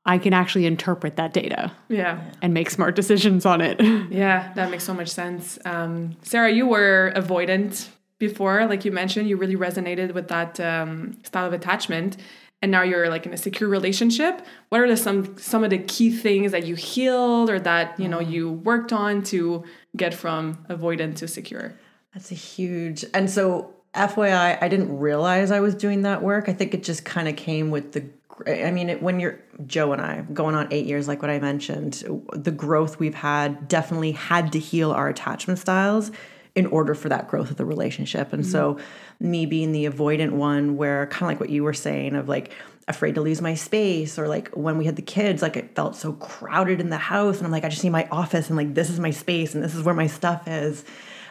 I 0.08 0.18
can 0.18 0.32
actually 0.32 0.66
interpret 0.66 1.18
that 1.18 1.34
data. 1.34 1.74
Yeah. 1.90 2.22
And 2.42 2.54
make 2.54 2.70
smart 2.70 2.96
decisions 2.96 3.46
on 3.46 3.60
it. 3.60 3.82
Yeah, 4.10 4.54
that 4.54 4.72
makes 4.72 4.86
so 4.86 4.94
much 4.94 5.10
sense. 5.10 5.60
Um, 5.66 6.16
Sara, 6.22 6.50
you 6.52 6.66
were 6.66 7.12
avoidant 7.16 7.90
before, 8.20 8.66
like 8.66 8.86
you 8.86 8.92
mentioned, 8.92 9.28
you 9.28 9.36
really 9.36 9.58
resonated 9.58 10.14
with 10.14 10.30
that 10.30 10.60
um, 10.60 11.18
style 11.24 11.46
of 11.46 11.54
attachment. 11.54 12.16
And 12.62 12.72
now 12.72 12.84
you're 12.84 13.10
like 13.10 13.26
in 13.26 13.34
a 13.34 13.38
secure 13.38 13.70
relationship. 13.70 14.46
What 14.70 14.82
are 14.82 14.88
the, 14.88 14.98
some 14.98 15.38
some 15.38 15.64
of 15.64 15.70
the 15.70 15.78
key 15.78 16.10
things 16.10 16.52
that 16.54 16.66
you 16.66 16.76
healed 16.76 17.50
or 17.50 17.60
that 17.60 18.00
you 18.00 18.08
know 18.08 18.20
you 18.20 18.52
worked 18.52 18.94
on 18.94 19.24
to 19.24 19.64
get 19.96 20.14
from 20.14 20.66
avoidant 20.70 21.18
to 21.18 21.28
secure? 21.28 21.78
That's 22.18 22.32
a 22.32 22.36
huge. 22.36 23.06
And 23.14 23.30
so 23.30 23.76
FYI, 23.94 24.58
I 24.60 24.68
didn't 24.68 24.98
realize 24.98 25.52
I 25.52 25.60
was 25.60 25.76
doing 25.76 26.02
that 26.02 26.24
work. 26.24 26.50
I 26.50 26.54
think 26.54 26.74
it 26.74 26.82
just 26.82 27.06
kind 27.06 27.28
of 27.28 27.36
came 27.36 27.70
with 27.70 27.92
the 27.92 28.06
I 28.48 28.72
mean, 28.72 28.90
it, 28.90 29.04
when 29.04 29.20
you're 29.20 29.40
Joe 29.68 29.94
and 29.94 30.02
I 30.02 30.22
going 30.34 30.56
on 30.56 30.68
eight 30.72 30.88
years, 30.88 31.08
like 31.08 31.22
what 31.22 31.30
I 31.30 31.38
mentioned, 31.38 32.04
the 32.34 32.52
growth 32.52 32.98
we've 32.98 33.14
had 33.14 33.68
definitely 33.68 34.14
had 34.14 34.52
to 34.54 34.60
heal 34.60 34.92
our 34.92 35.08
attachment 35.10 35.60
styles 35.60 36.12
in 36.56 36.66
order 36.68 36.96
for 36.96 37.08
that 37.10 37.28
growth 37.28 37.52
of 37.52 37.58
the 37.58 37.66
relationship. 37.66 38.34
And 38.34 38.42
mm-hmm. 38.42 38.52
so, 38.52 38.80
me 39.20 39.46
being 39.46 39.72
the 39.72 39.86
avoidant 39.86 40.32
one, 40.32 40.76
where 40.76 41.06
kind 41.06 41.24
of 41.24 41.28
like 41.28 41.40
what 41.40 41.52
you 41.52 41.64
were 41.64 41.74
saying 41.74 42.16
of 42.16 42.28
like 42.28 42.52
afraid 42.88 43.14
to 43.16 43.22
lose 43.22 43.44
my 43.44 43.54
space, 43.54 44.18
or 44.18 44.28
like 44.28 44.50
when 44.56 44.80
we 44.80 44.86
had 44.86 44.96
the 44.96 45.04
kids, 45.04 45.44
like 45.44 45.56
it 45.56 45.76
felt 45.76 45.96
so 45.96 46.14
crowded 46.14 46.82
in 46.82 46.90
the 46.90 46.98
house, 46.98 47.38
and 47.38 47.46
I'm 47.46 47.52
like, 47.52 47.64
I 47.64 47.70
just 47.70 47.84
need 47.84 47.92
my 47.92 48.08
office, 48.12 48.48
and 48.48 48.58
like 48.58 48.74
this 48.74 48.90
is 48.90 49.00
my 49.00 49.12
space, 49.12 49.54
and 49.54 49.64
this 49.64 49.76
is 49.76 49.84
where 49.84 49.94
my 49.94 50.08
stuff 50.08 50.48
is 50.48 50.84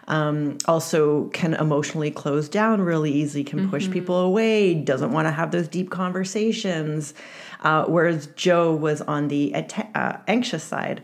um, 0.09 0.59
also 0.67 1.29
can 1.29 1.55
emotionally 1.55 2.11
close 2.11 2.49
down 2.49 2.81
really 2.81 3.13
easily, 3.13 3.45
can 3.45 3.61
mm-hmm. 3.61 3.71
push 3.71 3.91
people 3.91 4.17
away, 4.17 4.75
doesn't 4.75 5.13
want 5.13 5.27
to 5.27 5.33
have 5.33 5.51
those 5.51 5.69
deep 5.69 5.91
conversations. 5.91 7.15
Uh, 7.63 7.85
whereas 7.87 8.27
Joe 8.37 8.75
was 8.75 9.01
on 9.03 9.29
the 9.29 9.55
uh, 9.55 10.19
anxious 10.29 10.63
side. 10.63 11.03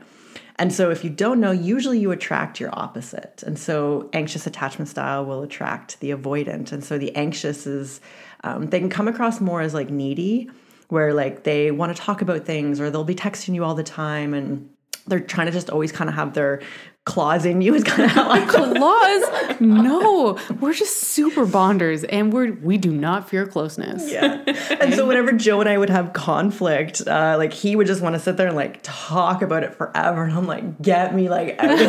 And 0.56 0.72
so, 0.72 0.90
if 0.90 1.02
you 1.02 1.10
don't 1.10 1.40
know, 1.40 1.50
usually 1.50 1.98
you 1.98 2.12
attract 2.12 2.60
your 2.60 2.70
opposite. 2.72 3.42
And 3.44 3.58
so, 3.58 4.10
anxious 4.12 4.46
attachment 4.46 4.88
style 4.88 5.24
will 5.24 5.42
attract 5.42 5.98
the 6.00 6.10
avoidant. 6.10 6.70
And 6.70 6.84
so, 6.84 6.98
the 6.98 7.14
anxious 7.16 7.66
is, 7.66 8.00
um, 8.44 8.66
they 8.68 8.78
can 8.78 8.90
come 8.90 9.08
across 9.08 9.40
more 9.40 9.62
as 9.62 9.72
like 9.72 9.90
needy, 9.90 10.50
where 10.88 11.14
like 11.14 11.44
they 11.44 11.70
want 11.70 11.96
to 11.96 12.00
talk 12.00 12.20
about 12.20 12.44
things 12.44 12.80
or 12.80 12.90
they'll 12.90 13.02
be 13.02 13.14
texting 13.14 13.54
you 13.54 13.64
all 13.64 13.74
the 13.74 13.82
time 13.82 14.34
and 14.34 14.68
they're 15.06 15.20
trying 15.20 15.46
to 15.46 15.52
just 15.52 15.70
always 15.70 15.90
kind 15.90 16.08
of 16.08 16.14
have 16.14 16.34
their 16.34 16.60
claws 17.04 17.44
in 17.44 17.60
you 17.60 17.74
is 17.74 17.82
kind 17.82 18.04
of 18.04 18.12
how 18.12 18.30
I 18.30 18.46
claws. 18.46 19.60
No, 19.60 20.38
we're 20.60 20.72
just 20.72 20.98
super 20.98 21.46
bonders, 21.46 22.04
and 22.04 22.32
we're 22.32 22.52
we 22.52 22.78
do 22.78 22.92
not 22.92 23.28
fear 23.28 23.46
closeness. 23.46 24.10
Yeah, 24.10 24.42
and 24.80 24.94
so 24.94 25.06
whenever 25.06 25.32
Joe 25.32 25.60
and 25.60 25.68
I 25.68 25.78
would 25.78 25.90
have 25.90 26.12
conflict, 26.12 27.02
uh, 27.06 27.36
like 27.38 27.52
he 27.52 27.76
would 27.76 27.86
just 27.86 28.02
want 28.02 28.14
to 28.14 28.20
sit 28.20 28.36
there 28.36 28.46
and 28.46 28.56
like 28.56 28.80
talk 28.82 29.42
about 29.42 29.64
it 29.64 29.74
forever, 29.74 30.24
and 30.24 30.32
I'm 30.32 30.46
like, 30.46 30.80
get 30.80 31.14
me 31.14 31.28
like 31.28 31.56
avoid, 31.60 31.88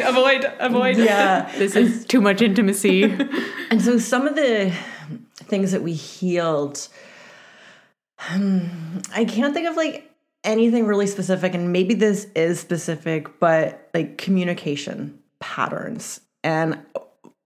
avoid, 0.00 0.52
avoid. 0.58 0.96
Yeah, 0.98 1.50
this 1.56 1.76
is 1.76 2.04
too 2.04 2.20
much 2.20 2.42
intimacy. 2.42 3.16
And 3.70 3.82
so 3.82 3.98
some 3.98 4.28
of 4.28 4.36
the 4.36 4.72
things 5.34 5.72
that 5.72 5.82
we 5.82 5.94
healed. 5.94 6.86
Um, 8.30 9.02
I 9.12 9.24
can't 9.24 9.52
think 9.52 9.68
of 9.68 9.76
like 9.76 10.13
anything 10.44 10.86
really 10.86 11.06
specific, 11.06 11.54
and 11.54 11.72
maybe 11.72 11.94
this 11.94 12.26
is 12.34 12.60
specific, 12.60 13.40
but 13.40 13.88
like 13.94 14.18
communication 14.18 15.18
patterns. 15.40 16.20
And 16.42 16.78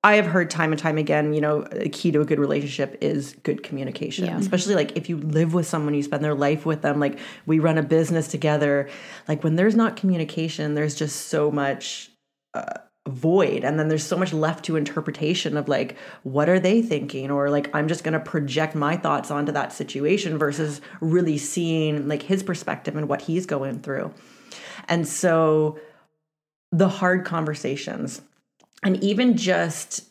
I 0.05 0.14
have 0.14 0.26
heard 0.26 0.51
time 0.51 0.72
and 0.72 0.80
time 0.80 0.96
again, 0.99 1.32
you 1.32 1.40
know, 1.40 1.62
a 1.72 1.88
key 1.88 2.12
to 2.12 2.20
a 2.20 2.24
good 2.24 2.38
relationship 2.38 2.99
is 3.01 3.34
good 3.42 3.62
communication. 3.62 4.26
Yeah. 4.26 4.38
Especially 4.38 4.74
like 4.74 4.96
if 4.96 5.09
you 5.09 5.16
live 5.18 5.55
with 5.55 5.66
someone, 5.66 5.94
you 5.94 6.03
spend 6.03 6.24
their 6.24 6.34
life 6.34 6.64
with 6.64 6.82
them, 6.82 7.01
like 7.01 7.18
we 7.46 7.59
run 7.59 7.78
a 7.78 7.82
business 7.82 8.28
together. 8.28 8.88
Like 9.26 9.42
when 9.42 9.57
there's 9.57 9.74
not 9.74 9.96
communication, 9.96 10.74
there's 10.74 10.94
just 10.94 11.26
so 11.26 11.51
much 11.51 12.11
uh, 12.55 12.78
void. 13.09 13.64
And 13.64 13.78
then 13.78 13.88
there's 13.88 14.06
so 14.06 14.16
much 14.16 14.32
left 14.32 14.64
to 14.66 14.76
interpretation 14.76 15.56
of 15.56 15.68
like 15.68 15.96
what 16.22 16.48
are 16.48 16.61
they 16.61 16.82
thinking? 16.82 17.30
Or 17.30 17.50
like 17.50 17.74
i'm 17.74 17.88
just 17.88 18.04
going 18.04 18.12
to 18.12 18.20
project 18.20 18.74
my 18.74 18.96
thoughts 18.96 19.30
onto 19.30 19.52
that 19.52 19.72
situation 19.72 20.38
versus 20.38 20.80
really 21.00 21.38
seeing 21.38 22.09
like 22.09 22.22
his 22.22 22.42
perspective 22.42 22.96
and 22.96 23.09
what 23.09 23.22
he's 23.22 23.46
going 23.46 23.80
through. 23.80 24.12
And 24.88 25.06
so 25.06 25.78
the 26.70 26.88
hard 26.88 27.24
conversations 27.24 28.20
and 28.82 29.02
even 29.02 29.36
just 29.36 30.04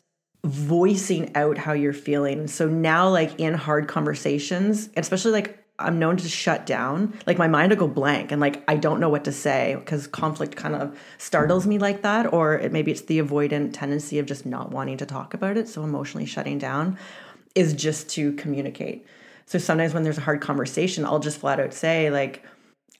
voicing 0.43 1.35
out 1.35 1.57
how 1.57 1.73
you're 1.73 1.93
feeling. 1.93 2.47
So 2.47 2.67
now 2.67 3.09
like 3.09 3.39
in 3.39 3.53
hard 3.53 3.87
conversations 3.87 4.89
especially 4.95 5.31
like 5.31 5.66
I'm 5.79 5.99
known 5.99 6.17
to 6.17 6.27
shut 6.27 6.65
down. 6.65 7.13
Like 7.27 7.37
my 7.37 7.47
mind 7.47 7.71
will 7.71 7.77
go 7.77 7.87
blank 7.87 8.31
and 8.31 8.41
like 8.41 8.63
I 8.67 8.77
don't 8.77 8.99
know 8.99 9.09
what 9.09 9.25
to 9.25 9.31
say 9.31 9.75
because 9.75 10.07
conflict 10.07 10.55
kind 10.55 10.75
of 10.75 10.97
startles 11.17 11.67
me 11.67 11.77
like 11.77 12.01
that. 12.01 12.33
Or 12.33 12.55
it, 12.55 12.71
maybe 12.71 12.91
it's 12.91 13.01
the 13.01 13.19
avoidant 13.19 13.73
tendency 13.73 14.17
of 14.19 14.25
just 14.25 14.45
not 14.45 14.71
wanting 14.71 14.97
to 14.97 15.05
talk 15.05 15.33
about 15.33 15.57
it. 15.57 15.67
So 15.69 15.83
emotionally 15.83 16.25
shutting 16.25 16.57
down 16.57 16.97
is 17.53 17.73
just 17.73 18.09
to 18.11 18.33
communicate. 18.33 19.05
So 19.45 19.57
sometimes 19.59 19.93
when 19.93 20.03
there's 20.03 20.17
a 20.17 20.21
hard 20.21 20.41
conversation, 20.41 21.05
I'll 21.05 21.19
just 21.19 21.39
flat 21.39 21.59
out 21.59 21.73
say, 21.73 22.09
like, 22.09 22.43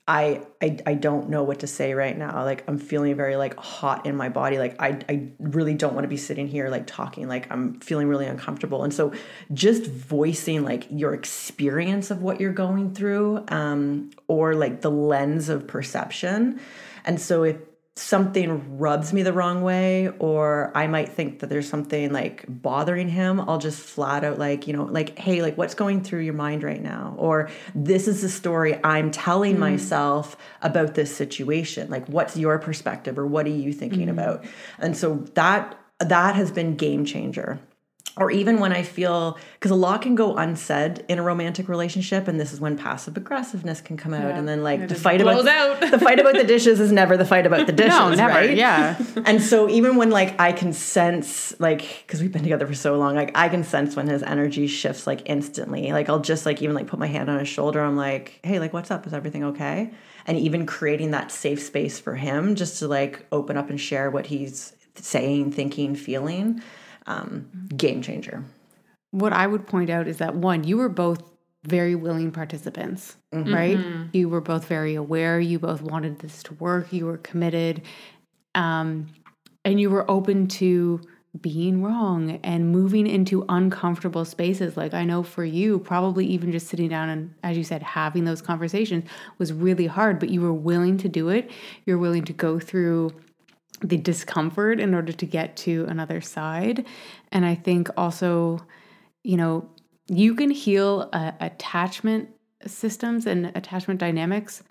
I, 0.10 0.44
I 0.62 0.78
I 0.86 0.94
don't 0.94 1.30
know 1.30 1.44
what 1.44 1.60
to 1.60 1.68
say 1.68 1.94
right 1.94 2.18
now. 2.18 2.46
Like 2.46 2.64
I'm 2.70 2.78
feeling 2.78 3.16
very 3.16 3.36
like 3.36 3.58
hot 3.58 4.06
in 4.06 4.16
my 4.16 4.30
body. 4.30 4.58
Like 4.58 4.82
I 4.82 5.00
I 5.10 5.32
really 5.40 5.74
don't 5.74 5.94
want 5.96 6.06
to 6.06 6.10
be 6.10 6.16
sitting 6.16 6.48
here 6.48 6.70
like 6.70 6.88
talking. 6.88 7.28
Like 7.28 7.52
I'm 7.52 7.82
feeling 7.82 8.08
really 8.08 8.26
uncomfortable. 8.26 8.84
And 8.86 8.94
so 8.94 9.14
just 9.54 9.86
voicing 9.86 10.64
like 10.64 10.88
your 10.90 11.14
experience 11.14 12.10
of 12.10 12.22
what 12.22 12.40
you're 12.40 12.54
going 12.54 12.94
through 12.94 13.44
um 13.50 14.12
or 14.28 14.56
like 14.56 14.80
the 14.82 14.92
lens 14.92 15.50
of 15.50 15.68
perception. 15.68 16.62
And 17.04 17.20
so 17.20 17.44
if 17.44 17.58
something 17.98 18.78
rubs 18.78 19.12
me 19.12 19.24
the 19.24 19.34
wrong 19.34 19.64
way 19.64 20.08
or 20.20 20.72
i 20.76 20.86
might 20.86 21.10
think 21.10 21.40
that 21.40 21.50
there's 21.50 21.68
something 21.68 22.14
like 22.14 22.46
bothering 22.48 23.10
him 23.10 23.40
i'll 23.42 23.58
just 23.58 23.80
flat 23.80 24.24
out 24.24 24.38
like 24.38 24.68
you 24.68 24.74
know 24.74 24.84
like 24.84 25.18
hey 25.18 25.42
like 25.42 25.58
what's 25.58 25.74
going 25.74 26.02
through 26.02 26.20
your 26.20 26.34
mind 26.34 26.62
right 26.62 26.84
now 26.84 27.16
or 27.18 27.50
this 27.74 28.08
is 28.08 28.22
the 28.22 28.30
story 28.30 28.80
i'm 28.84 29.10
telling 29.10 29.56
mm. 29.56 29.60
myself 29.60 30.38
about 30.62 30.94
this 30.94 31.16
situation 31.16 31.90
like 31.90 32.08
what's 32.08 32.38
your 32.38 32.60
perspective 32.60 33.18
or 33.18 33.26
what 33.26 33.48
are 33.48 33.50
you 33.50 33.74
thinking 33.74 34.08
mm. 34.08 34.12
about 34.12 34.46
and 34.78 34.96
so 34.96 35.16
that 35.34 35.76
that 36.00 36.36
has 36.36 36.52
been 36.52 36.76
game 36.76 37.04
changer 37.04 37.60
or 38.18 38.32
even 38.32 38.60
when 38.60 38.74
I 38.74 38.84
feel 38.84 39.38
because 39.54 39.72
a 39.72 39.76
lot 39.76 40.02
can 40.02 40.16
go 40.16 40.36
unsaid 40.36 41.04
in 41.08 41.20
a 41.20 41.24
romantic 41.24 41.70
relationship, 41.70 42.28
and 42.28 42.40
this 42.40 42.52
is 42.54 42.60
when 42.60 42.78
passive 42.78 43.16
aggressiveness 43.18 43.82
can 43.82 43.98
come 43.98 44.14
out, 44.14 44.24
Yeah. 44.30 44.38
and 44.38 44.48
then 44.48 44.64
like 44.64 44.82
It 44.82 44.90
the 44.90 44.96
fight 44.96 45.22
about 45.22 45.48
out. 45.48 45.80
the 45.92 46.00
fight 46.00 46.20
about 46.20 46.34
the 46.36 46.44
dishes 46.44 46.80
is 46.80 46.92
never 46.92 47.18
the 47.18 47.26
fight 47.26 47.46
about 47.46 47.68
the 47.68 47.74
dishes, 47.84 47.90
No, 47.98 48.14
never. 48.14 48.34
right? 48.34 48.56
Yeah. 48.58 48.98
and 49.26 49.42
so 49.42 49.70
even 49.70 49.96
when 49.96 50.10
like 50.10 50.40
I 50.40 50.52
can 50.52 50.74
sense 50.74 51.54
like 51.60 52.04
because 52.06 52.22
we've 52.22 52.32
been 52.32 52.44
together 52.44 52.68
for 52.68 52.74
so 52.76 52.98
long, 52.98 53.16
like 53.16 53.32
I 53.36 53.50
can 53.50 53.64
sense 53.64 53.96
when 53.96 54.08
his 54.08 54.24
energy 54.24 54.68
shifts 54.68 55.08
like 55.08 55.22
instantly. 55.26 55.92
Like 55.92 56.10
I'll 56.10 56.20
just 56.20 56.46
like 56.46 56.62
even 56.62 56.76
like 56.76 56.88
put 56.88 57.00
my 57.00 57.08
hand 57.08 57.30
on 57.30 57.40
his 57.40 57.48
shoulder. 57.48 57.82
I'm 57.82 57.98
like, 57.98 58.40
hey, 58.44 58.60
like 58.60 58.74
what's 58.74 58.92
up? 58.92 59.06
Is 59.08 59.14
everything 59.14 59.44
okay? 59.44 59.92
And 60.26 60.38
even 60.38 60.66
creating 60.66 61.12
that 61.12 61.32
safe 61.32 61.62
space 61.62 62.00
for 62.00 62.16
him 62.16 62.56
just 62.56 62.80
to 62.80 62.88
like 62.88 63.26
open 63.32 63.56
up 63.58 63.70
and 63.70 63.80
share 63.80 64.10
what 64.12 64.26
he's 64.26 64.74
saying, 64.96 65.52
thinking, 65.52 65.96
feeling. 65.96 66.62
Um, 67.08 67.50
game 67.76 68.02
changer. 68.02 68.44
what 69.12 69.32
I 69.34 69.48
would 69.48 69.66
point 69.66 69.90
out 69.90 70.08
is 70.08 70.18
that 70.18 70.36
one, 70.36 70.64
you 70.66 70.78
were 70.78 70.90
both 70.90 71.24
very 71.64 71.96
willing 71.96 72.32
participants, 72.32 73.16
right? 73.34 73.78
You 74.14 74.30
were 74.30 74.42
both 74.42 74.66
very 74.66 74.96
aware. 74.96 75.40
You 75.40 75.58
both 75.60 75.82
wanted 75.82 76.20
this 76.20 76.44
to 76.44 76.54
work. 76.56 76.92
You 76.94 77.06
were 77.06 77.18
committed, 77.18 77.82
um, 78.56 79.08
and 79.66 79.80
you 79.80 79.90
were 79.90 80.10
open 80.10 80.48
to 80.48 81.02
being 81.42 81.84
wrong 81.84 82.40
and 82.44 82.72
moving 82.72 83.06
into 83.06 83.46
uncomfortable 83.50 84.26
spaces. 84.26 84.76
Like 84.76 84.94
I 84.94 85.04
know 85.04 85.24
for 85.24 85.46
you, 85.46 85.80
probably 85.80 86.26
even 86.26 86.52
just 86.52 86.68
sitting 86.68 86.90
down 86.90 87.10
and, 87.10 87.34
as 87.44 87.58
you 87.58 87.64
said, 87.64 87.84
having 87.84 88.24
those 88.26 88.42
conversations 88.42 89.06
was 89.38 89.54
really 89.54 89.88
hard. 89.88 90.20
But 90.20 90.30
you 90.30 90.42
were 90.42 90.54
willing 90.54 90.98
to 91.00 91.10
do 91.10 91.30
it. 91.30 91.52
You're 91.86 92.00
willing 92.00 92.26
to 92.26 92.34
go 92.34 92.60
through 92.60 93.14
the 93.82 93.98
discomfort 93.98 94.80
in 94.80 94.94
order 94.94 95.14
to 95.14 95.26
get 95.26 95.56
to 95.58 95.86
another 95.88 96.22
side. 96.22 96.86
And 97.32 97.46
I 97.46 97.56
think 97.56 97.90
also, 97.96 98.66
you 99.24 99.38
know, 99.38 99.70
you 100.08 100.36
can 100.36 100.50
heal 100.50 101.10
uh, 101.14 101.34
attachment 101.40 102.30
systems 102.66 103.26
and 103.28 103.52
attachment 103.56 104.00
dynamics 104.00 104.64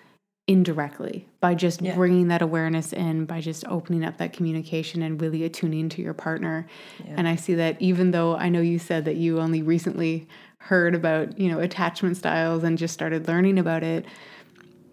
indirectly 0.49 1.27
by 1.41 1.55
just 1.55 1.83
bringing 1.95 2.29
that 2.29 2.41
awareness 2.41 2.93
in, 2.93 3.27
by 3.27 3.41
just 3.41 3.67
opening 3.67 4.05
up 4.05 4.19
that 4.19 4.33
communication 4.33 5.03
and 5.03 5.21
really 5.21 5.43
attuning 5.45 5.89
to 5.89 6.01
your 6.01 6.15
partner. 6.15 6.69
And 7.05 7.27
I 7.27 7.35
see 7.35 7.55
that 7.55 7.81
even 7.83 8.13
though 8.13 8.37
I 8.37 8.49
know 8.49 8.61
you 8.61 8.79
said 8.79 9.05
that 9.07 9.17
you 9.17 9.41
only 9.41 9.63
recently 9.63 10.29
heard 10.59 10.95
about, 10.95 11.39
you 11.39 11.51
know, 11.51 11.59
attachment 11.59 12.17
styles 12.17 12.63
and 12.63 12.79
just 12.79 12.95
started 12.95 13.27
learning 13.27 13.59
about 13.59 13.83
it, 13.83 14.07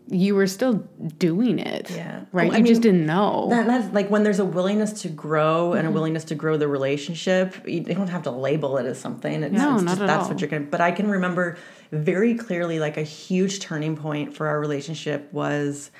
you 0.07 0.35
were 0.35 0.47
still 0.47 0.73
doing 1.17 1.59
it. 1.59 1.89
Yeah. 1.89 2.25
Right. 2.31 2.51
Oh, 2.51 2.55
I 2.55 2.57
you 2.57 2.65
just 2.65 2.81
didn't 2.81 3.05
know. 3.05 3.47
That, 3.49 3.65
that's 3.65 3.93
like 3.93 4.09
when 4.09 4.23
there's 4.23 4.39
a 4.39 4.45
willingness 4.45 5.01
to 5.03 5.09
grow 5.09 5.73
and 5.73 5.87
a 5.87 5.91
willingness 5.91 6.25
to 6.25 6.35
grow 6.35 6.57
the 6.57 6.67
relationship. 6.67 7.55
You 7.65 7.75
you 7.87 7.95
don't 7.95 8.09
have 8.09 8.23
to 8.23 8.31
label 8.31 8.77
it 8.77 8.85
as 8.85 8.99
something. 8.99 9.43
It's, 9.43 9.53
No, 9.53 9.75
it's 9.75 9.83
not 9.83 9.91
just 9.91 10.01
at 10.01 10.07
that's 10.07 10.23
all. 10.25 10.29
what 10.29 10.41
you're 10.41 10.49
gonna. 10.49 10.65
But 10.65 10.81
I 10.81 10.91
can 10.91 11.09
remember 11.09 11.57
very 11.91 12.35
clearly, 12.35 12.79
like 12.79 12.97
a 12.97 13.03
huge 13.03 13.59
turning 13.59 13.95
point 13.95 14.35
for 14.35 14.47
our 14.47 14.59
relationship 14.59 15.31
was, 15.31 15.91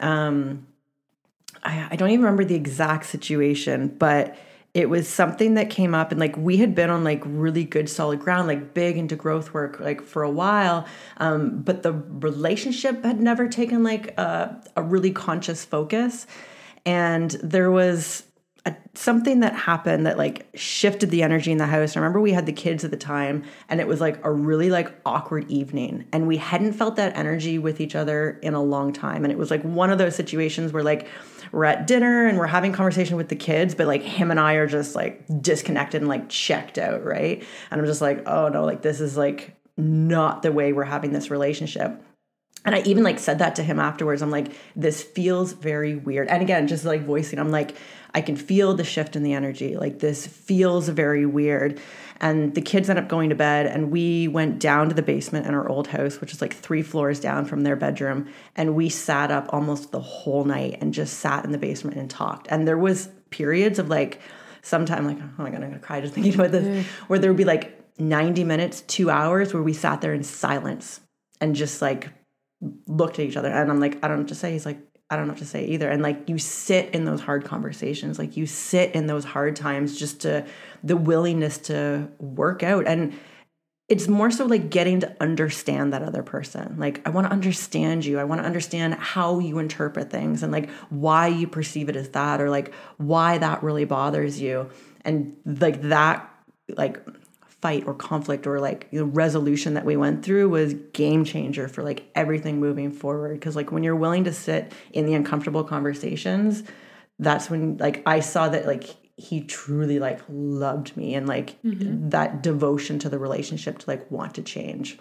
um, 0.00 0.66
I, 1.62 1.88
I 1.90 1.96
don't 1.96 2.10
even 2.10 2.24
remember 2.24 2.44
the 2.44 2.54
exact 2.54 3.06
situation, 3.06 3.88
but 3.98 4.36
it 4.72 4.88
was 4.88 5.08
something 5.08 5.54
that 5.54 5.68
came 5.68 5.94
up 5.94 6.12
and 6.12 6.20
like 6.20 6.36
we 6.36 6.58
had 6.58 6.74
been 6.74 6.90
on 6.90 7.02
like 7.02 7.22
really 7.26 7.64
good 7.64 7.88
solid 7.88 8.20
ground 8.20 8.46
like 8.46 8.72
big 8.72 8.96
into 8.96 9.16
growth 9.16 9.52
work 9.52 9.80
like 9.80 10.00
for 10.00 10.22
a 10.22 10.30
while 10.30 10.86
um, 11.16 11.60
but 11.62 11.82
the 11.82 11.92
relationship 11.92 13.04
had 13.04 13.20
never 13.20 13.48
taken 13.48 13.82
like 13.82 14.16
a, 14.18 14.62
a 14.76 14.82
really 14.82 15.10
conscious 15.10 15.64
focus 15.64 16.26
and 16.86 17.32
there 17.42 17.70
was 17.70 18.24
a, 18.66 18.74
something 18.94 19.40
that 19.40 19.54
happened 19.54 20.06
that 20.06 20.18
like 20.18 20.46
shifted 20.54 21.10
the 21.10 21.22
energy 21.22 21.50
in 21.50 21.58
the 21.58 21.66
house. 21.66 21.96
I 21.96 22.00
remember 22.00 22.20
we 22.20 22.32
had 22.32 22.46
the 22.46 22.52
kids 22.52 22.84
at 22.84 22.90
the 22.90 22.96
time 22.96 23.44
and 23.68 23.80
it 23.80 23.86
was 23.86 24.00
like 24.00 24.22
a 24.24 24.30
really 24.30 24.70
like 24.70 24.92
awkward 25.06 25.50
evening 25.50 26.06
and 26.12 26.26
we 26.26 26.36
hadn't 26.36 26.74
felt 26.74 26.96
that 26.96 27.16
energy 27.16 27.58
with 27.58 27.80
each 27.80 27.94
other 27.94 28.38
in 28.42 28.54
a 28.54 28.62
long 28.62 28.92
time 28.92 29.24
and 29.24 29.32
it 29.32 29.38
was 29.38 29.50
like 29.50 29.62
one 29.62 29.90
of 29.90 29.98
those 29.98 30.14
situations 30.14 30.72
where 30.72 30.82
like 30.82 31.06
we're 31.52 31.64
at 31.64 31.86
dinner 31.86 32.26
and 32.26 32.38
we're 32.38 32.46
having 32.46 32.72
conversation 32.72 33.16
with 33.16 33.28
the 33.28 33.36
kids 33.36 33.74
but 33.74 33.86
like 33.86 34.02
him 34.02 34.30
and 34.30 34.40
I 34.40 34.54
are 34.54 34.66
just 34.66 34.94
like 34.94 35.24
disconnected 35.40 36.00
and 36.00 36.08
like 36.08 36.28
checked 36.28 36.78
out, 36.78 37.04
right? 37.04 37.44
And 37.70 37.80
I'm 37.80 37.86
just 37.86 38.00
like, 38.00 38.26
"Oh 38.26 38.48
no, 38.48 38.64
like 38.64 38.82
this 38.82 39.00
is 39.00 39.16
like 39.16 39.56
not 39.76 40.42
the 40.42 40.52
way 40.52 40.72
we're 40.72 40.84
having 40.84 41.12
this 41.12 41.30
relationship." 41.30 42.02
And 42.64 42.74
I 42.74 42.80
even 42.82 43.04
like 43.04 43.18
said 43.18 43.38
that 43.38 43.54
to 43.56 43.62
him 43.62 43.78
afterwards. 43.78 44.20
I'm 44.20 44.30
like, 44.30 44.52
this 44.76 45.02
feels 45.02 45.52
very 45.52 45.96
weird. 45.96 46.28
And 46.28 46.42
again, 46.42 46.68
just 46.68 46.84
like 46.84 47.04
voicing, 47.04 47.38
I'm 47.38 47.50
like, 47.50 47.74
I 48.14 48.20
can 48.20 48.36
feel 48.36 48.74
the 48.74 48.84
shift 48.84 49.16
in 49.16 49.22
the 49.22 49.32
energy. 49.32 49.76
Like 49.76 50.00
this 50.00 50.26
feels 50.26 50.88
very 50.88 51.24
weird. 51.24 51.80
And 52.20 52.54
the 52.54 52.60
kids 52.60 52.90
end 52.90 52.98
up 52.98 53.08
going 53.08 53.30
to 53.30 53.34
bed, 53.34 53.66
and 53.66 53.90
we 53.90 54.28
went 54.28 54.58
down 54.58 54.88
to 54.88 54.94
the 54.94 55.02
basement 55.02 55.46
in 55.46 55.54
our 55.54 55.68
old 55.68 55.86
house, 55.86 56.20
which 56.20 56.32
is 56.32 56.40
like 56.40 56.54
three 56.54 56.82
floors 56.82 57.18
down 57.18 57.46
from 57.46 57.62
their 57.62 57.76
bedroom. 57.76 58.28
And 58.56 58.74
we 58.74 58.90
sat 58.90 59.30
up 59.30 59.46
almost 59.50 59.90
the 59.90 60.00
whole 60.00 60.44
night 60.44 60.78
and 60.80 60.92
just 60.92 61.20
sat 61.20 61.44
in 61.44 61.52
the 61.52 61.58
basement 61.58 61.96
and 61.96 62.10
talked. 62.10 62.46
And 62.50 62.68
there 62.68 62.78
was 62.78 63.08
periods 63.30 63.78
of 63.78 63.88
like, 63.88 64.20
sometime 64.62 65.06
like, 65.06 65.18
oh 65.20 65.42
my 65.42 65.50
god, 65.50 65.62
I'm 65.62 65.70
gonna 65.70 65.78
cry 65.78 66.00
just 66.00 66.14
thinking 66.14 66.34
about 66.34 66.50
this, 66.50 66.86
where 67.06 67.18
there 67.18 67.30
would 67.30 67.38
be 67.38 67.44
like 67.44 67.98
90 67.98 68.44
minutes, 68.44 68.82
two 68.82 69.10
hours, 69.10 69.54
where 69.54 69.62
we 69.62 69.72
sat 69.72 70.00
there 70.00 70.12
in 70.12 70.22
silence 70.22 71.00
and 71.40 71.54
just 71.54 71.80
like 71.80 72.10
looked 72.86 73.18
at 73.18 73.24
each 73.24 73.36
other 73.36 73.48
and 73.48 73.70
I'm 73.70 73.80
like, 73.80 73.96
I 74.04 74.08
don't 74.08 74.18
know 74.18 74.22
what 74.22 74.28
to 74.28 74.34
say. 74.34 74.52
He's 74.52 74.66
like, 74.66 74.78
I 75.10 75.16
don't 75.16 75.26
know 75.26 75.32
what 75.32 75.40
to 75.40 75.46
say 75.46 75.66
either. 75.66 75.90
And 75.90 76.02
like 76.02 76.28
you 76.28 76.38
sit 76.38 76.94
in 76.94 77.04
those 77.04 77.20
hard 77.20 77.44
conversations, 77.44 78.18
like 78.18 78.36
you 78.36 78.46
sit 78.46 78.94
in 78.94 79.08
those 79.08 79.24
hard 79.24 79.56
times 79.56 79.98
just 79.98 80.20
to 80.20 80.46
the 80.84 80.96
willingness 80.96 81.58
to 81.58 82.08
work 82.20 82.62
out. 82.62 82.86
And 82.86 83.18
it's 83.88 84.06
more 84.06 84.30
so 84.30 84.46
like 84.46 84.70
getting 84.70 85.00
to 85.00 85.16
understand 85.20 85.92
that 85.92 86.02
other 86.02 86.22
person. 86.22 86.76
Like, 86.78 87.04
I 87.04 87.10
want 87.10 87.26
to 87.26 87.32
understand 87.32 88.04
you. 88.04 88.20
I 88.20 88.24
want 88.24 88.40
to 88.40 88.46
understand 88.46 88.94
how 88.94 89.40
you 89.40 89.58
interpret 89.58 90.10
things 90.12 90.44
and 90.44 90.52
like 90.52 90.70
why 90.90 91.26
you 91.26 91.48
perceive 91.48 91.88
it 91.88 91.96
as 91.96 92.10
that 92.10 92.40
or 92.40 92.48
like 92.48 92.72
why 92.98 93.38
that 93.38 93.64
really 93.64 93.84
bothers 93.84 94.40
you. 94.40 94.70
And 95.04 95.36
like 95.44 95.82
that, 95.82 96.32
like 96.68 97.04
fight 97.60 97.86
or 97.86 97.94
conflict 97.94 98.46
or 98.46 98.58
like 98.60 98.90
the 98.90 99.04
resolution 99.04 99.74
that 99.74 99.84
we 99.84 99.96
went 99.96 100.24
through 100.24 100.48
was 100.48 100.74
game 100.92 101.24
changer 101.24 101.68
for 101.68 101.82
like 101.82 102.10
everything 102.14 102.58
moving 102.60 102.90
forward. 102.90 103.34
Because 103.34 103.56
like 103.56 103.70
when 103.70 103.82
you're 103.82 103.96
willing 103.96 104.24
to 104.24 104.32
sit 104.32 104.72
in 104.92 105.06
the 105.06 105.14
uncomfortable 105.14 105.64
conversations 105.64 106.62
that's 107.22 107.50
when 107.50 107.76
like 107.76 108.02
i 108.06 108.18
saw 108.18 108.48
that 108.48 108.64
like 108.66 108.96
he 109.20 109.42
truly 109.42 109.98
like 109.98 110.20
loved 110.28 110.96
me 110.96 111.14
and 111.14 111.28
like 111.28 111.62
mm-hmm. 111.62 112.08
that 112.08 112.42
devotion 112.42 112.98
to 112.98 113.08
the 113.08 113.18
relationship 113.18 113.78
to 113.78 113.90
like 113.90 114.10
want 114.10 114.34
to 114.34 114.42
change. 114.42 114.98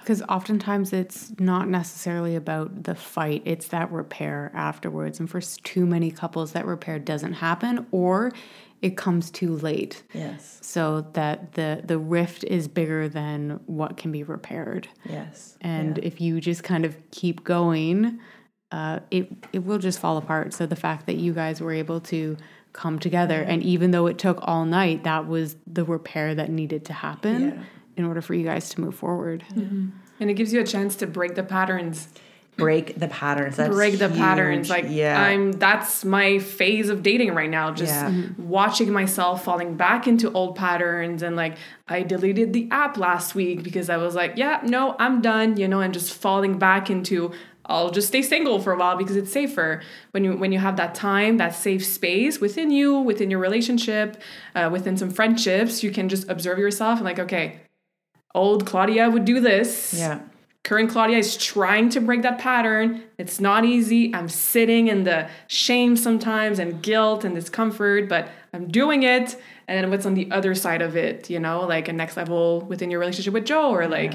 Because 0.00 0.22
oftentimes 0.22 0.92
it's 0.92 1.32
not 1.38 1.68
necessarily 1.68 2.34
about 2.34 2.82
the 2.82 2.96
fight, 2.96 3.42
it's 3.44 3.68
that 3.68 3.92
repair 3.92 4.50
afterwards. 4.52 5.20
And 5.20 5.30
for 5.30 5.40
too 5.40 5.86
many 5.86 6.10
couples, 6.10 6.52
that 6.52 6.66
repair 6.66 6.98
doesn't 6.98 7.34
happen 7.34 7.86
or 7.92 8.32
it 8.82 8.96
comes 8.96 9.30
too 9.30 9.56
late. 9.56 10.02
yes 10.12 10.58
So 10.60 11.06
that 11.12 11.52
the, 11.52 11.82
the 11.84 11.98
rift 11.98 12.44
is 12.44 12.68
bigger 12.68 13.08
than 13.08 13.60
what 13.66 13.96
can 13.96 14.10
be 14.12 14.22
repaired. 14.24 14.88
yes 15.08 15.56
And 15.60 15.98
if 15.98 16.20
you 16.20 16.40
just 16.40 16.62
kind 16.64 16.84
of 16.84 16.96
keep 17.12 17.44
going, 17.44 18.18
uh, 18.72 19.00
it, 19.10 19.32
it 19.52 19.60
will 19.64 19.78
just 19.78 19.98
fall 20.00 20.16
apart. 20.16 20.52
So 20.52 20.66
the 20.66 20.76
fact 20.76 21.06
that 21.06 21.16
you 21.16 21.32
guys 21.32 21.60
were 21.60 21.72
able 21.72 22.00
to 22.00 22.36
come 22.72 22.98
together, 22.98 23.40
and 23.42 23.62
even 23.62 23.90
though 23.90 24.06
it 24.06 24.18
took 24.18 24.38
all 24.42 24.64
night, 24.64 25.04
that 25.04 25.28
was 25.28 25.56
the 25.66 25.84
repair 25.84 26.34
that 26.34 26.50
needed 26.50 26.84
to 26.86 26.92
happen 26.92 27.40
Yeah. 27.42 27.62
in 27.98 28.04
order 28.04 28.20
for 28.22 28.34
you 28.34 28.44
guys 28.44 28.68
to 28.70 28.80
move 28.80 28.94
forward. 28.94 29.44
And 29.54 30.30
it 30.30 30.34
gives 30.34 30.52
you 30.52 30.60
a 30.60 30.64
chance 30.66 30.96
to 30.96 31.06
break 31.06 31.34
the 31.34 31.42
patterns. 31.42 32.08
Break 32.56 32.98
the 32.98 33.08
patterns 33.08 33.56
that's 33.56 33.74
break 33.74 33.98
the 33.98 34.08
huge. 34.08 34.18
patterns. 34.18 34.70
Like 34.70 34.86
yeah 34.88 35.20
I'm 35.20 35.52
that's 35.52 36.04
my 36.04 36.38
phase 36.38 36.88
of 36.90 37.02
dating 37.02 37.34
right 37.34 37.48
now. 37.50 37.72
Just 37.72 37.92
Yeah. 37.92 38.12
watching 38.38 38.92
myself 38.92 39.42
falling 39.44 39.74
back 39.76 40.06
into 40.06 40.30
old 40.32 40.54
patterns 40.56 41.22
and 41.22 41.34
like 41.34 41.56
I 41.88 42.02
deleted 42.02 42.52
the 42.52 42.68
app 42.70 42.98
last 42.98 43.34
week 43.34 43.62
because 43.62 43.88
I 43.90 43.96
was 43.96 44.14
like, 44.14 44.34
yeah, 44.36 44.60
no, 44.64 44.96
I'm 44.98 45.20
done, 45.22 45.56
you 45.56 45.66
know, 45.66 45.80
and 45.80 45.92
just 45.94 46.12
falling 46.14 46.58
back 46.58 46.90
into 46.90 47.32
I'll 47.64 47.90
just 47.90 48.08
stay 48.08 48.22
single 48.22 48.60
for 48.60 48.72
a 48.72 48.76
while 48.76 48.96
because 48.96 49.16
it's 49.16 49.32
safer 49.32 49.80
when 50.10 50.24
you 50.24 50.36
when 50.36 50.52
you 50.52 50.58
have 50.58 50.76
that 50.76 50.94
time, 50.94 51.38
that 51.38 51.54
safe 51.54 51.84
space 51.86 52.40
within 52.40 52.70
you, 52.70 52.98
within 52.98 53.30
your 53.30 53.38
relationship, 53.40 54.20
uh, 54.54 54.68
within 54.70 54.96
some 54.96 55.10
friendships. 55.10 55.82
You 55.82 55.90
can 55.90 56.08
just 56.08 56.28
observe 56.28 56.58
yourself 56.58 56.98
and 56.98 57.04
like, 57.04 57.20
okay, 57.20 57.60
old 58.34 58.66
Claudia 58.66 59.08
would 59.10 59.24
do 59.24 59.40
this 59.40 59.94
yeah 59.96 60.20
current 60.64 60.90
Claudia 60.90 61.18
is 61.18 61.36
trying 61.36 61.88
to 61.90 62.00
break 62.00 62.22
that 62.22 62.38
pattern. 62.38 63.02
It's 63.18 63.40
not 63.40 63.64
easy. 63.64 64.14
I'm 64.14 64.28
sitting 64.28 64.88
in 64.88 65.02
the 65.04 65.28
shame 65.48 65.96
sometimes 65.96 66.58
and 66.58 66.80
guilt 66.82 67.24
and 67.24 67.34
discomfort, 67.34 68.08
but 68.08 68.28
I'm 68.54 68.68
doing 68.68 69.02
it. 69.02 69.36
And 69.66 69.82
then 69.84 69.90
what's 69.90 70.06
on 70.06 70.14
the 70.14 70.30
other 70.30 70.54
side 70.54 70.82
of 70.82 70.96
it, 70.96 71.28
you 71.30 71.40
know, 71.40 71.62
like 71.66 71.88
a 71.88 71.92
next 71.92 72.16
level 72.16 72.60
within 72.62 72.90
your 72.90 73.00
relationship 73.00 73.32
with 73.34 73.44
Joe 73.44 73.70
or 73.70 73.88
like, 73.88 74.14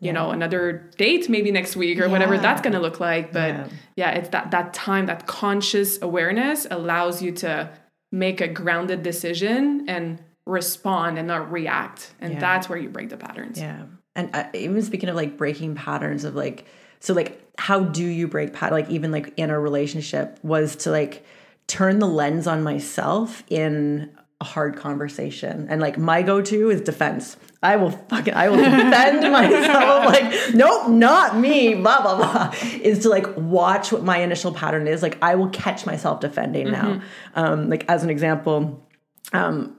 you 0.00 0.12
know, 0.12 0.30
another 0.30 0.90
date 0.96 1.28
maybe 1.28 1.50
next 1.50 1.74
week 1.74 1.98
or 2.00 2.08
whatever 2.08 2.36
that's 2.38 2.60
going 2.60 2.74
to 2.74 2.80
look 2.80 3.00
like. 3.00 3.32
But 3.32 3.48
Yeah. 3.54 3.66
yeah. 3.96 4.10
it's 4.12 4.28
that 4.30 4.50
that 4.50 4.74
time, 4.74 5.06
that 5.06 5.26
conscious 5.26 6.00
awareness 6.02 6.66
allows 6.70 7.22
you 7.22 7.32
to 7.32 7.70
make 8.12 8.40
a 8.40 8.48
grounded 8.48 9.02
decision 9.02 9.86
and 9.88 10.22
respond 10.46 11.18
and 11.18 11.28
not 11.28 11.50
react. 11.50 12.12
And 12.20 12.34
Yeah. 12.34 12.40
that's 12.40 12.68
where 12.68 12.78
you 12.78 12.88
break 12.90 13.08
the 13.08 13.16
patterns. 13.16 13.58
Yeah. 13.60 13.82
And 14.18 14.34
uh, 14.34 14.48
even 14.52 14.82
speaking 14.82 15.08
of 15.08 15.14
like 15.14 15.36
breaking 15.36 15.76
patterns 15.76 16.24
of 16.24 16.34
like, 16.34 16.66
so 16.98 17.14
like, 17.14 17.40
how 17.56 17.78
do 17.84 18.04
you 18.04 18.26
break 18.26 18.52
pat? 18.52 18.72
Like 18.72 18.90
even 18.90 19.12
like 19.12 19.32
in 19.36 19.48
a 19.48 19.58
relationship 19.58 20.40
was 20.42 20.74
to 20.76 20.90
like 20.90 21.24
turn 21.68 22.00
the 22.00 22.08
lens 22.08 22.48
on 22.48 22.64
myself 22.64 23.44
in 23.48 24.10
a 24.40 24.44
hard 24.44 24.76
conversation. 24.76 25.68
And 25.70 25.80
like 25.80 25.98
my 25.98 26.22
go-to 26.22 26.68
is 26.68 26.80
defense. 26.80 27.36
I 27.62 27.76
will 27.76 27.92
fucking, 27.92 28.34
I 28.34 28.48
will 28.48 28.56
defend 28.56 29.20
myself. 29.32 30.06
Like, 30.06 30.52
nope, 30.52 30.88
not 30.90 31.36
me, 31.36 31.76
blah, 31.76 32.02
blah, 32.02 32.16
blah. 32.16 32.54
Is 32.82 33.00
to 33.00 33.10
like 33.10 33.26
watch 33.36 33.92
what 33.92 34.02
my 34.02 34.18
initial 34.18 34.52
pattern 34.52 34.88
is. 34.88 35.00
Like 35.00 35.18
I 35.22 35.36
will 35.36 35.50
catch 35.50 35.86
myself 35.86 36.18
defending 36.18 36.72
now. 36.72 37.02
Um, 37.36 37.70
like 37.70 37.88
as 37.88 38.02
an 38.02 38.10
example, 38.10 38.84
um, 39.32 39.76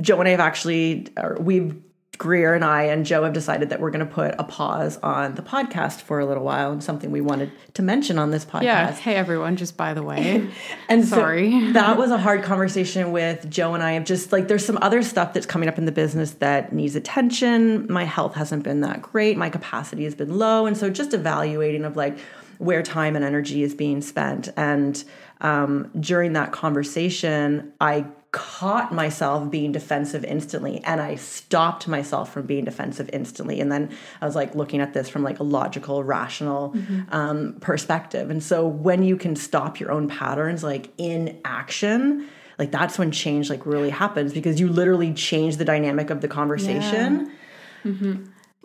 Joe 0.00 0.20
and 0.20 0.28
I 0.28 0.32
have 0.32 0.40
actually, 0.40 1.08
we've, 1.40 1.82
Greer 2.18 2.54
and 2.54 2.64
I 2.64 2.84
and 2.84 3.04
Joe 3.04 3.24
have 3.24 3.32
decided 3.32 3.70
that 3.70 3.80
we're 3.80 3.90
going 3.90 4.06
to 4.06 4.12
put 4.12 4.34
a 4.38 4.44
pause 4.44 4.98
on 4.98 5.34
the 5.34 5.42
podcast 5.42 6.00
for 6.00 6.18
a 6.18 6.26
little 6.26 6.44
while 6.44 6.72
and 6.72 6.82
something 6.82 7.10
we 7.10 7.20
wanted 7.20 7.50
to 7.74 7.82
mention 7.82 8.18
on 8.18 8.30
this 8.30 8.44
podcast. 8.44 8.62
Yeah. 8.62 8.92
Hey, 8.92 9.14
everyone, 9.14 9.56
just 9.56 9.76
by 9.76 9.94
the 9.94 10.02
way. 10.02 10.48
And 10.88 11.04
so 11.04 11.16
Sorry. 11.16 11.72
that 11.72 11.96
was 11.96 12.10
a 12.10 12.18
hard 12.18 12.42
conversation 12.42 13.10
with 13.10 13.48
Joe 13.50 13.74
and 13.74 13.82
I 13.82 13.92
of 13.92 14.04
just 14.04 14.32
like 14.32 14.46
there's 14.48 14.64
some 14.64 14.78
other 14.80 15.02
stuff 15.02 15.32
that's 15.32 15.46
coming 15.46 15.68
up 15.68 15.78
in 15.78 15.84
the 15.84 15.92
business 15.92 16.32
that 16.32 16.72
needs 16.72 16.94
attention. 16.94 17.90
My 17.90 18.04
health 18.04 18.34
hasn't 18.34 18.62
been 18.62 18.82
that 18.82 19.02
great. 19.02 19.36
My 19.36 19.50
capacity 19.50 20.04
has 20.04 20.14
been 20.14 20.38
low. 20.38 20.66
And 20.66 20.76
so 20.76 20.90
just 20.90 21.12
evaluating 21.12 21.84
of 21.84 21.96
like 21.96 22.18
where 22.58 22.82
time 22.82 23.16
and 23.16 23.24
energy 23.24 23.62
is 23.62 23.74
being 23.74 24.00
spent. 24.00 24.48
And 24.56 25.02
um, 25.40 25.90
during 25.98 26.34
that 26.34 26.52
conversation, 26.52 27.72
I 27.80 28.06
caught 28.36 28.92
myself 28.92 29.50
being 29.50 29.72
defensive 29.72 30.22
instantly 30.22 30.84
and 30.84 31.00
I 31.00 31.14
stopped 31.14 31.88
myself 31.88 32.30
from 32.30 32.44
being 32.44 32.66
defensive 32.66 33.08
instantly. 33.10 33.62
And 33.62 33.72
then 33.72 33.88
I 34.20 34.26
was 34.26 34.36
like 34.36 34.54
looking 34.54 34.82
at 34.82 34.92
this 34.92 35.08
from 35.08 35.22
like 35.22 35.38
a 35.40 35.42
logical, 35.42 36.04
rational 36.04 36.74
um, 37.12 37.56
perspective. 37.62 38.28
And 38.28 38.42
so 38.42 38.66
when 38.66 39.02
you 39.02 39.16
can 39.16 39.36
stop 39.36 39.80
your 39.80 39.90
own 39.90 40.06
patterns 40.06 40.62
like 40.62 40.90
in 40.98 41.40
action, 41.46 42.28
like 42.58 42.70
that's 42.70 42.98
when 42.98 43.10
change 43.10 43.48
like 43.48 43.64
really 43.64 43.88
happens 43.88 44.34
because 44.34 44.60
you 44.60 44.68
literally 44.68 45.14
change 45.14 45.56
the 45.56 45.64
dynamic 45.64 46.10
of 46.10 46.20
the 46.20 46.28
conversation. 46.28 47.32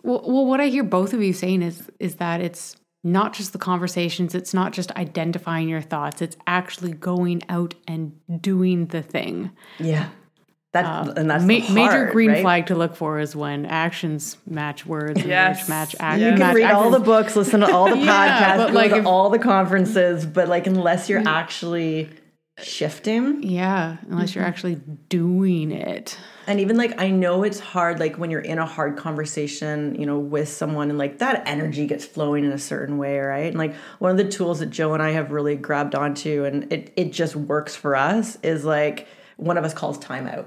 Well, 0.02 0.22
well, 0.26 0.44
what 0.44 0.60
I 0.60 0.66
hear 0.66 0.84
both 0.84 1.14
of 1.14 1.22
you 1.22 1.32
saying 1.32 1.62
is 1.62 1.90
is 1.98 2.16
that 2.16 2.42
it's 2.42 2.76
not 3.04 3.32
just 3.32 3.52
the 3.52 3.58
conversations, 3.58 4.34
it's 4.34 4.54
not 4.54 4.72
just 4.72 4.92
identifying 4.92 5.68
your 5.68 5.80
thoughts, 5.80 6.22
it's 6.22 6.36
actually 6.46 6.92
going 6.92 7.42
out 7.48 7.74
and 7.88 8.12
doing 8.40 8.86
the 8.86 9.02
thing. 9.02 9.50
Yeah. 9.78 10.08
That 10.72 10.86
um, 10.86 11.12
and 11.18 11.30
that's 11.30 11.44
Ma- 11.44 11.66
the 11.66 11.72
major 11.74 12.06
green 12.12 12.30
right? 12.30 12.40
flag 12.40 12.66
to 12.68 12.74
look 12.74 12.96
for 12.96 13.18
is 13.18 13.36
when 13.36 13.66
actions 13.66 14.38
match 14.46 14.86
words, 14.86 15.20
and 15.20 15.28
Yes. 15.28 15.58
words 15.58 15.68
match 15.68 15.92
You 15.92 15.98
actions. 16.00 16.22
You 16.22 16.30
can 16.30 16.38
match 16.38 16.54
read 16.54 16.70
all 16.70 16.90
the 16.90 16.98
books, 17.00 17.36
listen 17.36 17.60
to 17.60 17.70
all 17.70 17.90
the 17.90 17.98
Yeah, 17.98 18.54
podcasts, 18.54 18.56
but 18.56 18.66
go 18.68 18.74
like 18.74 18.90
to 18.92 18.96
if- 18.98 19.06
all 19.06 19.28
the 19.28 19.38
conferences, 19.38 20.24
but 20.24 20.48
like 20.48 20.66
unless 20.66 21.10
you're 21.10 21.20
mm. 21.20 21.26
actually 21.26 22.08
shifting, 22.58 23.42
Yeah, 23.42 23.96
unless 24.08 24.34
you're 24.34 24.44
mm-hmm. 24.44 24.48
actually 24.48 24.74
doing 25.08 25.72
it. 25.72 26.18
and 26.46 26.60
even 26.60 26.76
like 26.76 27.00
I 27.00 27.10
know 27.10 27.42
it's 27.44 27.58
hard, 27.58 27.98
like 27.98 28.16
when 28.18 28.30
you're 28.30 28.40
in 28.40 28.58
a 28.58 28.66
hard 28.66 28.96
conversation, 28.96 29.94
you 29.94 30.06
know, 30.06 30.18
with 30.18 30.48
someone, 30.48 30.90
and 30.90 30.98
like 30.98 31.18
that 31.18 31.42
energy 31.46 31.86
gets 31.86 32.04
flowing 32.04 32.44
in 32.44 32.52
a 32.52 32.58
certain 32.58 32.98
way, 32.98 33.18
right? 33.18 33.46
And 33.46 33.56
like 33.58 33.74
one 33.98 34.10
of 34.10 34.16
the 34.18 34.28
tools 34.30 34.58
that 34.60 34.66
Joe 34.70 34.92
and 34.94 35.02
I 35.02 35.10
have 35.12 35.32
really 35.32 35.56
grabbed 35.56 35.94
onto, 35.94 36.44
and 36.44 36.72
it 36.72 36.92
it 36.96 37.12
just 37.12 37.34
works 37.36 37.74
for 37.74 37.96
us, 37.96 38.36
is 38.42 38.64
like 38.64 39.08
one 39.36 39.56
of 39.56 39.64
us 39.64 39.72
calls 39.74 39.98
timeout. 39.98 40.46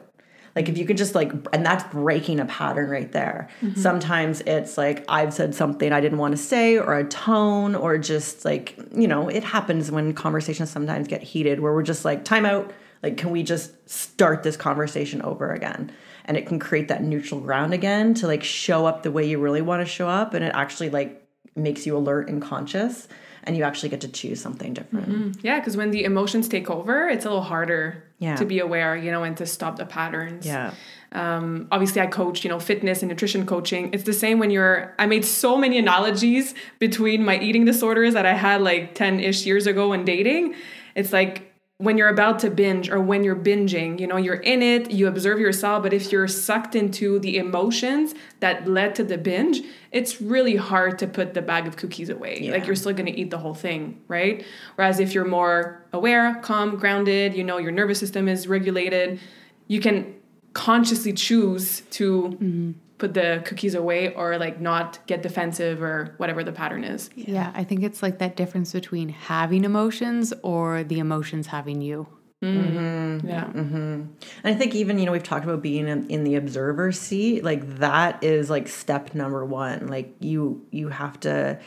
Like 0.56 0.70
if 0.70 0.78
you 0.78 0.86
could 0.86 0.98
just 0.98 1.16
like, 1.16 1.34
and 1.52 1.66
that's 1.66 1.84
breaking 1.92 2.40
a 2.40 2.46
pattern 2.46 2.90
right 2.90 3.12
there. 3.12 3.50
Mm-hmm. 3.62 3.80
Sometimes 3.80 4.42
it's 4.42 4.78
like 4.78 5.04
I've 5.10 5.34
said 5.34 5.54
something 5.54 5.92
I 5.92 6.00
didn't 6.00 6.18
want 6.18 6.32
to 6.32 6.42
say, 6.42 6.78
or 6.78 6.98
a 6.98 7.04
tone, 7.04 7.76
or 7.76 7.98
just 7.98 8.46
like 8.46 8.78
you 8.96 9.08
know, 9.08 9.28
it 9.28 9.44
happens 9.44 9.92
when 9.92 10.14
conversations 10.14 10.70
sometimes 10.70 11.08
get 11.08 11.22
heated, 11.22 11.60
where 11.60 11.74
we're 11.74 11.84
just 11.84 12.06
like 12.06 12.24
timeout. 12.24 12.72
Like, 13.04 13.18
can 13.18 13.32
we 13.32 13.44
just 13.44 13.88
start 13.88 14.44
this 14.44 14.58
conversation 14.58 15.22
over 15.22 15.52
again? 15.52 15.92
And 16.24 16.38
it 16.38 16.48
can 16.48 16.58
create 16.58 16.88
that 16.88 17.04
neutral 17.04 17.40
ground 17.40 17.74
again 17.74 18.16
to 18.16 18.26
like 18.26 18.44
show 18.44 18.86
up 18.88 19.04
the 19.04 19.12
way 19.12 19.28
you 19.28 19.40
really 19.40 19.62
want 19.62 19.82
to 19.82 19.86
show 19.86 20.08
up, 20.08 20.34
and 20.34 20.44
it 20.44 20.54
actually 20.56 20.90
like 20.90 21.22
makes 21.56 21.86
you 21.86 21.96
alert 21.98 22.30
and 22.30 22.42
conscious, 22.42 23.08
and 23.46 23.56
you 23.56 23.64
actually 23.64 23.90
get 23.90 24.02
to 24.02 24.08
choose 24.08 24.42
something 24.42 24.74
different. 24.74 25.38
Yeah, 25.44 25.60
because 25.60 25.78
when 25.78 25.92
the 25.92 26.04
emotions 26.04 26.48
take 26.48 26.70
over, 26.70 27.08
it's 27.10 27.26
a 27.26 27.30
little 27.30 27.44
harder 27.44 28.04
Yeah. 28.20 28.36
to 28.38 28.46
be 28.46 28.60
aware, 28.60 28.96
you 28.96 29.12
know, 29.12 29.24
and 29.24 29.36
to 29.38 29.46
stop 29.46 29.78
the 29.78 29.86
patterns. 29.86 30.46
Yeah. 30.46 30.72
Um, 31.12 31.68
obviously, 31.72 32.02
I 32.02 32.08
coach, 32.08 32.44
you 32.44 32.50
know, 32.50 32.60
fitness 32.60 33.02
and 33.02 33.10
nutrition 33.10 33.46
coaching. 33.46 33.90
It's 33.94 34.04
the 34.04 34.14
same 34.14 34.38
when 34.40 34.50
you're. 34.52 34.94
I 35.00 35.06
made 35.06 35.24
so 35.24 35.58
many 35.58 35.78
analogies 35.78 36.54
between 36.80 37.24
my 37.24 37.40
eating 37.40 37.64
disorders 37.66 38.14
that 38.16 38.26
I 38.26 38.34
had 38.34 38.62
like 38.62 38.96
ten 38.96 39.20
ish 39.20 39.46
years 39.46 39.66
ago 39.68 39.90
when 39.90 40.04
dating. 40.06 40.56
It's 40.96 41.14
like 41.14 41.54
when 41.78 41.98
you're 41.98 42.08
about 42.08 42.40
to 42.40 42.50
binge 42.50 42.90
or 42.90 43.02
when 43.02 43.24
you're 43.26 43.36
binging, 43.36 44.00
you 44.00 44.08
know, 44.08 44.16
you're 44.16 44.36
in 44.36 44.62
it, 44.62 44.92
you 44.92 45.08
observe 45.08 45.40
yourself, 45.40 45.84
but 45.84 45.92
if 45.92 46.10
you're 46.10 46.28
sucked 46.28 46.74
into 46.74 47.20
the 47.20 47.38
emotions 47.38 48.16
that 48.40 48.66
led 48.66 48.96
to 48.96 49.04
the 49.04 49.18
binge, 49.18 49.62
it's 49.92 50.22
really 50.22 50.56
hard 50.56 50.98
to 51.00 51.06
put 51.06 51.34
the 51.34 51.42
bag 51.42 51.68
of 51.68 51.76
cookies 51.76 52.10
away. 52.10 52.50
Like 52.50 52.66
you're 52.66 52.78
still 52.78 52.94
going 52.94 53.08
to 53.08 53.20
eat 53.20 53.30
the 53.30 53.38
whole 53.38 53.54
thing, 53.54 54.02
right? 54.08 54.46
Whereas 54.76 55.02
if 55.02 55.14
you're 55.14 55.26
more 55.26 55.86
aware, 55.92 56.36
calm, 56.36 56.78
grounded, 56.78 57.36
you 57.36 57.44
know, 57.44 57.58
your 57.58 57.74
nervous 57.74 58.00
system 58.00 58.30
is 58.30 58.48
regulated, 58.48 59.20
you 59.68 59.82
can 59.82 60.16
consciously 60.54 61.12
choose 61.12 61.82
to 61.92 62.24
mm-hmm. 62.24 62.72
Put 62.98 63.14
the 63.14 63.42
cookies 63.46 63.76
away 63.76 64.14
or 64.14 64.38
like 64.38 64.62
not 64.62 65.00
get 65.06 65.22
defensive 65.22 65.82
or 65.82 66.14
whatever 66.18 66.44
the 66.44 66.52
pattern 66.52 66.84
is. 66.84 67.10
Yeah, 67.16 67.52
I 67.54 67.64
think 67.64 67.84
it's 67.84 68.02
like 68.02 68.20
that 68.20 68.36
difference 68.36 68.72
between 68.72 69.10
having 69.10 69.64
emotions 69.64 70.34
or 70.44 70.84
the 70.84 71.00
emotions 71.00 71.48
having 71.48 71.82
you. 71.82 72.08
Mm-hmm. 72.44 73.28
Yeah. 73.28 73.46
Mm-hmm. 73.46 73.76
And 73.76 74.10
I 74.44 74.54
think 74.54 74.76
even, 74.76 75.00
you 75.00 75.06
know, 75.06 75.12
we've 75.12 75.24
talked 75.24 75.46
about 75.46 75.62
being 75.62 75.88
in, 75.88 76.10
in 76.10 76.24
the 76.24 76.36
observer 76.36 76.92
seat, 76.92 77.44
like 77.44 77.80
that 77.80 78.24
is 78.24 78.50
like 78.50 78.68
step 78.68 79.16
number 79.16 79.44
one. 79.44 79.88
Like 79.88 80.16
you 80.20 80.66
you 80.72 80.90
have 80.90 81.20
to 81.22 81.60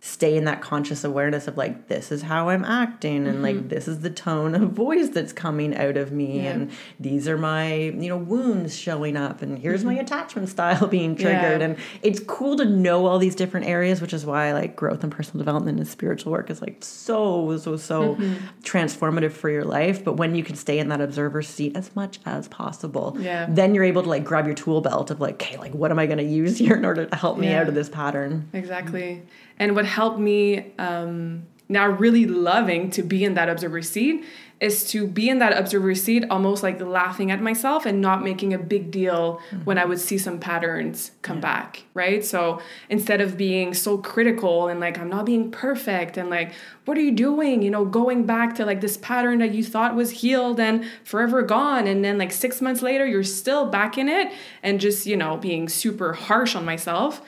stay 0.00 0.36
in 0.36 0.44
that 0.44 0.60
conscious 0.60 1.04
awareness 1.04 1.48
of 1.48 1.56
like 1.56 1.88
this 1.88 2.12
is 2.12 2.22
how 2.22 2.48
I'm 2.48 2.64
acting 2.64 3.26
and 3.26 3.42
like 3.42 3.56
mm-hmm. 3.56 3.68
this 3.68 3.88
is 3.88 4.00
the 4.00 4.10
tone 4.10 4.54
of 4.54 4.70
voice 4.70 5.08
that's 5.08 5.32
coming 5.32 5.74
out 5.74 5.96
of 5.96 6.12
me 6.12 6.46
and 6.46 6.70
these 7.00 7.26
are 7.26 7.38
my, 7.38 7.74
you 7.74 8.08
know, 8.08 8.16
wounds 8.16 8.76
showing 8.76 9.16
up 9.16 9.42
and 9.42 9.58
here's 9.58 9.84
my 9.84 9.94
mm-hmm. 9.94 10.02
attachment 10.02 10.48
style 10.48 10.86
being 10.88 11.16
triggered 11.16 11.60
Yeah. 11.60 11.66
and 11.66 11.76
it's 12.02 12.20
cool 12.20 12.56
to 12.56 12.64
know 12.64 13.06
all 13.06 13.18
these 13.18 13.34
different 13.34 13.66
areas, 13.66 14.00
which 14.00 14.12
is 14.12 14.24
why 14.24 14.52
like 14.52 14.76
growth 14.76 15.02
and 15.02 15.10
personal 15.10 15.38
development 15.38 15.78
and 15.78 15.88
spiritual 15.88 16.30
work 16.30 16.50
is 16.50 16.60
like 16.60 16.84
so, 16.84 17.56
so, 17.56 17.76
so 17.76 18.14
mm-hmm. 18.14 18.34
transformative 18.62 19.32
for 19.32 19.48
your 19.50 19.64
life. 19.64 20.04
But 20.04 20.14
when 20.14 20.34
you 20.34 20.44
can 20.44 20.56
stay 20.56 20.78
in 20.78 20.88
that 20.90 21.00
observer 21.00 21.42
seat 21.42 21.76
as 21.76 21.94
much 21.96 22.20
as 22.26 22.48
possible, 22.48 23.16
Yeah. 23.18 23.46
then 23.48 23.74
you're 23.74 23.84
able 23.84 24.02
to 24.02 24.08
like 24.08 24.24
grab 24.24 24.46
your 24.46 24.54
tool 24.54 24.82
belt 24.82 25.10
of 25.10 25.20
like, 25.20 25.34
okay, 25.34 25.56
like 25.56 25.74
what 25.74 25.90
am 25.90 25.98
I 25.98 26.06
going 26.06 26.18
to 26.18 26.24
use 26.24 26.58
here 26.58 26.76
in 26.76 26.84
order 26.84 27.06
to 27.06 27.16
help 27.16 27.38
me 27.38 27.48
Yeah. 27.48 27.62
out 27.62 27.68
of 27.68 27.74
this 27.74 27.88
pattern? 27.88 28.48
Exactly. 28.52 29.22
And 29.58 29.74
what 29.74 29.85
helped 29.86 30.18
me 30.18 30.72
um, 30.78 31.46
now 31.68 31.86
really 31.88 32.26
loving 32.26 32.90
to 32.90 33.02
be 33.02 33.24
in 33.24 33.34
that 33.34 33.48
observer 33.48 33.82
seat 33.82 34.24
is 34.58 34.88
to 34.90 35.06
be 35.06 35.28
in 35.28 35.38
that 35.38 35.56
observer 35.56 35.94
seat 35.94 36.24
almost 36.30 36.62
like 36.62 36.80
laughing 36.80 37.30
at 37.30 37.42
myself 37.42 37.84
and 37.84 38.00
not 38.00 38.24
making 38.24 38.54
a 38.54 38.58
big 38.58 38.90
deal 38.90 39.38
when 39.64 39.76
I 39.76 39.84
would 39.84 40.00
see 40.00 40.16
some 40.16 40.38
patterns 40.38 41.10
come 41.20 41.40
back, 41.40 41.84
right? 41.92 42.24
So 42.24 42.62
instead 42.88 43.20
of 43.20 43.36
being 43.36 43.74
so 43.74 43.98
critical 43.98 44.68
and 44.68 44.80
like, 44.80 44.98
I'm 44.98 45.10
not 45.10 45.26
being 45.26 45.50
perfect 45.50 46.16
and 46.16 46.30
like, 46.30 46.54
what 46.86 46.96
are 46.96 47.02
you 47.02 47.12
doing? 47.12 47.60
You 47.60 47.70
know, 47.70 47.84
going 47.84 48.24
back 48.24 48.54
to 48.54 48.64
like 48.64 48.80
this 48.80 48.96
pattern 48.96 49.40
that 49.40 49.52
you 49.52 49.62
thought 49.62 49.94
was 49.94 50.10
healed 50.10 50.58
and 50.58 50.86
forever 51.04 51.42
gone. 51.42 51.86
And 51.86 52.02
then 52.02 52.16
like 52.16 52.32
six 52.32 52.62
months 52.62 52.80
later, 52.80 53.06
you're 53.06 53.24
still 53.24 53.66
back 53.66 53.98
in 53.98 54.08
it 54.08 54.32
and 54.62 54.80
just, 54.80 55.04
you 55.04 55.18
know, 55.18 55.36
being 55.36 55.68
super 55.68 56.14
harsh 56.14 56.56
on 56.56 56.64
myself. 56.64 57.20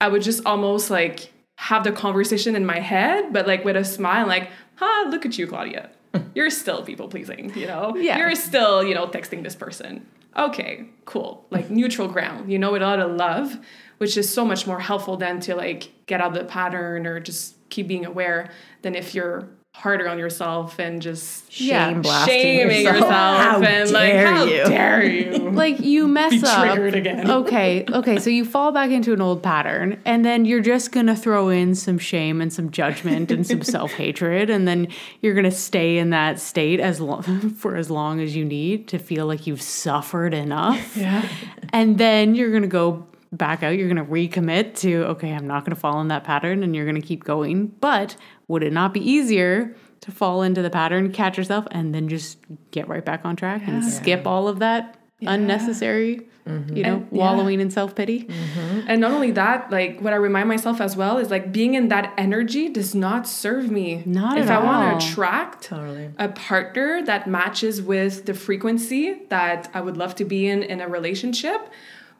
I 0.00 0.08
would 0.08 0.22
just 0.22 0.44
almost 0.44 0.90
like 0.90 1.32
have 1.56 1.84
the 1.84 1.92
conversation 1.92 2.54
in 2.54 2.64
my 2.64 2.80
head, 2.80 3.32
but 3.32 3.46
like 3.46 3.64
with 3.64 3.76
a 3.76 3.84
smile, 3.84 4.26
like, 4.26 4.50
ha, 4.76 5.06
look 5.10 5.26
at 5.26 5.36
you, 5.38 5.46
Claudia. 5.46 5.90
You're 6.34 6.50
still 6.50 6.82
people 6.82 7.08
pleasing, 7.08 7.52
you 7.54 7.66
know? 7.66 7.96
Yeah. 7.96 8.18
You're 8.18 8.34
still, 8.34 8.84
you 8.84 8.94
know, 8.94 9.06
texting 9.06 9.42
this 9.42 9.54
person. 9.54 10.06
Okay, 10.36 10.86
cool. 11.06 11.46
Like 11.50 11.70
neutral 11.70 12.08
ground, 12.08 12.52
you 12.52 12.58
know, 12.58 12.72
with 12.72 12.82
a 12.82 12.86
lot 12.86 13.00
of 13.00 13.12
love, 13.12 13.58
which 13.98 14.16
is 14.16 14.32
so 14.32 14.44
much 14.44 14.66
more 14.66 14.80
helpful 14.80 15.16
than 15.16 15.40
to 15.40 15.54
like 15.54 15.90
get 16.06 16.20
out 16.20 16.28
of 16.28 16.34
the 16.34 16.44
pattern 16.44 17.06
or 17.06 17.20
just 17.20 17.54
keep 17.70 17.88
being 17.88 18.04
aware 18.04 18.50
than 18.82 18.94
if 18.94 19.14
you're 19.14 19.48
harder 19.76 20.08
on 20.08 20.18
yourself 20.18 20.78
and 20.78 21.00
just 21.02 21.52
Shame 21.52 21.68
Yeah. 21.68 21.92
blasting 22.00 22.40
shaming 22.42 22.84
yourself. 22.84 22.94
yourself, 23.04 23.10
How 23.12 23.62
and 23.62 23.90
like 23.92 24.12
dare 24.12 24.26
how 24.26 24.44
you? 24.44 24.64
dare 24.64 25.04
you 25.04 25.50
like 25.52 25.80
you 25.80 26.08
mess 26.08 26.32
be 26.32 26.42
up 26.46 26.64
triggered 26.74 26.94
again. 26.94 27.30
okay 27.30 27.84
okay 27.92 28.18
so 28.18 28.30
you 28.30 28.44
fall 28.44 28.72
back 28.72 28.90
into 28.90 29.12
an 29.12 29.20
old 29.20 29.42
pattern 29.42 30.00
and 30.04 30.24
then 30.24 30.44
you're 30.44 30.60
just 30.62 30.92
gonna 30.92 31.14
throw 31.14 31.50
in 31.50 31.74
some 31.74 31.98
shame 31.98 32.40
and 32.40 32.52
some 32.52 32.70
judgment 32.70 33.30
and 33.30 33.46
some 33.46 33.62
self-hatred 33.74 34.48
and 34.50 34.66
then 34.66 34.88
you're 35.20 35.34
gonna 35.34 35.50
stay 35.50 35.98
in 35.98 36.10
that 36.10 36.40
state 36.40 36.80
as 36.80 37.00
long 37.00 37.22
for 37.56 37.76
as 37.76 37.90
long 37.90 38.18
as 38.20 38.34
you 38.34 38.44
need 38.44 38.88
to 38.88 38.98
feel 38.98 39.26
like 39.26 39.46
you've 39.46 39.62
suffered 39.62 40.34
enough 40.34 40.96
Yeah. 40.96 41.28
and 41.72 41.98
then 41.98 42.34
you're 42.34 42.50
gonna 42.52 42.66
go 42.66 43.06
back 43.32 43.62
out 43.62 43.70
you're 43.76 43.88
gonna 43.88 44.04
recommit 44.04 44.74
to 44.76 45.04
okay 45.04 45.32
i'm 45.32 45.46
not 45.46 45.64
gonna 45.64 45.74
fall 45.76 46.00
in 46.00 46.08
that 46.08 46.24
pattern 46.24 46.62
and 46.62 46.74
you're 46.74 46.86
gonna 46.86 47.00
keep 47.00 47.24
going 47.24 47.66
but 47.66 48.16
would 48.48 48.62
it 48.62 48.72
not 48.72 48.92
be 48.94 49.00
easier 49.00 49.74
to 50.00 50.12
fall 50.12 50.42
into 50.42 50.62
the 50.62 50.70
pattern 50.70 51.10
catch 51.12 51.36
yourself 51.38 51.66
and 51.70 51.94
then 51.94 52.08
just 52.08 52.38
get 52.70 52.86
right 52.88 53.04
back 53.04 53.24
on 53.24 53.34
track 53.36 53.62
and 53.66 53.82
skip 53.84 54.26
all 54.26 54.46
of 54.48 54.58
that 54.60 54.96
unnecessary 55.22 56.28
you 56.72 56.82
know 56.84 56.96
And- 56.96 57.08
yeah. 57.10 57.18
wallowing 57.18 57.60
in 57.60 57.70
self-pity 57.70 58.24
mm-hmm. 58.24 58.80
And 58.88 59.00
not 59.00 59.10
only 59.10 59.32
that, 59.32 59.72
like 59.72 59.98
what 60.00 60.12
I 60.12 60.16
remind 60.16 60.48
myself 60.48 60.80
as 60.80 60.94
well 60.96 61.18
is 61.18 61.28
like 61.28 61.50
being 61.50 61.74
in 61.74 61.88
that 61.88 62.14
energy 62.16 62.68
does 62.68 62.94
not 62.94 63.26
serve 63.26 63.68
me. 63.68 64.04
Not 64.06 64.38
if 64.38 64.48
at 64.48 64.62
I 64.62 64.64
want 64.64 65.00
to 65.00 65.04
attract 65.08 65.64
Totally. 65.64 66.10
a 66.18 66.28
partner 66.28 67.02
that 67.04 67.26
matches 67.26 67.82
with 67.82 68.26
the 68.26 68.34
frequency 68.34 69.22
that 69.28 69.68
I 69.74 69.80
would 69.80 69.96
love 69.96 70.14
to 70.16 70.24
be 70.24 70.46
in 70.46 70.62
in 70.62 70.80
a 70.80 70.86
relationship, 70.86 71.60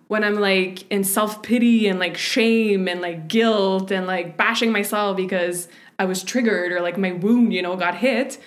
when 0.09 0.22
I'm 0.22 0.36
like 0.36 0.90
in 0.90 1.04
self 1.04 1.42
pity 1.42 1.88
and 1.88 1.98
like 1.98 2.16
shame 2.16 2.88
and 2.88 3.00
like 3.00 3.28
guilt 3.28 3.90
and 3.90 4.07
like 4.07 4.36
bashing 4.36 4.72
myself 4.72 5.16
because 5.16 5.68
I 5.98 6.04
was 6.04 6.22
triggered 6.22 6.72
or 6.72 6.80
like 6.80 6.98
my 6.98 7.12
wound, 7.12 7.52
you 7.52 7.62
know, 7.62 7.76
got 7.76 7.96
hit, 7.96 8.38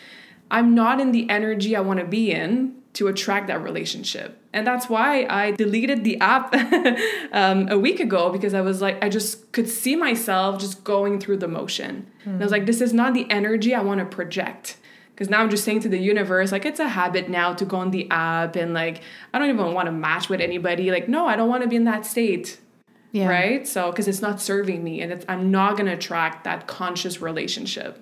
I'm 0.52 0.74
not 0.74 1.00
in 1.00 1.12
the 1.12 1.30
energy 1.30 1.76
I 1.76 1.82
want 1.82 2.00
to 2.00 2.06
be 2.06 2.32
in 2.32 2.76
to 2.94 3.08
attract 3.08 3.48
that 3.48 3.62
relationship. 3.62 4.38
And 4.52 4.66
that's 4.66 4.90
why 4.90 5.26
I 5.30 5.52
deleted 5.52 6.04
the 6.04 6.20
app 6.20 6.54
um, 7.32 7.68
a 7.70 7.78
week 7.78 8.00
ago 8.00 8.32
because 8.32 8.54
I 8.54 8.62
was 8.62 8.82
like, 8.82 9.04
I 9.04 9.10
just 9.10 9.52
could 9.52 9.70
see 9.70 9.96
myself 9.96 10.60
just 10.60 10.84
going 10.84 11.20
through 11.20 11.38
the 11.38 11.48
motion. 11.48 12.08
And 12.26 12.42
I 12.42 12.46
was 12.46 12.52
like, 12.52 12.66
this 12.66 12.82
is 12.82 12.94
not 12.94 13.14
the 13.14 13.30
energy 13.30 13.76
I 13.76 13.82
want 13.82 14.00
to 14.00 14.06
project. 14.06 14.78
Because 15.20 15.30
now 15.30 15.42
I'm 15.42 15.50
just 15.50 15.66
saying 15.66 15.82
to 15.82 15.90
the 15.90 15.98
universe, 15.98 16.54
like, 16.54 16.66
it's 16.66 16.80
a 16.80 16.88
habit 16.88 17.28
now 17.30 17.54
to 17.54 17.66
go 17.66 17.76
on 17.76 17.92
the 17.92 18.10
app 18.10 18.56
and 18.56 18.74
like, 18.74 19.02
I 19.34 19.40
don't 19.40 19.50
even 19.50 19.74
want 19.74 19.88
to 19.88 19.92
match 19.92 20.30
with 20.30 20.40
anybody. 20.40 20.92
Like, 20.92 21.10
no, 21.10 21.28
I 21.28 21.36
don't 21.36 21.50
want 21.50 21.62
to 21.64 21.68
be 21.68 21.76
in 21.76 21.84
that 21.84 22.06
state. 22.06 22.58
yeah 23.12 23.28
Right. 23.28 23.68
So, 23.68 23.92
because 23.92 24.08
it's 24.08 24.22
not 24.22 24.40
serving 24.40 24.82
me 24.82 25.02
and 25.02 25.12
it's, 25.12 25.26
I'm 25.28 25.52
not 25.52 25.76
going 25.76 25.88
to 25.88 25.92
attract 25.92 26.46
that 26.46 26.68
conscious 26.68 27.20
relationship. 27.22 28.02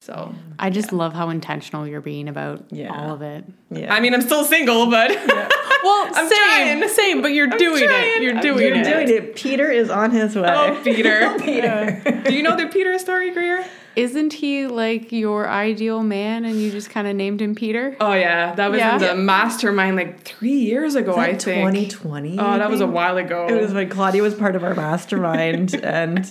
So, 0.00 0.34
i 0.58 0.68
just 0.68 0.92
love 0.92 1.14
how 1.14 1.30
intentional 1.30 1.86
you're 1.86 2.00
being 2.02 2.28
about 2.28 2.64
Yeah. 2.70 2.92
all 2.94 3.14
of 3.14 3.22
it 3.22 3.44
Yeah. 3.70 3.94
I 3.94 4.00
mean, 4.00 4.12
I'm 4.12 4.20
still 4.20 4.44
single, 4.44 4.90
but 4.90 5.08
well 5.84 6.10
I'm 6.14 6.28
same 6.28 6.80
trying. 6.80 6.88
same 6.90 7.22
but 7.22 7.28
you're 7.32 7.46
doing 7.46 7.84
it 7.86 8.22
you're 8.22 8.34
I'm 8.34 8.42
doing 8.42 8.58
You're 8.66 8.76
it 8.76 8.84
doing 8.84 9.08
it. 9.08 9.36
Peter 9.36 9.70
is 9.70 9.88
on 9.88 10.10
his 10.10 10.36
way. 10.36 10.44
oh, 10.46 10.78
Peter. 10.84 11.34
Peter. 11.42 12.02
Do 12.26 12.34
you 12.34 12.42
know 12.42 12.56
the 12.58 12.66
Peter 12.66 12.98
story, 12.98 13.30
Greer? 13.30 13.64
Isn't 13.94 14.32
he 14.32 14.66
like 14.66 15.12
your 15.12 15.48
ideal 15.48 16.02
man 16.02 16.44
and 16.44 16.56
you 16.60 16.70
just 16.70 16.88
kind 16.90 17.06
of 17.06 17.14
named 17.14 17.42
him 17.42 17.54
Peter? 17.54 17.94
Oh, 18.00 18.12
yeah. 18.14 18.54
That 18.54 18.70
was 18.70 18.78
Yeah. 18.78 18.94
in 18.96 19.00
the 19.02 19.14
mastermind 19.14 19.96
like 19.96 20.22
three 20.24 20.52
years 20.58 20.94
ago, 20.94 21.14
I 21.16 21.34
think. 21.34 21.40
2020. 21.90 22.38
Oh, 22.38 22.58
that 22.58 22.70
was 22.70 22.80
a 22.80 22.86
while 22.86 23.18
ago. 23.18 23.46
It 23.48 23.60
was 23.60 23.72
when 23.74 23.88
Claudia 23.90 24.22
was 24.22 24.34
part 24.34 24.56
of 24.56 24.64
our 24.64 24.74
mastermind, 24.74 25.74
and 25.84 26.26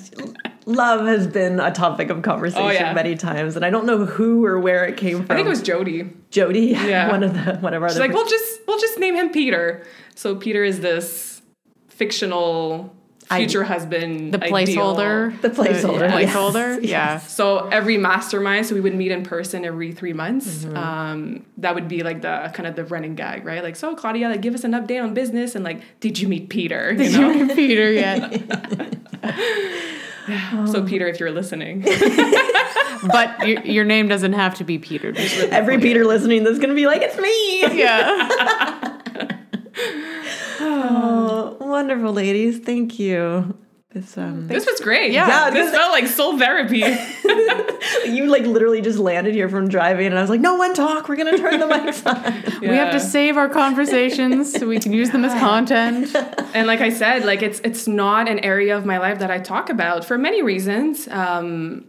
love 0.66 1.06
has 1.06 1.28
been 1.28 1.60
a 1.60 1.72
topic 1.72 2.10
of 2.10 2.22
conversation 2.24 2.64
Oh, 2.66 2.72
yeah. 2.72 2.94
many 2.94 3.16
times. 3.16 3.56
And 3.56 3.64
I 3.64 3.70
don't 3.70 3.86
know 3.86 4.06
who 4.06 4.44
or 4.46 4.60
where 4.60 4.86
it 4.86 4.98
came 4.98 5.18
from. 5.18 5.28
I 5.30 5.36
think 5.36 5.46
it 5.46 5.50
was 5.50 5.62
Jody. 5.62 6.10
Jody, 6.32 6.68
Yeah. 6.68 7.12
one 7.12 7.22
of 7.24 7.34
the 7.34 7.56
one 7.60 7.74
of 7.76 7.84
our 7.84 7.90
She's 7.90 7.98
other 7.98 8.08
like, 8.08 8.16
we'll 8.16 8.28
just 8.28 8.62
we'll 8.68 8.80
just 8.80 8.98
name 9.00 9.16
him 9.16 9.30
Peter. 9.30 9.84
So 10.16 10.36
Peter 10.36 10.64
is 10.64 10.80
this 10.80 11.42
fictional 11.90 12.96
future 13.38 13.64
husband. 13.64 14.34
The 14.34 14.44
ideal. 14.44 14.96
The 14.96 15.02
placeholder. 15.04 15.40
placeholder, 15.40 16.00
The 16.12 16.22
yes. 16.22 16.34
placeholder. 16.36 16.80
Yeah. 16.82 17.20
So 17.20 17.68
every 17.70 17.98
mastermind, 17.98 18.66
so 18.66 18.76
we 18.76 18.82
would 18.82 18.96
meet 18.96 19.12
in 19.12 19.24
person 19.24 19.66
every 19.66 19.92
three 19.92 20.14
months. 20.14 20.66
Um, 20.66 21.46
that 21.58 21.76
would 21.76 21.88
be 21.88 22.04
like 22.04 22.22
the 22.22 22.52
kind 22.54 22.68
of 22.68 22.76
the 22.76 22.86
running 22.86 23.16
gag, 23.16 23.46
right? 23.46 23.64
Like, 23.64 23.76
so 23.76 23.96
Claudia, 23.96 24.30
like, 24.30 24.42
give 24.42 24.54
us 24.56 24.64
an 24.64 24.72
update 24.72 25.02
on 25.04 25.14
business, 25.14 25.56
and 25.56 25.64
like, 25.64 25.82
did 26.00 26.20
you 26.20 26.28
meet 26.28 26.50
Peter? 26.50 26.94
You 26.94 27.10
know? 27.48 27.56
Peter 27.56 27.92
yet. 27.92 28.42
so 30.68 30.84
Peter, 30.86 31.08
if 31.08 31.20
you're 31.20 31.32
listening, 31.32 31.82
but 33.12 33.48
your, 33.48 33.62
your 33.62 33.86
name 33.86 34.08
doesn't 34.08 34.34
have 34.34 34.56
to 34.56 34.64
be 34.64 34.78
Peter. 34.78 35.12
Just 35.12 35.36
really 35.36 35.52
Every 35.52 35.80
Peter 35.80 36.06
listening 36.06 36.44
that's 36.44 36.58
going 36.60 36.70
to 36.70 36.76
be 36.76 36.86
like, 36.86 37.02
it's 37.02 37.18
me. 37.18 37.80
yeah. 37.80 38.98
Oh, 40.64 41.41
wonderful, 41.72 42.14
ladies. 42.14 42.60
Thank 42.60 43.00
you. 43.00 43.58
This 43.94 44.18
um, 44.18 44.48
this 44.48 44.66
was 44.66 44.80
great. 44.80 45.12
Yeah. 45.12 45.28
Yeah, 45.28 45.50
this 45.50 45.66
this- 45.66 45.76
felt 45.76 45.92
like 45.92 46.08
soul 46.08 46.38
therapy. 46.38 46.78
you 48.06 48.28
like 48.28 48.44
literally 48.44 48.82
just 48.82 49.00
landed 49.00 49.34
here 49.34 49.50
from 49.50 49.68
driving, 49.68 50.08
and 50.08 50.18
I 50.18 50.22
was 50.22 50.30
like, 50.30 50.40
no 50.40 50.56
one 50.56 50.74
talk. 50.74 51.10
We're 51.10 51.18
gonna 51.18 51.38
turn 51.38 51.60
the 51.60 51.66
mics 51.66 52.06
on. 52.62 52.62
We 52.62 52.76
have 52.76 52.94
to 52.94 53.02
save 53.02 53.36
our 53.36 53.50
conversations 53.50 54.54
so 54.54 54.66
we 54.68 54.80
can 54.80 54.94
use 54.94 55.10
them 55.10 55.26
as 55.26 55.38
content. 55.40 56.16
and 56.54 56.68
like 56.68 56.80
I 56.80 56.90
said, 56.90 57.26
like 57.26 57.42
it's 57.42 57.60
it's 57.66 57.86
not 57.86 58.30
an 58.30 58.40
area 58.40 58.78
of 58.78 58.86
my 58.86 58.98
life 58.98 59.20
that 59.20 59.30
I 59.32 59.40
talk 59.40 59.70
about 59.70 60.06
for 60.06 60.18
many 60.18 60.42
reasons. 60.42 61.10
Um, 61.10 61.86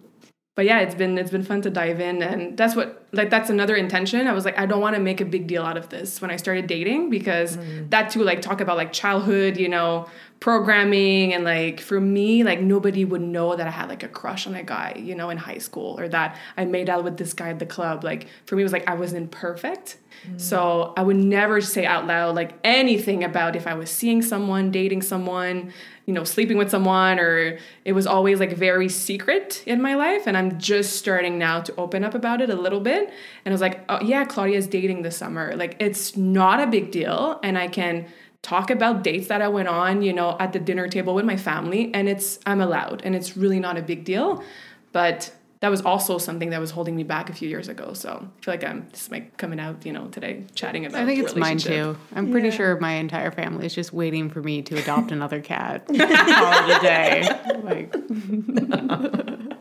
but 0.55 0.67
yeah, 0.67 0.81
it's 0.81 0.95
been 0.95 1.17
it's 1.17 1.31
been 1.31 1.45
fun 1.45 1.63
to 1.63 1.71
dive 1.71 1.99
in, 1.99 2.23
and 2.23 2.59
that's 2.59 2.77
what 2.77 3.07
like 3.13 3.31
that's 3.31 3.49
another 3.49 3.75
intention. 3.75 4.27
I 4.27 4.33
was 4.33 4.45
like, 4.45 4.59
I 4.59 4.67
don't 4.67 4.83
want 4.83 4.95
to 4.97 5.01
make 5.01 5.23
a 5.23 5.25
big 5.25 5.47
deal 5.47 5.63
out 5.63 5.79
of 5.79 5.89
this 5.89 6.21
when 6.21 6.31
I 6.31 6.37
started 6.37 6.67
dating 6.67 7.09
because 7.09 7.57
mm. 7.57 7.89
that 7.89 8.11
too, 8.11 8.23
like 8.23 8.43
talk 8.43 8.61
about 8.61 8.77
like 8.77 8.93
childhood, 8.93 9.57
you 9.57 9.71
know, 9.71 10.09
programming, 10.41 11.33
and 11.33 11.45
like 11.45 11.81
for 11.81 11.99
me, 11.99 12.45
like 12.45 12.61
nobody 12.61 13.07
would 13.07 13.23
know 13.23 13.57
that 13.57 13.67
I 13.67 13.71
had 13.71 13.89
like 13.89 14.03
a 14.03 14.09
crush 14.09 14.47
on 14.47 14.55
a 14.55 14.63
guy, 14.63 14.95
you 14.99 15.15
know, 15.15 15.31
in 15.31 15.39
high 15.39 15.57
school, 15.57 15.99
or 15.99 16.07
that 16.09 16.37
I 16.59 16.67
made 16.67 16.91
out 16.91 17.03
with 17.03 17.17
this 17.17 17.33
guy 17.33 17.49
at 17.49 17.59
the 17.59 17.67
club. 17.67 18.05
Like 18.05 18.27
for 18.45 18.55
me, 18.55 18.61
it 18.61 18.65
was 18.65 18.73
like 18.73 18.87
I 18.87 18.95
wasn't 18.95 19.31
perfect. 19.31 19.97
Mm. 20.29 20.39
So 20.39 20.93
I 20.99 21.03
would 21.03 21.17
never 21.17 21.63
say 21.63 21.87
out 21.87 22.07
loud 22.07 22.35
like 22.35 22.53
anything 22.63 23.25
about 23.25 23.57
if 23.57 23.67
I 23.67 23.73
was 23.73 23.91
seeing 23.91 24.21
someone, 24.21 24.71
dating 24.71 25.01
someone, 25.01 25.73
you 26.07 26.13
know, 26.13 26.25
sleeping 26.25 26.59
with 26.59 26.71
someone, 26.71 27.19
or 27.21 27.59
it 27.85 27.93
was 27.93 28.07
always 28.07 28.41
like 28.41 28.53
very 28.57 28.89
secret 28.89 29.63
in 29.67 29.81
my 29.81 29.95
life. 29.95 30.27
And 30.27 30.37
I'm 30.37 30.59
just 30.59 30.97
starting 30.97 31.39
now 31.39 31.61
to 31.61 31.75
open 31.77 32.03
up 32.05 32.15
about 32.15 32.41
it 32.41 32.51
a 32.51 32.57
little 32.57 32.81
bit. 32.81 33.13
And 33.45 33.53
I 33.53 33.55
was 33.55 33.61
like, 33.61 33.85
oh, 33.89 34.01
yeah, 34.03 34.25
Claudia's 34.25 34.67
dating 34.67 35.03
this 35.03 35.17
summer. 35.17 35.55
Like 35.55 35.77
it's 35.79 36.17
not 36.17 36.61
a 36.61 36.67
big 36.67 36.91
deal. 36.91 37.39
And 37.43 37.57
I 37.57 37.69
can 37.69 38.07
talk 38.43 38.71
about 38.71 39.05
dates 39.05 39.29
that 39.29 39.41
I 39.41 39.49
went 39.49 39.69
on, 39.69 40.03
you 40.03 40.13
know, 40.13 40.37
at 40.41 40.53
the 40.53 40.59
dinner 40.59 40.89
table 40.89 41.15
with 41.15 41.25
my 41.25 41.37
family. 41.37 41.95
And 41.95 42.09
it's, 42.09 42.41
I'm 42.45 42.61
allowed. 42.61 43.03
And 43.05 43.15
it's 43.15 43.37
really 43.37 43.61
not 43.61 43.79
a 43.79 43.83
big 43.83 44.05
deal. 44.05 44.43
But 44.91 45.33
that 45.63 45.71
was 45.71 45.81
also 45.83 46.19
something 46.19 46.51
that 46.51 46.61
was 46.61 46.73
holding 46.73 46.97
me 46.97 47.05
back 47.05 47.31
a 47.31 47.33
few 47.33 47.49
years 47.49 47.69
ago. 47.69 47.93
So 47.93 48.11
I 48.11 48.45
feel 48.45 48.53
like 48.53 48.65
I'm 48.65 48.89
just 48.93 49.13
like 49.13 49.37
coming 49.37 49.61
out, 49.61 49.87
you 49.87 49.93
know, 49.93 50.09
today 50.09 50.45
chatting 50.57 50.87
about. 50.87 51.03
I 51.03 51.07
think 51.07 51.23
it's 51.23 51.37
mine 51.37 51.59
too. 51.59 51.97
I'm 52.17 52.33
pretty 52.33 52.51
sure 52.51 52.81
my 52.81 52.95
entire 52.95 53.31
family 53.31 53.67
is 53.67 53.73
just 53.73 53.93
waiting 53.93 54.29
for 54.29 54.43
me 54.43 54.63
to 54.63 54.77
adopt 54.77 55.13
another 55.13 55.41
cat. 55.41 55.87
Call 55.87 55.95
it 55.95 56.79
a 56.79 56.81
day. 56.83 57.29
Like, 57.63 57.95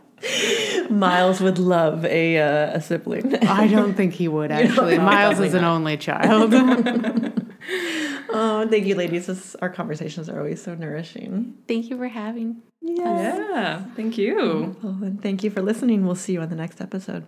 Miles 0.90 1.42
would 1.42 1.58
love 1.58 2.06
a 2.06 2.38
uh, 2.38 2.78
a 2.78 2.82
sibling. 2.82 3.36
I 3.46 3.68
don't 3.68 3.94
think 3.96 4.14
he 4.14 4.28
would 4.28 4.52
actually. 4.60 4.98
know, 4.98 5.04
Miles 5.04 5.40
is 5.40 5.54
an 5.54 5.62
not. 5.62 5.76
only 5.76 5.98
child. 5.98 6.54
oh, 8.30 8.68
thank 8.70 8.86
you, 8.86 8.96
ladies. 8.96 9.26
This, 9.28 9.56
our 9.56 9.70
conversations 9.70 10.30
are 10.30 10.38
always 10.38 10.62
so 10.62 10.76
nourishing. 10.76 11.56
Thank 11.68 11.90
you 11.90 11.98
for 11.98 12.08
having. 12.08 12.62
Yes. 12.82 13.40
Yeah. 13.52 13.84
Thank 13.96 14.18
you. 14.18 14.76
Well, 14.82 14.98
and 15.04 15.22
thank 15.22 15.44
you 15.44 15.50
for 15.52 15.62
listening. 15.62 16.06
We'll 16.06 16.16
see 16.16 16.34
you 16.34 16.42
on 16.42 16.50
the 16.50 16.56
next 16.56 16.82
episode. 16.82 17.26